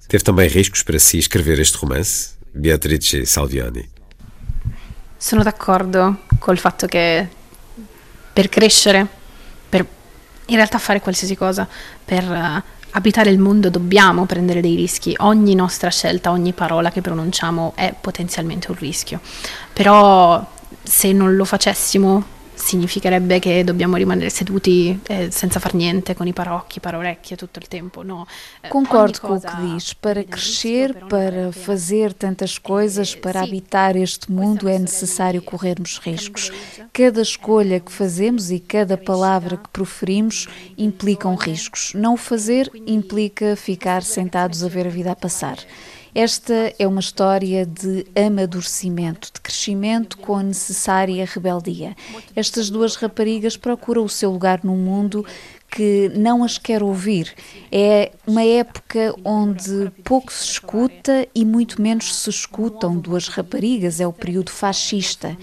[0.08, 3.90] Teve também riscos para si escrever este romance, Beatrice Salviani?
[5.18, 7.28] Sono d'accordo col fatto che
[8.32, 9.06] per crescere,
[9.68, 9.86] per
[10.46, 11.68] in realtà fare qualsiasi cosa,
[12.06, 12.62] per uh,
[12.94, 17.94] abitare il mondo dobbiamo prendere dei rischi, ogni nostra scelta, ogni parola che pronunciamo è
[18.00, 19.20] potenzialmente un rischio,
[19.72, 20.46] però
[20.82, 26.34] se non lo facessimo significherebbe che dobbiamo rimanere seduti eh, senza far niente, com i
[26.34, 28.04] parocchi, parorecchie tutto il tempo.
[28.04, 28.26] No.
[28.62, 29.94] Eh, Concordo com o que diz.
[29.94, 36.52] Para crescer, para fazer tantas coisas, para habitar este mundo, é necessário corrermos riscos.
[36.92, 40.48] Cada escolha que fazemos e cada palavra que proferimos
[40.78, 41.92] implicam riscos.
[41.94, 45.58] Não o fazer implica ficar sentados a ver a vida a passar.
[46.16, 51.96] Esta é uma história de amadurecimento, de crescimento com a necessária rebeldia.
[52.36, 55.26] Estas duas raparigas procuram o seu lugar no mundo
[55.72, 57.34] que não as quer ouvir.
[57.72, 64.06] É uma época onde pouco se escuta e muito menos se escutam duas raparigas, é
[64.06, 65.36] o período fascista.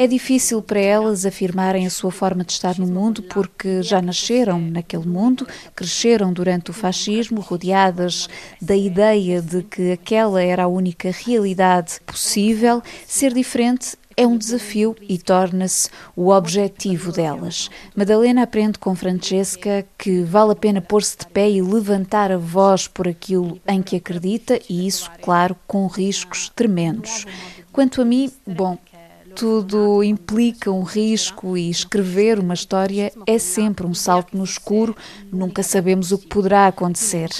[0.00, 4.60] É difícil para elas afirmarem a sua forma de estar no mundo porque já nasceram
[4.60, 5.44] naquele mundo,
[5.74, 8.28] cresceram durante o fascismo, rodeadas
[8.62, 12.80] da ideia de que aquela era a única realidade possível.
[13.08, 17.68] Ser diferente é um desafio e torna-se o objetivo delas.
[17.96, 22.86] Madalena aprende com Francesca que vale a pena pôr-se de pé e levantar a voz
[22.86, 27.26] por aquilo em que acredita, e isso, claro, com riscos tremendos.
[27.72, 28.76] Quanto a mim, bom,
[29.38, 34.96] tudo implica um risco e escrever uma história é sempre um salto no escuro,
[35.30, 37.30] nunca sabemos o que poderá acontecer.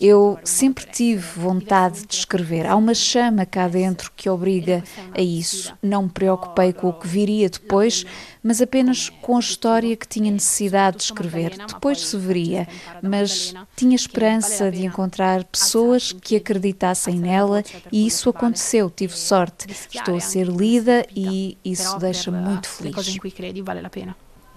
[0.00, 2.66] Eu sempre tive vontade de escrever.
[2.66, 4.82] Há uma chama cá dentro que obriga
[5.14, 5.74] a isso.
[5.82, 8.06] Não me preocupei com o que viria depois,
[8.42, 11.54] mas apenas com a história que tinha necessidade de escrever.
[11.66, 12.66] Depois se veria,
[13.02, 17.62] mas tinha esperança de encontrar pessoas que acreditassem nela
[17.92, 18.88] e isso aconteceu.
[18.88, 19.66] Tive sorte.
[19.92, 23.20] Estou a ser lida e isso deixa-me muito feliz.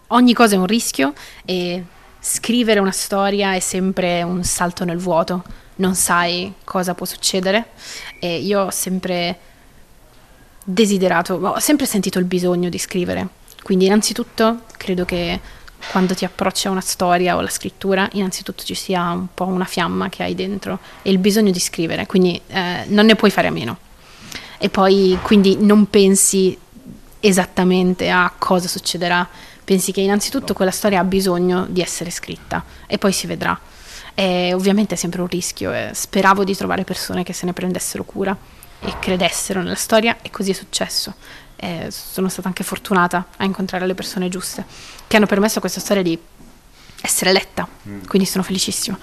[0.10, 1.12] Ogni cosa è un rischio
[1.48, 1.84] e
[2.26, 5.44] scrivere una storia è sempre un salto nel vuoto,
[5.76, 7.72] non sai cosa può succedere.
[8.18, 9.38] E io ho sempre
[10.64, 13.28] desiderato, ho sempre sentito il bisogno di scrivere,
[13.62, 15.38] quindi innanzitutto credo che
[15.92, 19.66] quando ti approcci a una storia o alla scrittura, innanzitutto ci sia un po' una
[19.66, 23.50] fiamma che hai dentro e il bisogno di scrivere, quindi eh, non ne puoi fare
[23.50, 23.78] a meno.
[24.58, 26.58] E poi quindi non pensi
[27.20, 29.28] esattamente a cosa succederà
[29.64, 33.60] pensi che innanzitutto quella storia ha bisogno di essere scritta e poi si vedrà.
[34.16, 38.04] E ovviamente è sempre un rischio e speravo di trovare persone che se ne prendessero
[38.04, 38.36] cura
[38.80, 41.16] e credessero nella storia e così è successo.
[41.56, 44.66] E sono stata anche fortunata a incontrare le persone giuste
[45.08, 46.20] che hanno permesso a questa storia di
[47.04, 48.06] essere letta, mm.
[48.08, 48.98] quindi sono felicissima.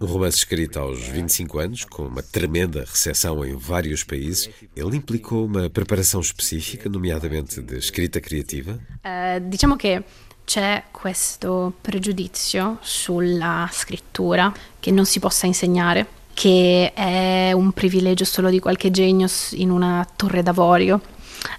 [0.00, 5.44] Um romance escrito aos 25 anos, com uma tremenda recepção em vários países, ele implicou
[5.44, 8.78] uma preparação específica, nomeadamente de escrita criativa?
[9.04, 10.02] Uh, diciamo che
[10.46, 18.48] c'è questo pregiudizio sulla scrittura che non si possa insegnare, che è un privilegio solo
[18.48, 21.00] di qualche genio in una torre d'avorio.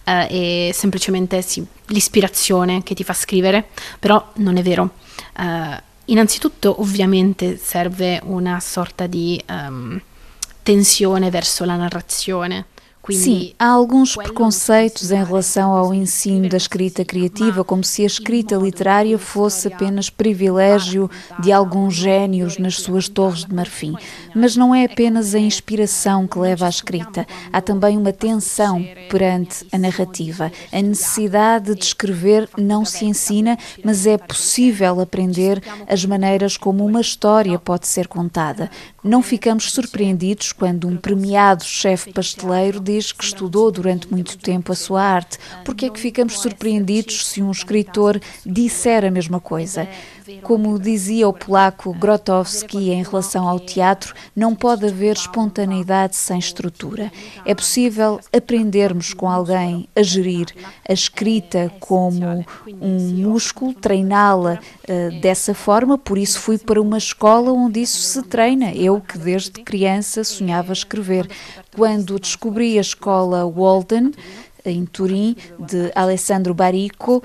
[0.06, 3.68] Uh, e semplicemente sì, l'ispirazione che ti fa scrivere,
[4.00, 4.92] però non è vero.
[5.38, 10.00] Uh, Innanzitutto ovviamente serve una sorta di um,
[10.62, 12.66] tensione verso la narrazione,
[13.10, 18.56] Sim, há alguns preconceitos em relação ao ensino da escrita criativa, como se a escrita
[18.56, 21.10] literária fosse apenas privilégio
[21.40, 23.96] de alguns gênios nas suas torres de marfim.
[24.36, 29.66] Mas não é apenas a inspiração que leva à escrita, há também uma tensão perante
[29.72, 30.52] a narrativa.
[30.72, 37.02] A necessidade de escrever não se ensina, mas é possível aprender as maneiras como uma
[37.02, 38.70] história pode ser contada.
[39.04, 44.76] Não ficamos surpreendidos quando um premiado chefe pasteleiro diz que estudou durante muito tempo a
[44.76, 45.38] sua arte.
[45.64, 49.88] Porque é que ficamos surpreendidos se um escritor disser a mesma coisa?
[50.44, 57.12] Como dizia o polaco Grotowski em relação ao teatro, não pode haver espontaneidade sem estrutura.
[57.46, 60.48] É possível aprendermos com alguém a gerir
[60.88, 62.46] a escrita como
[62.82, 68.22] um músculo, treiná-la uh, dessa forma, por isso fui para uma escola onde isso se
[68.24, 68.74] treina.
[68.74, 71.30] Eu que desde criança sonhava escrever.
[71.76, 74.12] Quando descobri a escola Walden,
[74.66, 77.24] em Turim, de Alessandro Barico,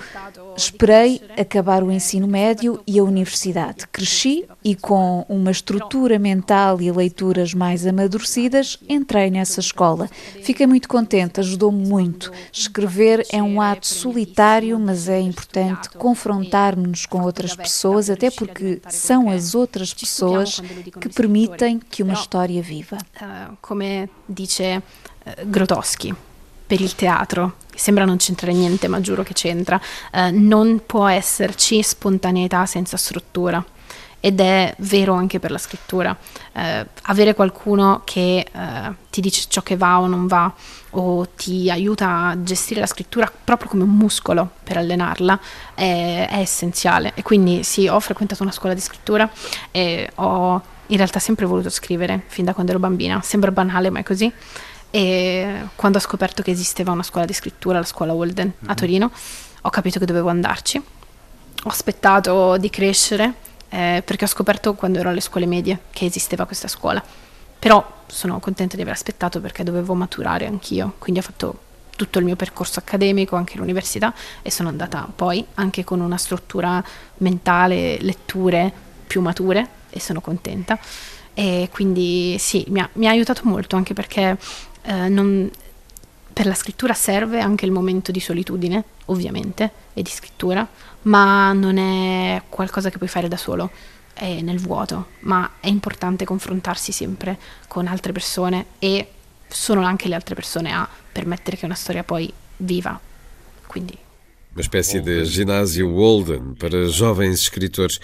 [0.57, 3.87] esperei acabar o ensino médio e a universidade.
[3.89, 10.09] Cresci e, com uma estrutura mental e leituras mais amadurecidas, entrei nessa escola.
[10.43, 12.33] Fiquei muito contente, ajudou-me muito.
[12.53, 19.29] Escrever é um ato solitário, mas é importante confrontar-nos com outras pessoas, até porque são
[19.31, 20.61] as outras pessoas
[21.01, 22.99] que permitem que uma história viva.
[23.61, 23.83] Como
[24.29, 24.83] dice
[25.45, 26.15] Grotowski.
[26.67, 29.81] per il teatro, sembra non c'entrare niente, ma giuro che c'entra,
[30.13, 33.65] eh, non può esserci spontaneità senza struttura.
[34.19, 36.17] Ed è vero anche per la scrittura.
[36.53, 40.53] Eh, avere qualcuno che eh, ti dice ciò che va o non va,
[40.91, 45.39] o ti aiuta a gestire la scrittura proprio come un muscolo per allenarla,
[45.75, 47.13] è, è essenziale.
[47.15, 49.31] E quindi sì, ho frequentato una scuola di scrittura
[49.71, 53.21] e ho in realtà sempre voluto scrivere fin da quando ero bambina.
[53.23, 54.33] Sembra banale, ma è così.
[54.97, 58.75] E quando ho scoperto che esisteva una scuola di scrittura, la scuola Walden a mhm.
[58.75, 59.11] Torino,
[59.61, 60.79] ho capito che dovevo andarci.
[60.79, 63.35] Ho aspettato di crescere
[63.69, 67.05] eh, perché ho scoperto quando ero alle scuole medie che esisteva questa scuola.
[67.59, 71.59] Però sono contenta di aver aspettato perché dovevo maturare anch'io, quindi ho fatto
[71.95, 76.83] tutto il mio percorso accademico, anche l'università e sono andata poi anche con una struttura
[77.19, 78.73] mentale, letture
[79.07, 80.79] più mature e sono contenta.
[81.35, 84.39] E quindi sì, mi ha, mi ha aiutato molto anche perché
[84.87, 85.51] eh, non,
[86.33, 90.67] per la scrittura serve anche il momento di solitudine, ovviamente, e di scrittura,
[91.03, 93.71] ma non è qualcosa che puoi fare da solo,
[94.13, 97.39] è nel vuoto, ma è importante confrontarsi sempre
[97.69, 99.11] con altre persone e
[99.49, 102.99] sono anche le altre persone a permettere che una storia poi viva.
[103.67, 104.05] Quindi
[104.57, 108.01] uma espécie de ginásio Walden para jovens escritores.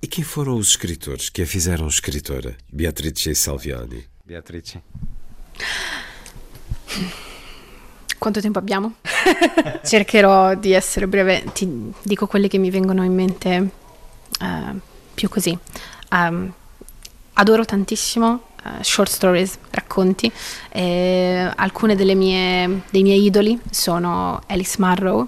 [0.00, 2.56] E quem foram os escritores que a fizeram escritora?
[2.72, 4.06] Beatrice Salviani.
[4.24, 4.80] Beatrice.
[8.18, 8.94] Quanto tempo abbiamo?
[9.84, 13.70] Cercherò di essere breve, ti dico quelle che mi vengono in mente
[14.40, 14.78] uh,
[15.14, 15.56] più così.
[16.10, 16.52] Um,
[17.34, 20.30] adoro tantissimo uh, short stories, racconti.
[20.70, 25.26] E alcune mie, dei miei idoli sono Alice Marrow,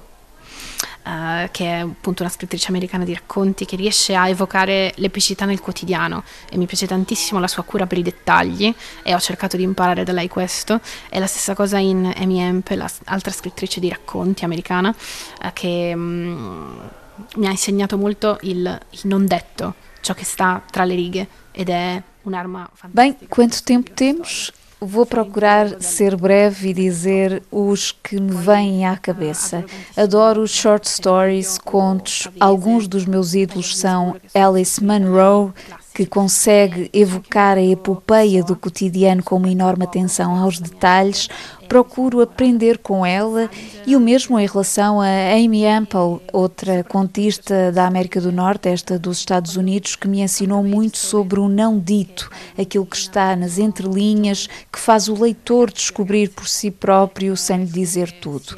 [1.05, 5.61] uh, che è appunto una scrittrice americana di racconti che riesce a evocare l'epicità nel
[5.61, 9.63] quotidiano e mi piace tantissimo la sua cura per i dettagli e ho cercato di
[9.63, 10.81] imparare da lei questo.
[11.09, 16.91] È la stessa cosa in Amy Hemp, l'altra scrittrice di racconti americana, uh, che um,
[17.37, 21.69] mi ha insegnato molto il, il non detto, ciò che sta tra le righe ed
[21.69, 23.17] è un'arma fantastica.
[23.19, 24.53] Bem, quanto tempo temos?
[24.83, 29.63] Vou procurar ser breve e dizer os que me vêm à cabeça.
[29.95, 32.29] Adoro short stories, contos.
[32.41, 35.53] Alguns dos meus ídolos são Alice Munro,
[35.93, 41.29] que consegue evocar a epopeia do cotidiano com uma enorme atenção aos detalhes,
[41.69, 43.49] procuro aprender com ela
[43.87, 48.99] e o mesmo em relação a Amy Ample, outra contista da América do Norte, esta
[48.99, 53.59] dos Estados Unidos, que me ensinou muito sobre o não dito, aquilo que está nas
[53.59, 58.57] entrelinhas, que faz o leitor descobrir por si próprio sem lhe dizer tudo.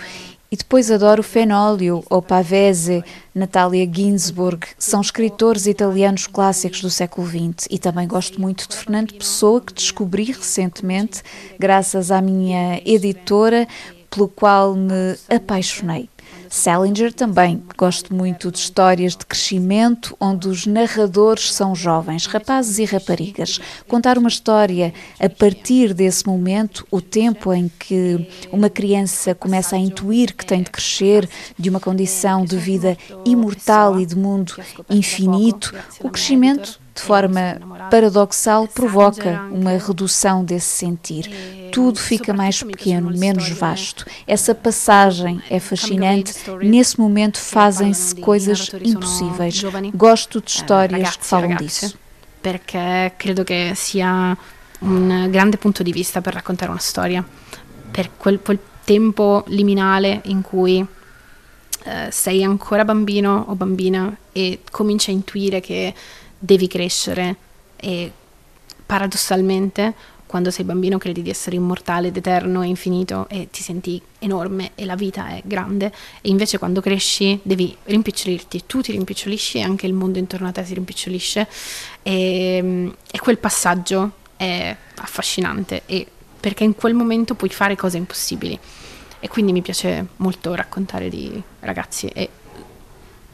[0.52, 3.02] E depois adoro Fenólio ou Pavese,
[3.34, 7.68] Natalia Ginsburg, são escritores italianos clássicos do século XX.
[7.70, 11.22] E também gosto muito de Fernando Pessoa, que descobri recentemente,
[11.58, 13.66] graças à minha editora,
[14.10, 16.10] pelo qual me apaixonei.
[16.52, 17.62] Salinger também.
[17.78, 23.58] Gosto muito de histórias de crescimento onde os narradores são jovens, rapazes e raparigas.
[23.88, 29.78] Contar uma história a partir desse momento, o tempo em que uma criança começa a
[29.78, 31.26] intuir que tem de crescer
[31.58, 34.54] de uma condição de vida imortal e de mundo
[34.90, 37.58] infinito, o crescimento de forma
[37.90, 41.70] paradoxal, provoca uma redução desse sentir.
[41.72, 44.04] Tudo fica mais pequeno, menos vasto.
[44.26, 46.34] Essa passagem é fascinante.
[46.60, 49.62] Nesse momento fazem-se coisas impossíveis.
[49.94, 51.96] Gosto de histórias que falam disso.
[52.42, 54.36] Perché credo che sia
[54.80, 57.24] un grande punto di vista per raccontare una storia.
[57.90, 65.10] Per quel, quel tempo liminale in cui uh, sei ancora bambino o bambina e cominci
[65.10, 65.94] a intuire che
[66.42, 67.36] devi crescere.
[67.76, 68.12] E
[68.84, 69.94] paradossalmente
[70.26, 74.70] quando sei bambino credi di essere immortale ed eterno e infinito e ti senti enorme
[74.74, 75.92] e la vita è grande.
[76.22, 80.52] E invece quando cresci devi rimpicciolirti, tu ti rimpicciolisci e anche il mondo intorno a
[80.52, 81.46] te si rimpicciolisce
[82.02, 86.06] e, e quel passaggio è affascinante e
[86.40, 88.58] perché in quel momento puoi fare cose impossibili.
[89.20, 92.28] E quindi mi piace molto raccontare di ragazzi e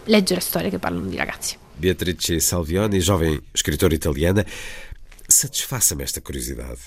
[0.04, 1.56] leggere storie che parlano di ragazzi.
[1.78, 4.44] Beatrice Salvioni, jovem escritora italiana,
[5.28, 6.80] satisfaça-me esta curiosidade.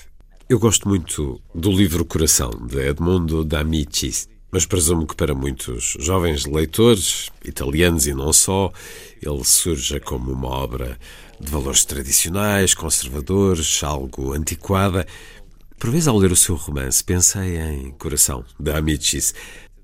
[0.48, 6.44] Eu gosto muito do livro Coração, de Edmundo D'Amicis, mas presumo que para muitos jovens
[6.44, 8.70] leitores, italianos e não só,
[9.22, 10.98] ele surja como uma obra
[11.40, 15.06] de valores tradicionais, conservadores, algo antiquada.
[15.78, 19.34] Por vezes, ao ler o seu romance, pensei em Coração, de Amicis,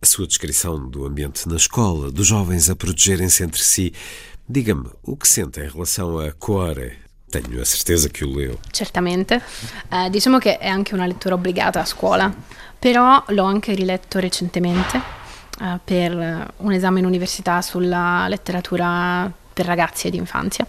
[0.01, 3.93] a sua descrição do ambiente na escola, dos jovens a protegerem-se entre si,
[4.51, 6.97] Diga-me, o que sente em relação a Cuore?
[7.31, 8.59] Tenho a certeza che lo leu.
[8.71, 9.43] Certamente,
[9.91, 12.35] eh, diciamo che è anche una lettura obbligata a scuola,
[12.79, 14.97] però l'ho anche riletto recentemente
[15.61, 20.67] eh, per un esame in università sulla letteratura per ragazzi ed infanzia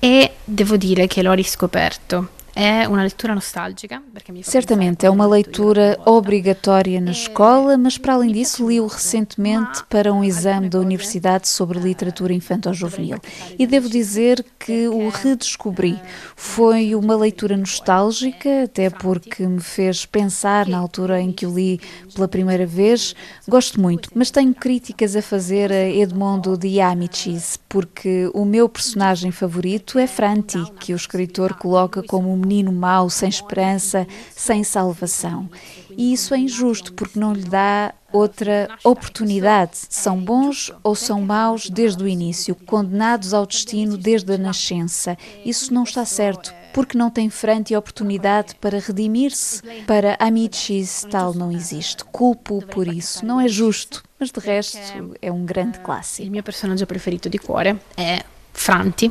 [0.00, 4.02] e devo dire che l'ho riscoperto É uma leitura nostálgica.
[4.42, 10.22] Certamente, é uma leitura obrigatória na escola, mas para além disso, li-o recentemente para um
[10.22, 13.18] exame da Universidade sobre literatura infantil-juvenil.
[13.58, 15.98] E devo dizer que o redescobri.
[16.36, 21.80] Foi uma leitura nostálgica, até porque me fez pensar na altura em que o li
[22.14, 23.14] pela primeira vez.
[23.48, 29.30] Gosto muito, mas tenho críticas a fazer a Edmondo de Amicis, porque o meu personagem
[29.30, 35.48] favorito é Franti, que o escritor coloca como menino mau, sem esperança, sem salvação.
[35.96, 39.78] E isso é injusto porque não lhe dá outra oportunidade.
[39.88, 45.16] São bons ou são maus desde o início, condenados ao destino desde a nascença.
[45.44, 49.62] Isso não está certo, porque não tem frente e oportunidade para redimir-se.
[49.86, 52.04] Para Amicis tal não existe.
[52.04, 53.24] Culpo por isso.
[53.24, 54.78] Não é justo, mas de resto
[55.20, 56.28] é um grande clássico.
[56.28, 59.10] O meu personagem preferido de cuore é Franti,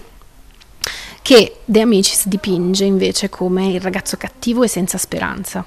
[1.22, 5.64] che De Amicis dipinge invece come il ragazzo cattivo e senza speranza.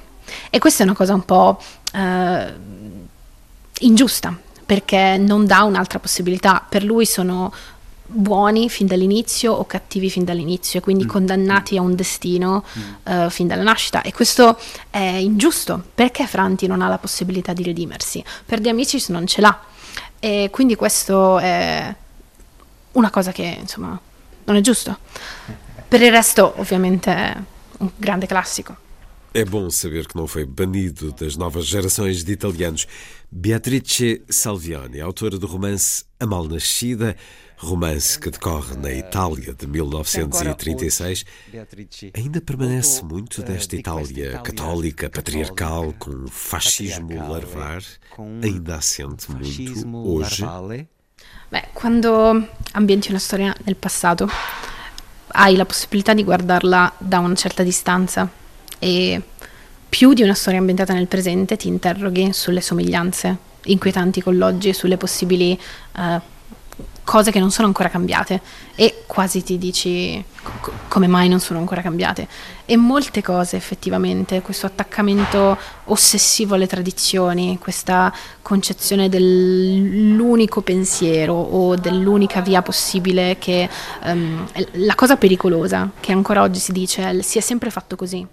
[0.50, 1.60] E questa è una cosa un po'
[1.92, 2.52] eh,
[3.80, 6.64] ingiusta, perché non dà un'altra possibilità.
[6.66, 7.52] Per lui sono
[8.06, 11.08] buoni fin dall'inizio o cattivi fin dall'inizio e quindi mm.
[11.08, 13.24] condannati a un destino mm.
[13.24, 14.58] uh, fin dalla nascita e questo
[14.90, 19.40] è ingiusto perché Franti non ha la possibilità di redimersi per De Amicis non ce
[19.40, 19.58] l'ha
[20.18, 21.94] e quindi questo è
[22.92, 23.98] una cosa che insomma
[24.44, 24.98] non è giusto.
[25.88, 27.36] Per il resto, ovviamente, è
[27.78, 28.76] um grande clássico.
[29.36, 32.86] É bom saber que não foi banido das novas gerações de italianos.
[33.28, 37.16] Beatrice Salviani, autora do romance A Mal Nascida,
[37.56, 41.24] romance que decorre na Itália de 1936,
[42.14, 47.82] ainda permanece muito desta Itália católica, patriarcal, com fascismo larvar,
[48.40, 50.44] ainda assente muito hoje.
[51.54, 54.28] Beh, quando ambienti una storia nel passato,
[55.28, 58.28] hai la possibilità di guardarla da una certa distanza
[58.80, 59.22] e
[59.88, 63.36] più di una storia ambientata nel presente ti interroghi sulle somiglianze
[63.66, 65.56] inquietanti con l'oggi e sulle possibili
[65.92, 66.20] uh,
[67.04, 68.40] cose che non sono ancora cambiate
[68.74, 72.26] e quasi ti dici co- come mai non sono ancora cambiate.
[72.64, 82.40] E molte cose effettivamente, questo attaccamento ossessivo alle tradizioni, questa concezione dell'unico pensiero o dell'unica
[82.40, 83.68] via possibile che
[84.04, 88.26] um, la cosa pericolosa che ancora oggi si dice è si è sempre fatto così.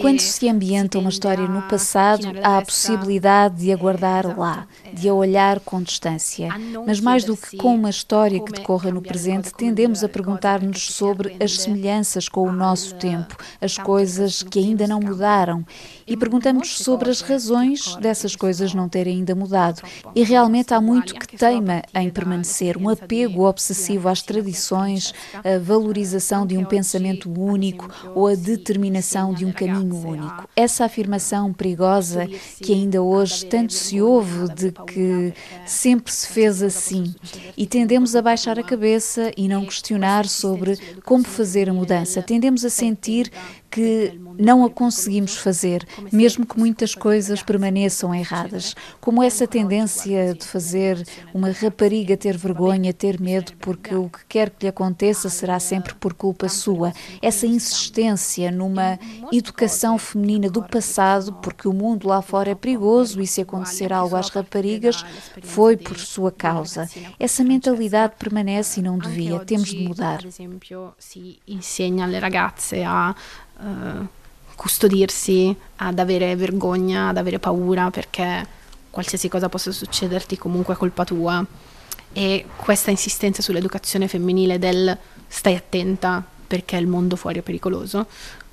[0.00, 5.14] Quando se ambienta uma história no passado, há a possibilidade de aguardar lá, de a
[5.14, 6.48] olhar com distância.
[6.86, 11.36] Mas mais do que com uma história que decorra no presente, tendemos a perguntar-nos sobre
[11.42, 15.64] as semelhanças com o nosso tempo, as coisas que ainda não mudaram.
[16.06, 19.82] E perguntamos sobre as razões dessas coisas não terem ainda mudado.
[20.14, 26.46] E realmente há muito que teima em permanecer, um apego obsessivo às tradições, a valorização
[26.46, 30.48] de um pensamento único ou a determinação de um caminho único.
[30.54, 32.26] Essa afirmação perigosa
[32.62, 35.32] que ainda hoje tanto se ouve de que
[35.66, 37.14] sempre se fez assim
[37.56, 42.22] e tendemos a baixar a cabeça e não questionar sobre como fazer a mudança.
[42.22, 43.30] Tendemos a sentir
[43.70, 48.74] que não a conseguimos fazer, mesmo que muitas coisas permaneçam erradas.
[49.00, 51.04] Como essa tendência de fazer
[51.34, 55.94] uma rapariga ter vergonha, ter medo, porque o que quer que lhe aconteça será sempre
[55.94, 56.92] por culpa sua.
[57.20, 58.98] Essa insistência numa
[59.32, 64.14] educação feminina do passado, porque o mundo lá fora é perigoso e se acontecer algo
[64.14, 65.04] às raparigas,
[65.42, 66.88] foi por sua causa.
[67.18, 69.38] Essa mentalidade permanece e não devia.
[69.40, 70.18] Temos de mudar.
[70.18, 73.14] Por exemplo, se ensina alle ragazze a
[73.60, 74.08] uh,
[74.58, 78.44] custodirsi, ad avere vergogna, ad avere paura perché
[78.90, 81.46] qualsiasi cosa possa succederti comunque è colpa tua.
[82.12, 84.98] E questa insistenza sull'educazione femminile del
[85.28, 88.06] stai attenta perché il mondo fuori è pericoloso,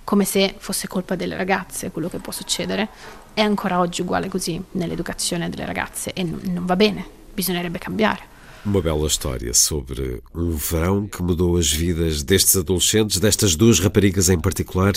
[0.03, 2.87] come se fosse colpa delle ragazze quello che può succedere,
[3.33, 7.03] è ancora oggi uguale così nell'educazione delle ragazze e non, non va bene,
[7.33, 8.33] bisognerebbe cambiare.
[8.65, 14.29] Uma bela história sobre um verão que mudou as vidas destes adolescentes, destas duas raparigas
[14.29, 14.93] em particular,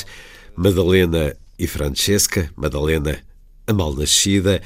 [0.59, 2.51] Madalena e Francesca.
[2.57, 3.17] Madalena,
[3.65, 4.61] a mal nascida,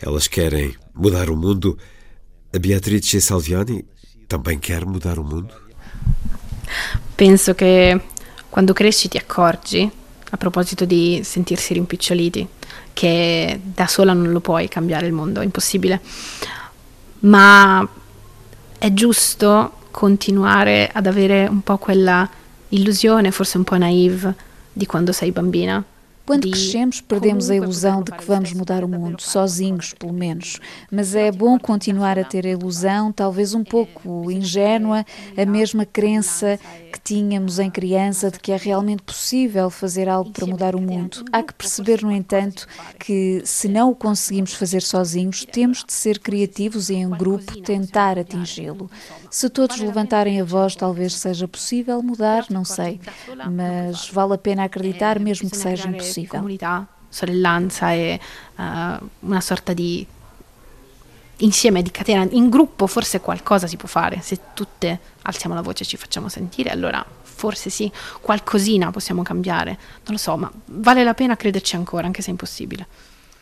[0.00, 1.76] elas querem mudar o mundo.
[2.54, 3.84] A Beatrice Salviani
[4.28, 5.52] também quer mudar o mundo?
[7.16, 8.00] Penso che
[8.48, 9.90] quando cresci ti accorgi,
[10.30, 12.46] a proposito di sentirsi rimpiccioliti,
[12.92, 16.00] che da sola non lo puoi cambiare il mondo, è impossibile.
[17.20, 17.86] Ma
[18.78, 22.30] è giusto continuare ad avere un po' quella
[22.68, 25.84] illusione, forse un po' naive, di quando sei bambina.
[26.24, 30.60] Quando crescemos, perdemos a ilusão de que vamos mudar o mundo, sozinhos, pelo menos.
[30.88, 35.04] Mas é bom continuar a ter a ilusão, talvez um pouco ingênua,
[35.36, 36.60] a mesma crença
[36.92, 41.24] que tínhamos em criança de que é realmente possível fazer algo para mudar o mundo.
[41.32, 42.68] Há que perceber, no entanto,
[43.00, 48.16] que se não o conseguimos fazer sozinhos, temos de ser criativos e, em grupo, tentar
[48.16, 48.88] atingi-lo.
[49.32, 53.00] Se todos levantarem a voz, talvez seja possível mudar, não sei.
[53.50, 56.42] Mas vale a pena acreditar, mesmo que seja impossível.
[57.10, 58.20] Sorellanza e
[58.58, 60.06] uh, una sorta di
[61.38, 65.82] insieme di catena, in gruppo forse qualcosa si può fare, se tutte alziamo la voce
[65.82, 67.90] e ci facciamo sentire, allora forse sì,
[68.20, 69.70] qualcosina possiamo cambiare,
[70.04, 72.86] non lo so, ma vale la pena crederci ancora, anche se è impossibile.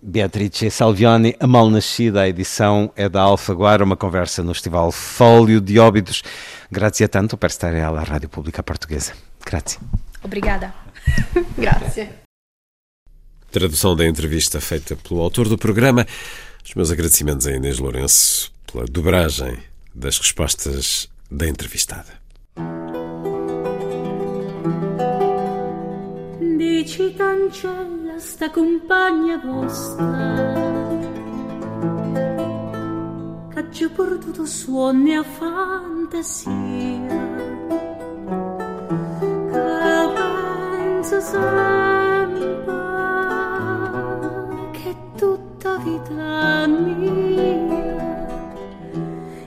[0.03, 5.61] Beatrice Salviani, a mal nascida, a edição é da Alfaguara, uma conversa no Festival Fólio
[5.61, 6.23] de Óbidos.
[6.71, 9.13] Grazie tanto per stare alla Radio Pubblica Portuguesa.
[9.45, 9.79] Grazie.
[10.23, 10.73] Obrigada.
[11.57, 12.09] Grazie.
[13.51, 16.07] Tradução da entrevista feita pelo autor do programa.
[16.65, 19.59] Os meus agradecimentos a Inês Lourenço pela dobragem
[19.95, 22.21] das respostas da entrevistada.
[26.81, 30.49] Dici cancella sta compagna vostra.
[33.53, 36.51] Che ha portato suoni a fantasia.
[39.53, 42.57] Che pensa sempre
[44.73, 48.09] che tutta vita mia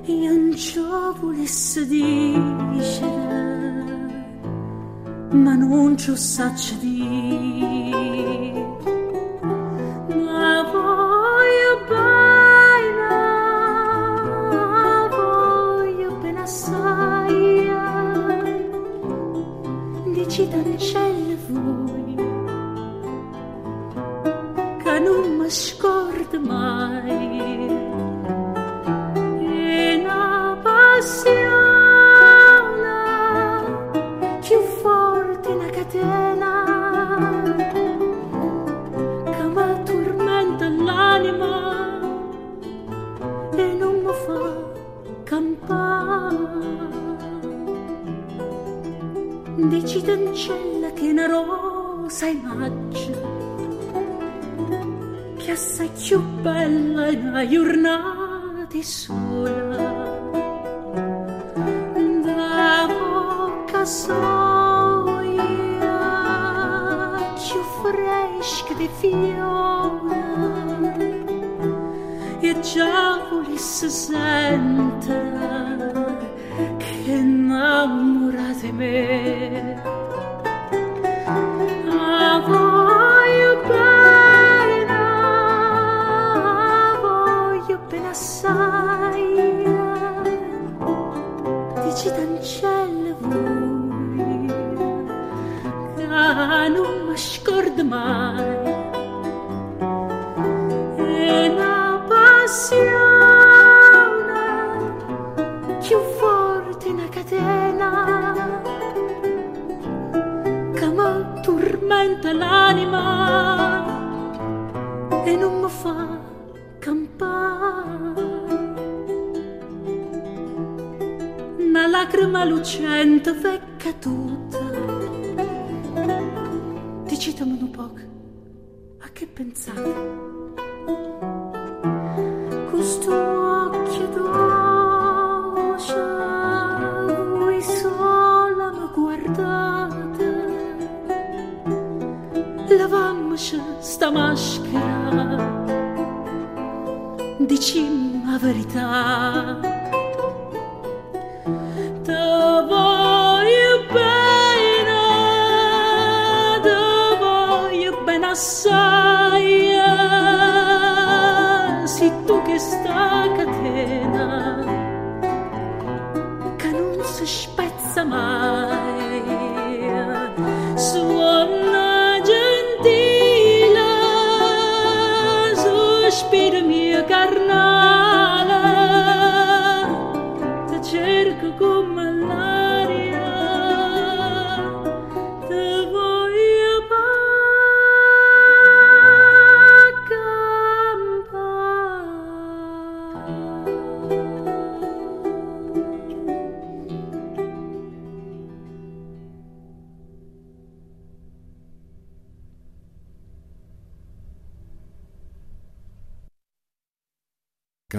[0.04, 0.80] io non ci
[1.20, 3.53] volesse dire
[5.34, 8.64] ma non ci saccio dire
[10.26, 13.18] ma voglio bene
[15.10, 17.72] voglio bene assai.
[20.14, 22.16] Dici t'ancelle voi
[24.84, 27.68] che non mi scordo mai
[29.42, 31.43] e una passione
[49.70, 53.42] dici d'ancella che una rosa imaggia
[55.38, 60.02] che assai più bella in una giornata sola.
[62.24, 64.52] Da bocca soia
[67.36, 70.22] più fresca di fiora
[72.40, 74.33] e già volesse sente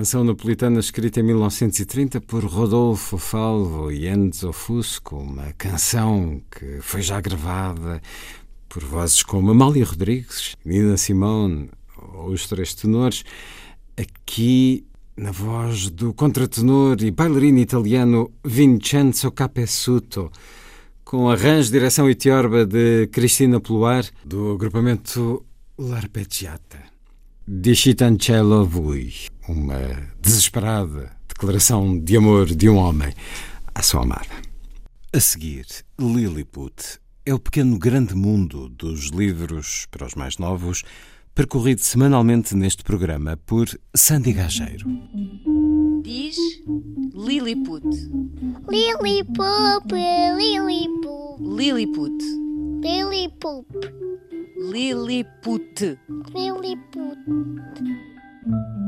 [0.04, 7.00] Canção napolitana escrita em 1930 por Rodolfo Falvo e Enzo Fusco, uma canção que foi
[7.00, 8.02] já gravada
[8.68, 11.70] por vozes como Amália Rodrigues, Nina Simone
[12.12, 13.24] ou os Três Tenores,
[13.96, 14.86] aqui
[15.16, 20.30] na voz do contratenor e bailarino italiano Vincenzo Capessuto,
[21.02, 25.46] com arranjo, direção e tiorba de Cristina Pluar, do agrupamento
[25.78, 26.92] L'Arpeggiata.
[27.46, 29.12] Discitancello Vui,
[29.48, 29.78] uma
[30.20, 33.12] desesperada declaração de amor de um homem
[33.74, 34.42] à sua amada.
[35.12, 35.66] A seguir,
[35.98, 40.82] Lilliput é o pequeno grande mundo dos livros para os mais novos,
[41.34, 44.86] percorrido semanalmente neste programa por Sandy Gageiro.
[46.02, 46.36] Diz
[47.14, 47.84] Lilliput.
[48.70, 49.86] Lilliput,
[50.40, 52.24] Lilliput, Lilliput.
[52.82, 53.66] Lilliput,
[54.56, 55.98] Lilliput.
[56.34, 58.13] Lilliput.
[58.46, 58.84] うん。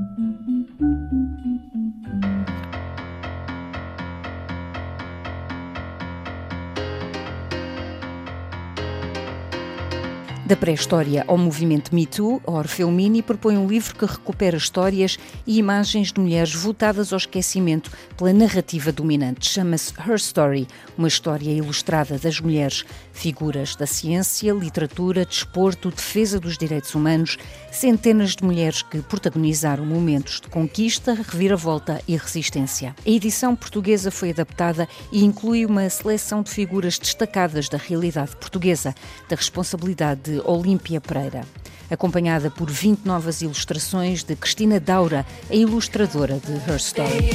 [10.47, 15.59] Da pré-história ao movimento Me Too, Orfeu Mini propõe um livro que recupera histórias e
[15.59, 19.49] imagens de mulheres votadas ao esquecimento pela narrativa dominante.
[19.49, 26.57] Chama-se Her Story, uma história ilustrada das mulheres, figuras da ciência, literatura, desporto, defesa dos
[26.57, 27.39] direitos humanos,
[27.73, 32.95] centenas de mulheres que protagonizaram momentos de conquista, reviravolta e resistência.
[33.05, 38.95] A edição portuguesa foi adaptada e inclui uma seleção de figuras destacadas da realidade portuguesa,
[39.29, 41.45] da responsabilidade Olímpia Pereira.
[41.91, 47.31] Acompanhada por 20 novas ilustrações de Cristina Daura, a ilustradora de Her Story.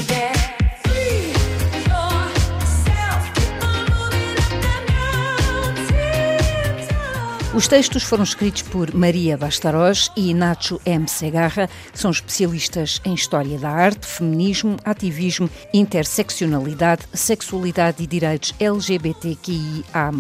[7.54, 11.06] Os textos foram escritos por Maria Bastaros e Nacho M.
[11.06, 20.12] Segarra, são especialistas em história da arte, feminismo, ativismo, interseccionalidade, sexualidade e direitos LGBTQIA+.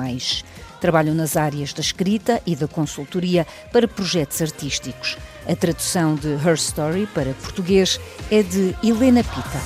[0.82, 5.16] Trabalham nas áreas da escrita e da consultoria para projetos artísticos.
[5.48, 7.99] A tradução de Her Story para português
[8.30, 9.62] é de Helena Pita.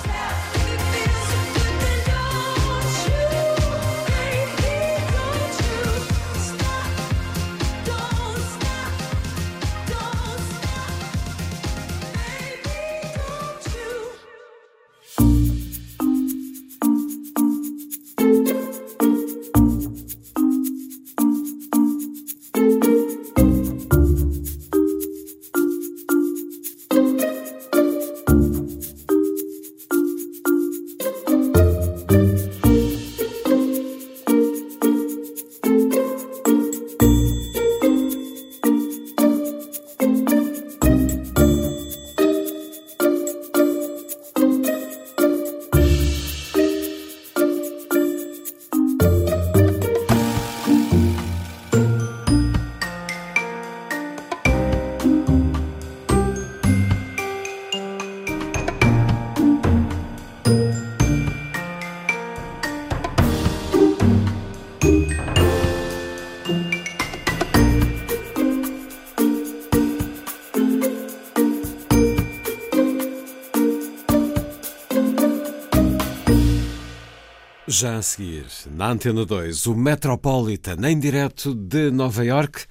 [77.77, 82.63] Já a seguir, na Antena 2, o Metropolitan, em direto de Nova York,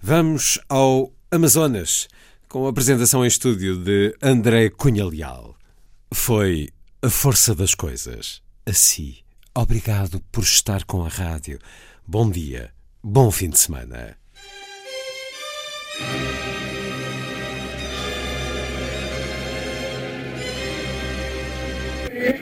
[0.00, 2.06] vamos ao Amazonas,
[2.48, 5.56] com a apresentação em estúdio de André Cunha Leal.
[6.14, 6.68] Foi
[7.02, 8.40] a força das coisas.
[8.64, 9.16] Assim,
[9.52, 11.58] obrigado por estar com a rádio.
[12.06, 12.70] Bom dia,
[13.02, 14.16] bom fim de semana.